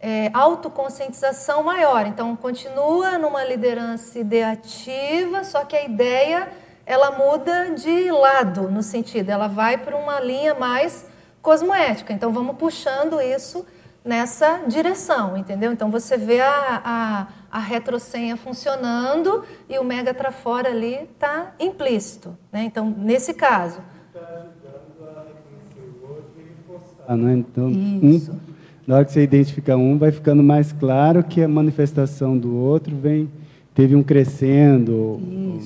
[0.01, 2.05] é, autoconscientização maior.
[2.07, 6.49] Então, continua numa liderança ideativa, só que a ideia
[6.85, 11.07] ela muda de lado, no sentido, ela vai para uma linha mais
[11.43, 12.13] cosmoética.
[12.13, 13.65] Então, vamos puxando isso
[14.05, 15.71] nessa direção, entendeu?
[15.71, 22.37] Então, você vê a, a, a retrosenha funcionando e o mega trafora ali está implícito.
[22.53, 22.65] Né?
[22.65, 23.81] Então, nesse caso...
[27.09, 27.33] Ah, né?
[27.39, 28.33] Então, Isso.
[28.33, 28.39] Um,
[28.87, 32.95] na hora que você identifica um, vai ficando mais claro que a manifestação do outro
[32.95, 33.31] vem
[33.75, 35.21] teve um crescendo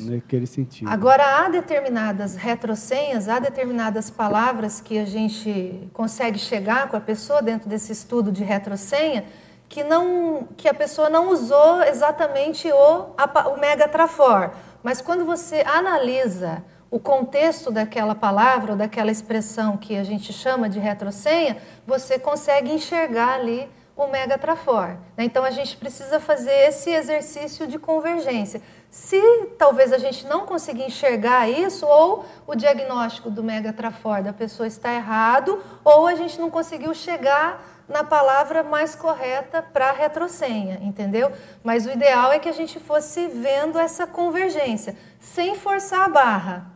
[0.07, 0.89] naquele sentido.
[0.89, 7.41] Agora, há determinadas retrosenhas, há determinadas palavras que a gente consegue chegar com a pessoa
[7.41, 9.25] dentro desse estudo de retrosenha
[9.73, 14.51] que, não, que a pessoa não usou exatamente o, a, o megatrafor.
[14.83, 20.69] Mas quando você analisa o contexto daquela palavra ou daquela expressão que a gente chama
[20.69, 23.67] de retrosenha, você consegue enxergar ali
[23.97, 24.89] o megatrafor.
[25.17, 25.25] Né?
[25.25, 28.61] Então a gente precisa fazer esse exercício de convergência.
[28.91, 29.19] Se
[29.57, 34.93] talvez a gente não conseguir enxergar isso, ou o diagnóstico do megatrafor da pessoa está
[34.93, 41.31] errado, ou a gente não conseguiu chegar na palavra mais correta para a retrosenha, entendeu?
[41.63, 46.67] Mas o ideal é que a gente fosse vendo essa convergência, sem forçar a barra,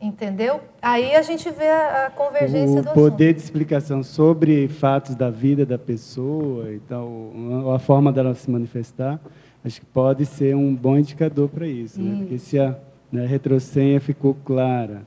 [0.00, 0.60] entendeu?
[0.80, 5.30] Aí a gente vê a, convergência o do O poder de explicação sobre fatos da
[5.30, 7.32] vida da pessoa e tal,
[7.74, 9.18] a forma dela se manifestar,
[9.64, 12.18] acho que pode ser um bom indicador para isso, né?
[12.18, 12.76] Porque se a
[13.10, 15.02] né, retrosenha ficou clara,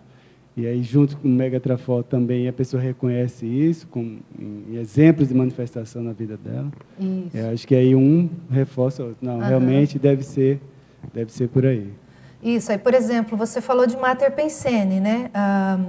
[0.55, 5.33] e aí, junto com o Megatrafol também, a pessoa reconhece isso com em exemplos de
[5.33, 6.69] manifestação na vida dela.
[6.99, 7.37] Isso.
[7.37, 9.25] Eu acho que aí um reforça o outro.
[9.25, 9.47] Não, Aham.
[9.47, 10.59] realmente deve ser,
[11.13, 11.89] deve ser por aí.
[12.43, 15.29] Isso, aí, por exemplo, você falou de Mater Pensene, né?
[15.33, 15.79] Ah,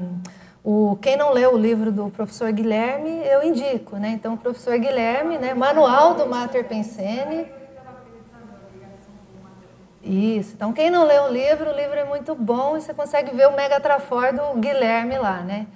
[0.63, 4.11] o, quem não leu o livro do professor Guilherme, eu indico, né?
[4.11, 5.55] Então, o professor Guilherme, né?
[5.55, 7.47] Manual do Mater Pensene.
[10.03, 13.35] Isso, então quem não leu o livro, o livro é muito bom e você consegue
[13.35, 15.67] ver o Megatrafor do Guilherme lá, né?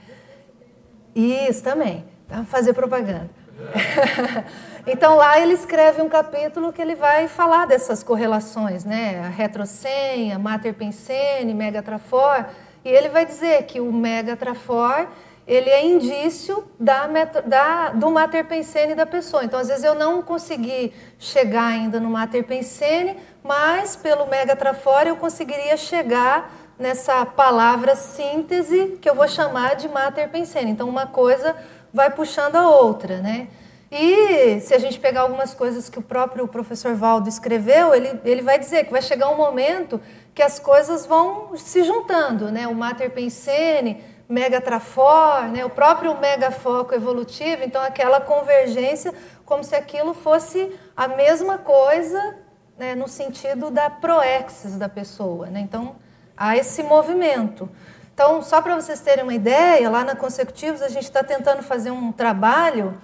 [1.14, 3.30] Isso também, vamos fazer propaganda.
[4.86, 9.20] então lá ele escreve um capítulo que ele vai falar dessas correlações, né?
[9.24, 12.46] A retrosenha, mater pensene, megatrafor,
[12.84, 15.06] e ele vai dizer que o megatrafor
[15.46, 17.06] ele é indício da,
[17.46, 19.44] da- do mater pensene da pessoa.
[19.44, 25.16] Então, às vezes, eu não consegui chegar ainda no mater pensene, mas pelo megatrafor eu
[25.16, 30.72] conseguiria chegar nessa palavra síntese que eu vou chamar de mater pensene.
[30.72, 31.54] Então, uma coisa
[31.94, 33.46] vai puxando a outra, né?
[33.90, 38.42] E se a gente pegar algumas coisas que o próprio professor Valdo escreveu, ele, ele
[38.42, 40.00] vai dizer que vai chegar um momento
[40.34, 42.66] que as coisas vão se juntando, né?
[42.66, 45.64] O mater pensene, megatrafor, né?
[45.64, 52.36] o próprio megafoco evolutivo, então aquela convergência como se aquilo fosse a mesma coisa
[52.76, 52.94] né?
[52.94, 55.46] no sentido da proexis da pessoa.
[55.46, 55.60] Né?
[55.60, 55.96] Então,
[56.36, 57.68] há esse movimento.
[58.12, 61.90] Então, só para vocês terem uma ideia, lá na Consecutivos a gente está tentando fazer
[61.90, 62.98] um trabalho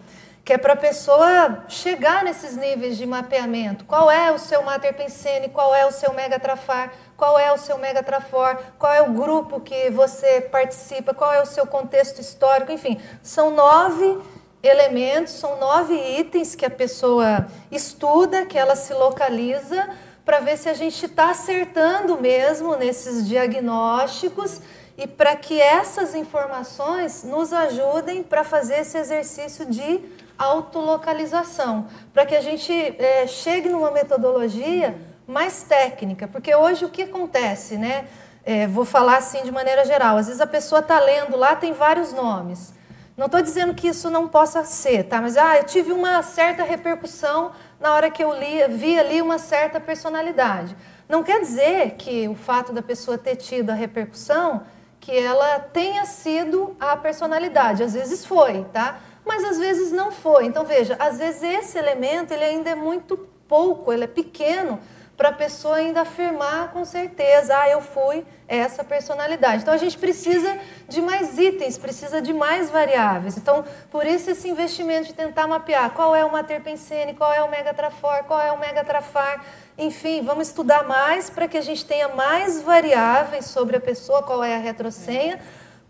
[0.44, 3.84] que é para a pessoa chegar nesses níveis de mapeamento.
[3.84, 6.92] Qual é o seu mater pensene, qual é o seu megatrafar,
[7.22, 11.46] qual é o seu megatrafor, qual é o grupo que você participa, qual é o
[11.46, 13.00] seu contexto histórico, enfim.
[13.22, 14.18] São nove
[14.60, 19.88] elementos, são nove itens que a pessoa estuda, que ela se localiza,
[20.24, 24.60] para ver se a gente está acertando mesmo nesses diagnósticos
[24.98, 30.00] e para que essas informações nos ajudem para fazer esse exercício de
[30.36, 37.02] autolocalização, para que a gente eh, chegue numa metodologia mais técnica, porque hoje o que
[37.02, 38.06] acontece, né?
[38.44, 40.16] Eh, vou falar assim de maneira geral.
[40.16, 42.74] Às vezes a pessoa está lendo lá, tem vários nomes.
[43.16, 45.20] Não estou dizendo que isso não possa ser, tá?
[45.20, 49.38] Mas ah, eu tive uma certa repercussão na hora que eu li, vi ali uma
[49.38, 50.74] certa personalidade.
[51.08, 54.62] Não quer dizer que o fato da pessoa ter tido a repercussão,
[54.98, 57.82] que ela tenha sido a personalidade.
[57.82, 58.98] Às vezes foi, tá?
[59.24, 60.46] Mas às vezes não foi.
[60.46, 64.80] Então veja, às vezes esse elemento ele ainda é muito pouco, ele é pequeno
[65.22, 69.62] para a pessoa ainda afirmar com certeza, ah, eu fui essa personalidade.
[69.62, 70.58] Então a gente precisa
[70.88, 73.36] de mais itens, precisa de mais variáveis.
[73.36, 77.40] Então, por isso esse investimento de tentar mapear qual é o mater pensene, qual é
[77.40, 79.44] o megatrafor, qual é o megatrafar,
[79.78, 84.42] enfim, vamos estudar mais para que a gente tenha mais variáveis sobre a pessoa, qual
[84.42, 85.38] é a retrosenha,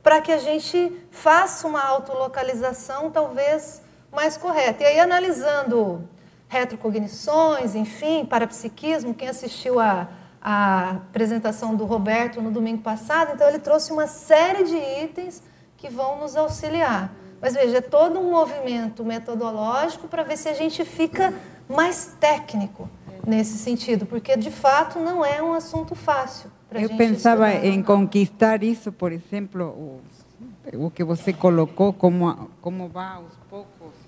[0.02, 3.80] para que a gente faça uma autolocalização talvez
[4.12, 4.82] mais correta.
[4.82, 6.06] E aí analisando
[6.52, 10.06] retrocognições, enfim, parapsiquismo, quem assistiu a,
[10.40, 15.42] a apresentação do Roberto no domingo passado, então ele trouxe uma série de itens
[15.78, 17.10] que vão nos auxiliar.
[17.40, 21.32] Mas veja, é todo um movimento metodológico para ver se a gente fica
[21.66, 22.86] mais técnico
[23.26, 26.50] nesse sentido, porque de fato não é um assunto fácil.
[26.70, 27.66] Eu gente pensava estudar.
[27.66, 34.01] em conquistar isso, por exemplo, o, o que você colocou, como, como vai aos poucos,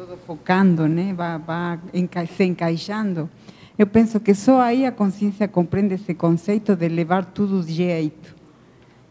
[0.00, 1.12] tudo focando, né?
[1.12, 3.28] vai, vai enca- se encaixando.
[3.78, 8.34] Eu penso que só aí a consciência compreende esse conceito de levar tudo de jeito.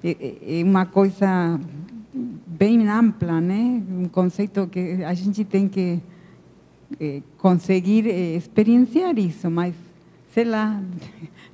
[0.04, 1.60] É, é- é uma coisa
[2.12, 3.84] bem ampla, né?
[3.92, 6.00] um conceito que a gente tem que
[7.00, 9.76] eh, conseguir eh, experienciar isso, mas
[10.34, 10.82] sei lá,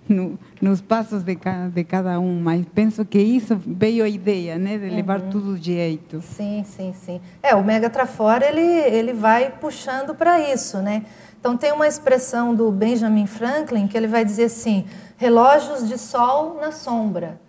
[0.08, 4.58] no, nos passos de, ca, de cada um, mas penso que isso veio a ideia,
[4.58, 5.30] né, de levar Uhum.
[5.30, 6.22] tudo de jeito.
[6.22, 7.22] Sim, sim, sim.
[7.42, 11.04] É, o Megatrafor, ele, ele vai puxando para isso, né?
[11.40, 14.86] Então, tem uma expressão do Benjamin Franklin que ele vai dizer assim,
[15.18, 17.40] relógios de sol na sombra.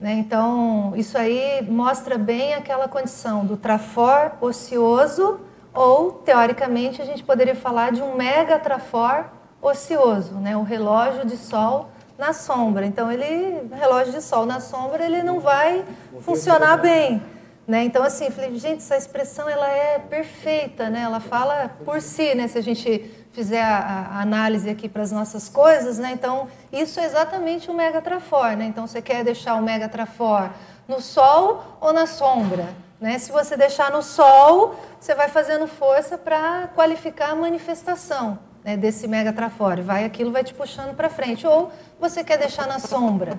[0.00, 0.14] Né?
[0.14, 5.40] Então, isso aí mostra bem aquela condição do trafor ocioso
[5.72, 9.26] ou, teoricamente, a gente poderia falar de um megatrafor
[9.60, 10.56] ocioso, né?
[10.56, 12.86] o relógio de sol na sombra.
[12.86, 15.84] Então, ele, relógio de sol na sombra, ele não vai
[16.20, 17.22] funcionar bem.
[17.66, 17.84] Né?
[17.84, 21.00] Então, assim, falei, gente, essa expressão ela é perfeita, né?
[21.00, 22.46] ela fala por si, né?
[22.46, 26.10] se a gente fizer a, a análise aqui para as nossas coisas, né?
[26.12, 28.54] então isso é exatamente o mega trafor.
[28.54, 28.66] Né?
[28.66, 30.50] Então, você quer deixar o mega trafor
[30.86, 32.68] no sol ou na sombra?
[33.00, 33.18] Né?
[33.18, 39.06] Se você deixar no sol, você vai fazendo força para qualificar a manifestação né, desse
[39.06, 39.82] mega trafore.
[39.82, 41.46] Vai, aquilo vai te puxando para frente.
[41.46, 41.70] Ou
[42.00, 43.38] você quer deixar na sombra.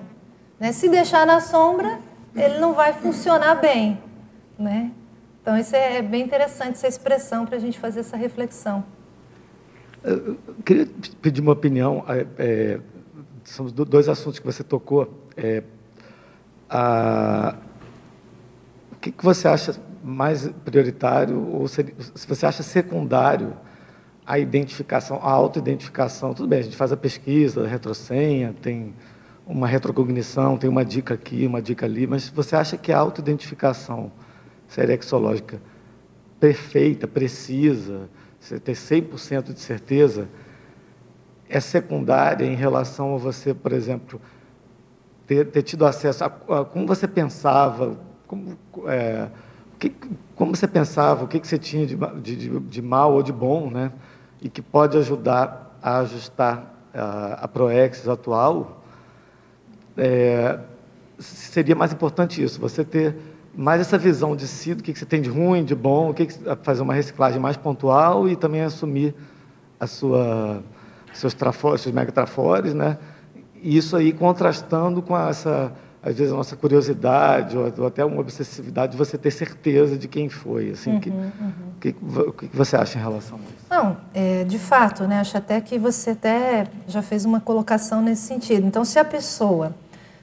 [0.58, 0.72] Né?
[0.72, 1.98] Se deixar na sombra,
[2.34, 3.98] ele não vai funcionar bem.
[4.56, 4.92] Né?
[5.42, 8.84] Então, isso é bem interessante, essa expressão, para a gente fazer essa reflexão.
[10.02, 10.88] Eu queria
[11.20, 12.04] pedir uma opinião.
[12.08, 12.80] É, é,
[13.44, 15.12] são dois assuntos que você tocou.
[15.36, 15.62] É,
[16.70, 17.56] a,
[18.92, 23.56] o que, que você acha mais prioritário, ou se, se você acha secundário
[24.26, 26.34] a identificação, a autoidentificação?
[26.34, 28.94] Tudo bem, a gente faz a pesquisa, a retrosenha, tem
[29.46, 34.10] uma retrocognição, tem uma dica aqui, uma dica ali, mas você acha que a autoidentificação
[34.68, 35.60] serexológica
[36.40, 38.08] perfeita, precisa,
[38.38, 40.28] você ter 100% de certeza,
[41.48, 44.20] é secundária em relação a você, por exemplo,
[45.26, 49.28] ter, ter tido acesso a, a, como você pensava, como, é,
[49.78, 49.92] que,
[50.34, 53.70] como você pensava, o que, que você tinha de, de, de, mal ou de bom,
[53.70, 53.92] né?
[54.40, 58.82] E que pode ajudar a ajustar a, a Proex atual,
[59.96, 60.58] é,
[61.18, 63.16] seria mais importante isso, você ter
[63.54, 66.14] mais essa visão de si, do que, que você tem de ruim, de bom, o
[66.14, 69.14] que, que fazer uma reciclagem mais pontual e também assumir
[69.80, 70.62] a sua,
[71.14, 72.98] seus, trafores, seus megatrafores, né?
[73.62, 75.72] E isso aí contrastando com essa,
[76.06, 80.06] às vezes, a nossa curiosidade ou, ou até uma obsessividade de você ter certeza de
[80.06, 80.70] quem foi.
[80.70, 81.52] Assim, uhum, que, uhum.
[81.80, 81.96] Que,
[82.28, 83.66] o que você acha em relação a isso?
[83.68, 85.18] Não, é, de fato, né?
[85.18, 88.64] Acho até que você até já fez uma colocação nesse sentido.
[88.64, 89.74] Então, se a pessoa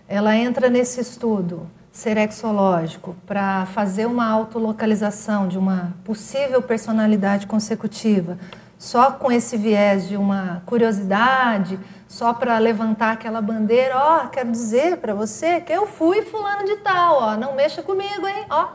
[0.08, 8.38] ela entra nesse estudo serexológico para fazer uma autolocalização de uma possível personalidade consecutiva,
[8.84, 14.98] só com esse viés de uma curiosidade, só para levantar aquela bandeira, ó, quero dizer
[14.98, 18.68] para você que eu fui fulano de tal, ó, não mexa comigo, hein, ó,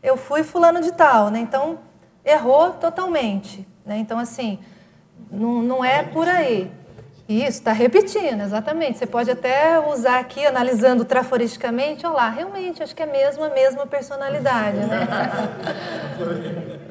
[0.00, 1.40] eu fui fulano de tal, né?
[1.40, 1.80] Então
[2.24, 3.98] errou totalmente, né?
[3.98, 4.60] Então assim,
[5.28, 6.70] não, não é por aí.
[7.28, 8.98] Isso, está repetindo, exatamente.
[8.98, 13.48] Você pode até usar aqui, analisando traforisticamente, olha lá, realmente, acho que é mesmo a
[13.50, 15.08] mesma personalidade, né?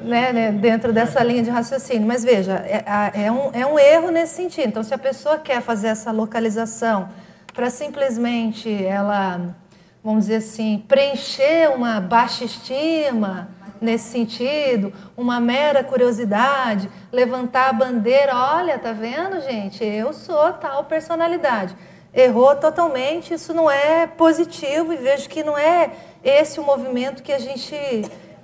[0.02, 0.52] né, né?
[0.52, 2.06] Dentro dessa linha de raciocínio.
[2.06, 4.68] Mas veja, é, é, um, é um erro nesse sentido.
[4.68, 7.08] Então, se a pessoa quer fazer essa localização
[7.52, 9.54] para simplesmente ela,
[10.02, 13.48] vamos dizer assim, preencher uma baixa estima,
[13.82, 19.84] nesse sentido, uma mera curiosidade, levantar a bandeira, olha, tá vendo, gente?
[19.84, 21.76] Eu sou tal personalidade.
[22.14, 25.90] Errou totalmente, isso não é positivo e vejo que não é
[26.22, 27.74] esse o movimento que a gente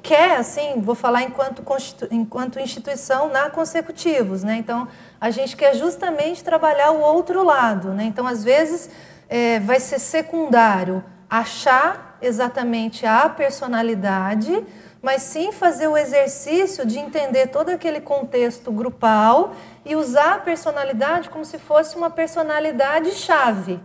[0.03, 1.63] quer, assim, vou falar enquanto,
[2.11, 4.57] enquanto instituição na consecutivos, né?
[4.57, 4.89] Então,
[5.21, 8.05] a gente quer justamente trabalhar o outro lado, né?
[8.05, 8.89] Então, às vezes,
[9.29, 14.65] é, vai ser secundário achar exatamente a personalidade,
[15.03, 19.55] mas sim fazer o exercício de entender todo aquele contexto grupal
[19.85, 23.81] e usar a personalidade como se fosse uma personalidade chave.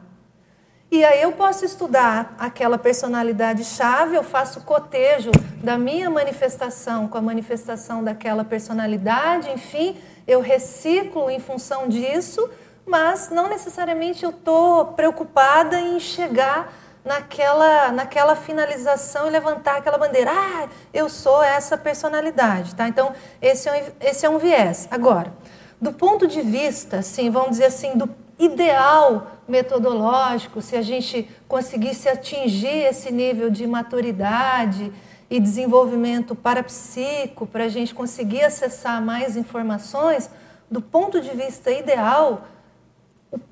[0.91, 5.31] E aí eu posso estudar aquela personalidade chave, eu faço cotejo
[5.64, 12.48] da minha manifestação com a manifestação daquela personalidade, enfim, eu reciclo em função disso,
[12.85, 16.72] mas não necessariamente eu estou preocupada em chegar
[17.04, 20.32] naquela, naquela finalização e levantar aquela bandeira.
[20.32, 22.88] Ah, eu sou essa personalidade, tá?
[22.88, 24.88] Então, esse é um, esse é um viés.
[24.90, 25.34] Agora,
[25.82, 28.10] do ponto de vista, assim, vamos dizer assim, do
[28.40, 34.92] ideal metodológico, se a gente conseguisse atingir esse nível de maturidade
[35.30, 40.30] e desenvolvimento parapsíquico, para a gente conseguir acessar mais informações,
[40.70, 42.48] do ponto de vista ideal,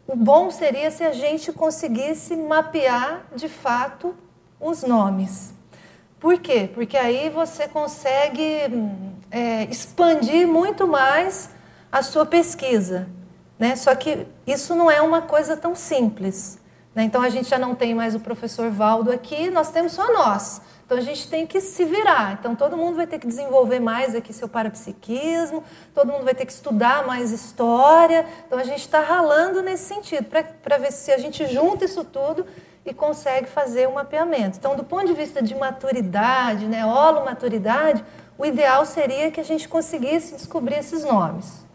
[0.08, 4.16] o bom seria se a gente conseguisse mapear de fato
[4.60, 5.53] os nomes.
[6.20, 6.70] Por quê?
[6.72, 8.70] Porque aí você consegue
[9.32, 11.49] é, expandir muito mais
[11.91, 13.10] a sua pesquisa.
[13.58, 13.76] Né?
[13.76, 16.60] Só que isso não é uma coisa tão simples.
[16.94, 17.03] Né?
[17.03, 20.62] Então a gente já não tem mais o professor Valdo aqui, nós temos só nós.
[20.91, 22.34] Então a gente tem que se virar.
[22.38, 25.63] Então todo mundo vai ter que desenvolver mais aqui seu parapsiquismo,
[25.95, 28.26] todo mundo vai ter que estudar mais história.
[28.45, 32.45] Então a gente está ralando nesse sentido, para ver se a gente junta isso tudo
[32.85, 34.57] e consegue fazer o um mapeamento.
[34.57, 36.84] Então, do ponto de vista de maturidade, né,
[37.23, 38.03] maturidade,
[38.38, 41.65] o ideal seria que a gente conseguisse descobrir esses nomes.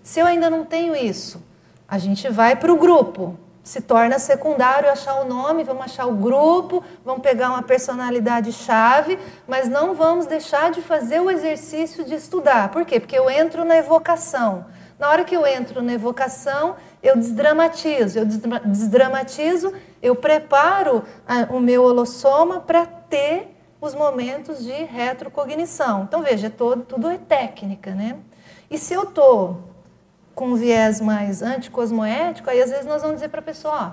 [0.00, 1.42] Se eu ainda não tenho isso,
[1.88, 3.36] a gente vai para o grupo.
[3.62, 9.18] Se torna secundário achar o nome, vamos achar o grupo, vamos pegar uma personalidade chave,
[9.46, 12.70] mas não vamos deixar de fazer o exercício de estudar.
[12.70, 12.98] Por quê?
[12.98, 14.66] Porque eu entro na evocação.
[14.98, 21.02] Na hora que eu entro na evocação, eu desdramatizo, eu desdramatizo, eu preparo
[21.50, 26.04] o meu holossoma para ter os momentos de retrocognição.
[26.04, 28.16] Então, veja, é todo, tudo é técnica, né?
[28.70, 29.71] E se eu estou
[30.34, 33.90] com viés mais anticosmoético, aí às vezes nós vamos dizer para a pessoa, ó,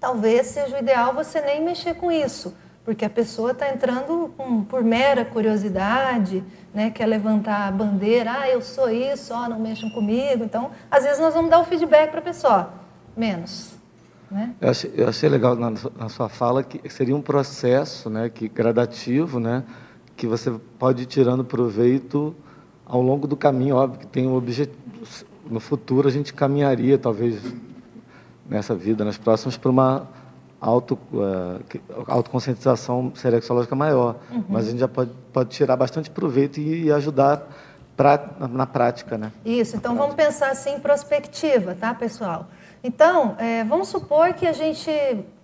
[0.00, 2.54] talvez seja o ideal você nem mexer com isso,
[2.84, 6.44] porque a pessoa está entrando com, por mera curiosidade,
[6.74, 10.42] né, quer levantar a bandeira, ah, eu sou isso, ó, não mexam comigo.
[10.42, 12.72] Então, às vezes nós vamos dar o feedback para a pessoa,
[13.16, 13.74] menos.
[14.28, 14.54] Né?
[14.60, 18.48] Eu, achei, eu achei legal na, na, sua fala que seria um processo né, que,
[18.48, 19.62] gradativo, né,
[20.16, 22.34] que você pode ir tirando proveito
[22.84, 24.76] ao longo do caminho, óbvio que tem um objetivo
[25.48, 27.40] no futuro a gente caminharia, talvez,
[28.48, 30.08] nessa vida, nas próximas, para uma
[30.62, 31.60] auto, uh,
[32.06, 34.16] autoconscientização serexológica maior.
[34.30, 34.44] Uhum.
[34.48, 37.48] Mas a gente já pode, pode tirar bastante proveito e, e ajudar
[37.96, 39.18] pra, na, na, prática.
[39.18, 39.32] Né?
[39.44, 42.46] Isso, então vamos pensar assim em prospectiva, tá, pessoal?
[42.82, 44.90] Então, é, vamos supor que a gente,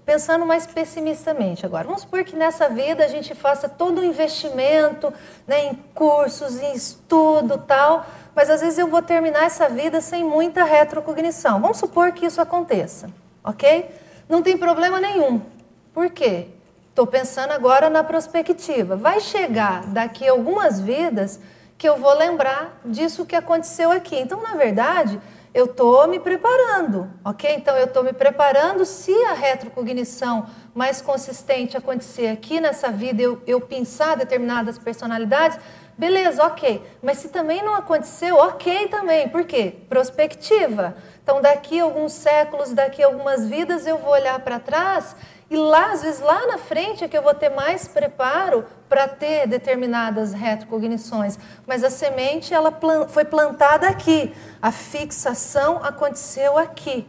[0.09, 5.13] pensando mais pessimistamente agora, vamos supor que nessa vida a gente faça todo o investimento
[5.47, 10.25] né, em cursos, em estudo tal, mas às vezes eu vou terminar essa vida sem
[10.25, 11.61] muita retrocognição.
[11.61, 13.11] Vamos supor que isso aconteça,
[13.45, 13.85] ok?
[14.27, 15.43] Não tem problema nenhum.
[15.93, 16.47] Por quê?
[16.89, 18.97] Estou pensando agora na prospectiva.
[18.97, 21.39] Vai chegar daqui algumas vidas
[21.77, 24.17] que eu vou lembrar disso que aconteceu aqui.
[24.17, 25.21] Então, na verdade,
[25.55, 27.55] eu estou me preparando, ok?
[27.55, 33.43] Então, eu estou me preparando se a retrocognição mais consistente acontecer aqui nessa vida, eu,
[33.47, 35.59] eu pensar determinadas personalidades,
[35.99, 36.81] Beleza, ok.
[37.03, 39.29] Mas se também não aconteceu, ok também.
[39.29, 39.75] Por quê?
[39.89, 40.95] Prospectiva.
[41.21, 45.17] Então, daqui alguns séculos, daqui algumas vidas, eu vou olhar para trás
[45.51, 49.09] e lá, às vezes, lá na frente é que eu vou ter mais preparo para
[49.09, 51.39] ter determinadas retrocognições.
[51.67, 57.07] Mas a semente ela foi plantada aqui, a fixação aconteceu aqui.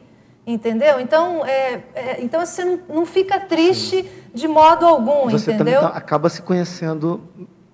[0.48, 0.99] Entendeu?
[0.99, 4.10] Então, é, é, então você não, não fica triste Sim.
[4.34, 5.82] de modo algum, você entendeu?
[5.82, 7.22] Você acaba se conhecendo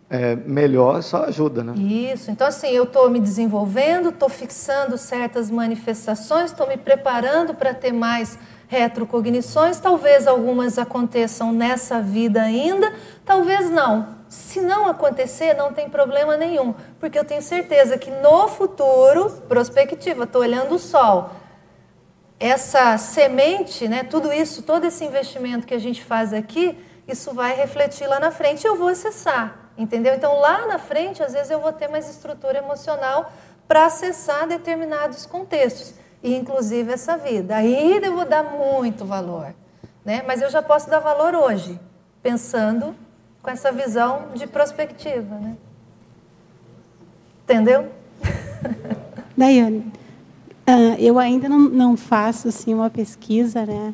[0.10, 1.74] é, melhor só ajuda, né?
[1.78, 2.30] Isso.
[2.32, 7.94] Então, assim, eu estou me desenvolvendo, estou fixando certas manifestações, estou me preparando para ter
[7.94, 8.38] mais
[8.68, 9.80] retrocognições.
[9.80, 12.94] Talvez algumas aconteçam nessa vida ainda,
[13.24, 14.16] talvez não.
[14.28, 20.24] Se não acontecer, não tem problema nenhum, porque eu tenho certeza que no futuro, prospectiva,
[20.24, 21.30] estou olhando o sol.
[22.40, 26.78] Essa semente, né, tudo isso, todo esse investimento que a gente faz aqui,
[27.08, 29.66] isso vai refletir lá na frente eu vou acessar.
[29.78, 30.14] Entendeu?
[30.14, 33.32] Então, lá na frente, às vezes eu vou ter mais estrutura emocional
[33.68, 35.94] para acessar determinados contextos,
[36.26, 37.56] e inclusive essa vida.
[37.56, 39.54] Aí eu vou dar muito valor.
[40.04, 40.24] Né?
[40.26, 41.80] Mas eu já posso dar valor hoje,
[42.24, 42.96] pensando
[43.44, 45.36] com essa visão de prospectiva.
[45.36, 45.56] Né?
[47.44, 47.90] Entendeu?
[49.38, 49.92] Daiane,
[50.68, 53.94] uh, eu ainda não, não faço assim, uma pesquisa né,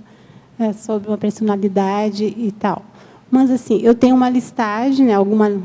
[0.58, 2.82] eh, sobre uma personalidade e tal.
[3.30, 5.62] Mas assim, eu tenho uma listagem, né, alguma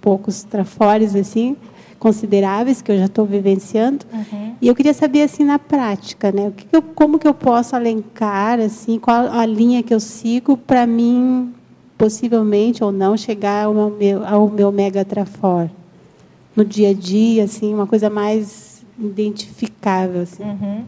[0.00, 1.56] poucos trafores assim
[2.00, 4.04] consideráveis que eu já estou vivenciando.
[4.12, 4.54] Uhum.
[4.60, 7.76] E eu queria saber assim na prática, né, o que eu, como que eu posso
[7.76, 11.52] alencar assim, qual a linha que eu sigo para mim
[11.96, 15.70] possivelmente ou não chegar ao meu, ao meu mega trafor
[16.56, 20.42] no dia a dia, assim, uma coisa mais identificável assim.
[20.42, 20.84] Uhum.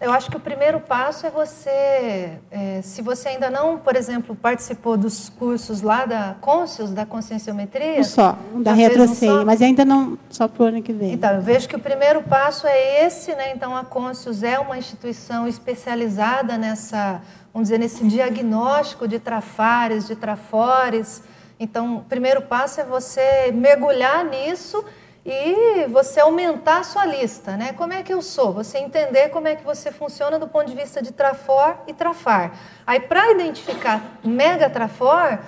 [0.00, 4.34] Eu acho que o primeiro passo é você, é, se você ainda não, por exemplo,
[4.36, 7.98] participou dos cursos lá da Conscius, da conscienciometria.
[7.98, 11.14] Um só, da retrocei, um mas ainda não, só para o ano que vem.
[11.14, 13.52] Então, eu vejo que o primeiro passo é esse, né?
[13.52, 17.20] Então, a Conscius é uma instituição especializada nessa,
[17.52, 21.24] vamos dizer, nesse diagnóstico de trafares, de trafores.
[21.58, 24.84] Então, o primeiro passo é você mergulhar nisso
[25.24, 27.72] e você aumentar a sua lista, né?
[27.72, 28.52] Como é que eu sou?
[28.52, 32.52] Você entender como é que você funciona do ponto de vista de trafor e trafar.
[32.86, 35.38] Aí, para identificar mega trafor,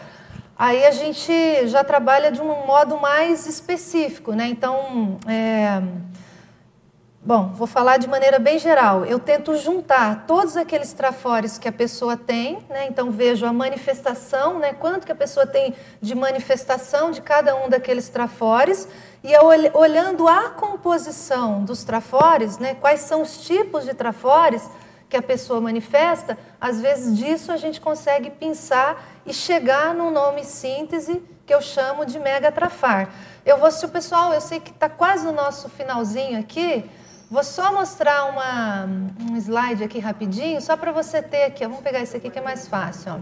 [0.59, 4.47] aí a gente já trabalha de um modo mais específico, né?
[4.47, 5.83] Então, é...
[7.23, 9.05] Bom, vou falar de maneira bem geral.
[9.05, 12.87] Eu tento juntar todos aqueles trafores que a pessoa tem, né?
[12.89, 14.73] então vejo a manifestação, né?
[14.73, 18.89] quanto que a pessoa tem de manifestação de cada um daqueles trafores,
[19.23, 19.45] e eu,
[19.75, 22.75] olhando a composição dos trafores, né?
[22.75, 24.69] quais são os tipos de trafores
[25.09, 30.45] que a pessoa manifesta, às vezes disso a gente consegue pensar e chegar num nome
[30.45, 33.11] síntese que eu chamo de mega trafar.
[33.45, 36.89] Eu vou, se o pessoal, eu sei que está quase no nosso finalzinho aqui,
[37.31, 38.87] Vou só mostrar uma,
[39.31, 41.65] um slide aqui rapidinho, só para você ter aqui.
[41.65, 43.13] Vamos pegar esse aqui que é mais fácil.
[43.13, 43.19] Ó.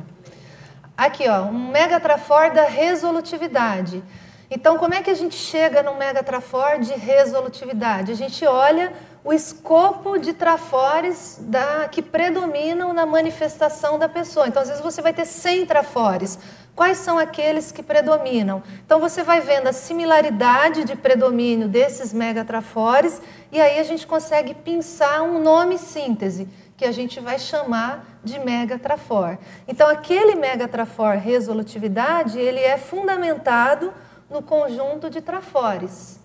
[0.96, 4.02] Aqui, ó, um megatrafor da resolutividade.
[4.50, 8.12] Então, como é que a gente chega no megatrafor de resolutividade?
[8.12, 14.48] A gente olha o escopo de trafores da, que predominam na manifestação da pessoa.
[14.48, 16.38] Então, às vezes você vai ter 100 trafores.
[16.74, 18.62] Quais são aqueles que predominam?
[18.86, 23.20] Então, você vai vendo a similaridade de predomínio desses megatrafores
[23.52, 28.38] e aí a gente consegue pensar um nome síntese, que a gente vai chamar de
[28.38, 29.36] megatrafor.
[29.66, 33.92] Então, aquele megatrafor resolutividade, ele é fundamentado
[34.30, 36.20] no conjunto de trafores.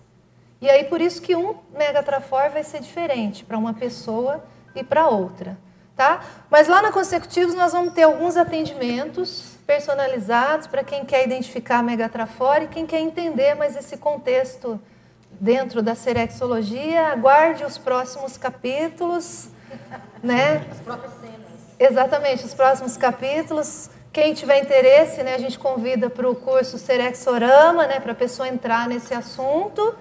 [0.60, 4.44] E aí por isso que um megatrafor vai ser diferente para uma pessoa
[4.74, 5.58] e para outra,
[5.96, 6.20] tá?
[6.50, 12.62] Mas lá na consecutivos nós vamos ter alguns atendimentos personalizados para quem quer identificar megatrafor
[12.62, 14.80] e quem quer entender mais esse contexto
[15.40, 17.08] dentro da serexologia.
[17.08, 19.48] Aguarde os próximos capítulos,
[20.22, 20.66] né?
[20.70, 21.34] As próprias cenas.
[21.78, 23.90] Exatamente, os próximos capítulos.
[24.14, 28.46] Quem tiver interesse, né, a gente convida para o curso Serexorama, né, para a pessoa
[28.46, 29.92] entrar nesse assunto.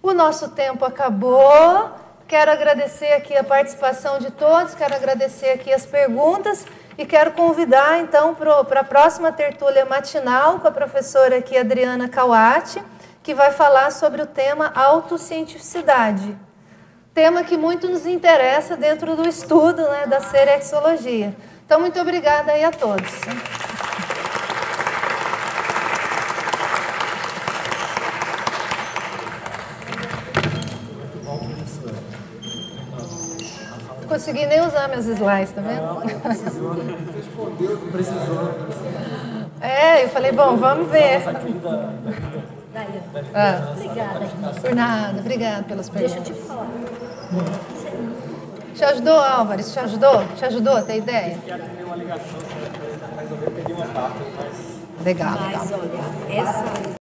[0.00, 1.90] O nosso tempo acabou.
[2.28, 6.64] Quero agradecer aqui a participação de todos, quero agradecer aqui as perguntas
[6.96, 12.80] e quero convidar então para a próxima tertúlia matinal com a professora aqui Adriana Kawati,
[13.24, 16.38] que vai falar sobre o tema autocientificidade.
[17.12, 21.34] Tema que muito nos interessa dentro do estudo né, da serexologia.
[21.72, 23.10] Então, muito obrigada aí a todos.
[34.06, 35.98] consegui nem usar meus slides, tá vendo?
[37.16, 38.50] Respondeu, precisou.
[39.58, 41.22] É, eu falei, bom, vamos ver.
[43.34, 44.60] Ah, obrigada.
[44.60, 46.22] Por nada, obrigada pelas perguntas.
[46.22, 47.81] Deixa eu te falar.
[48.74, 49.72] Te ajudou, Álvares?
[49.72, 50.24] Te ajudou?
[50.36, 51.38] Te ajudou a ter ideia?
[55.04, 55.50] Legal, legal.
[55.52, 56.92] Mas olha, essa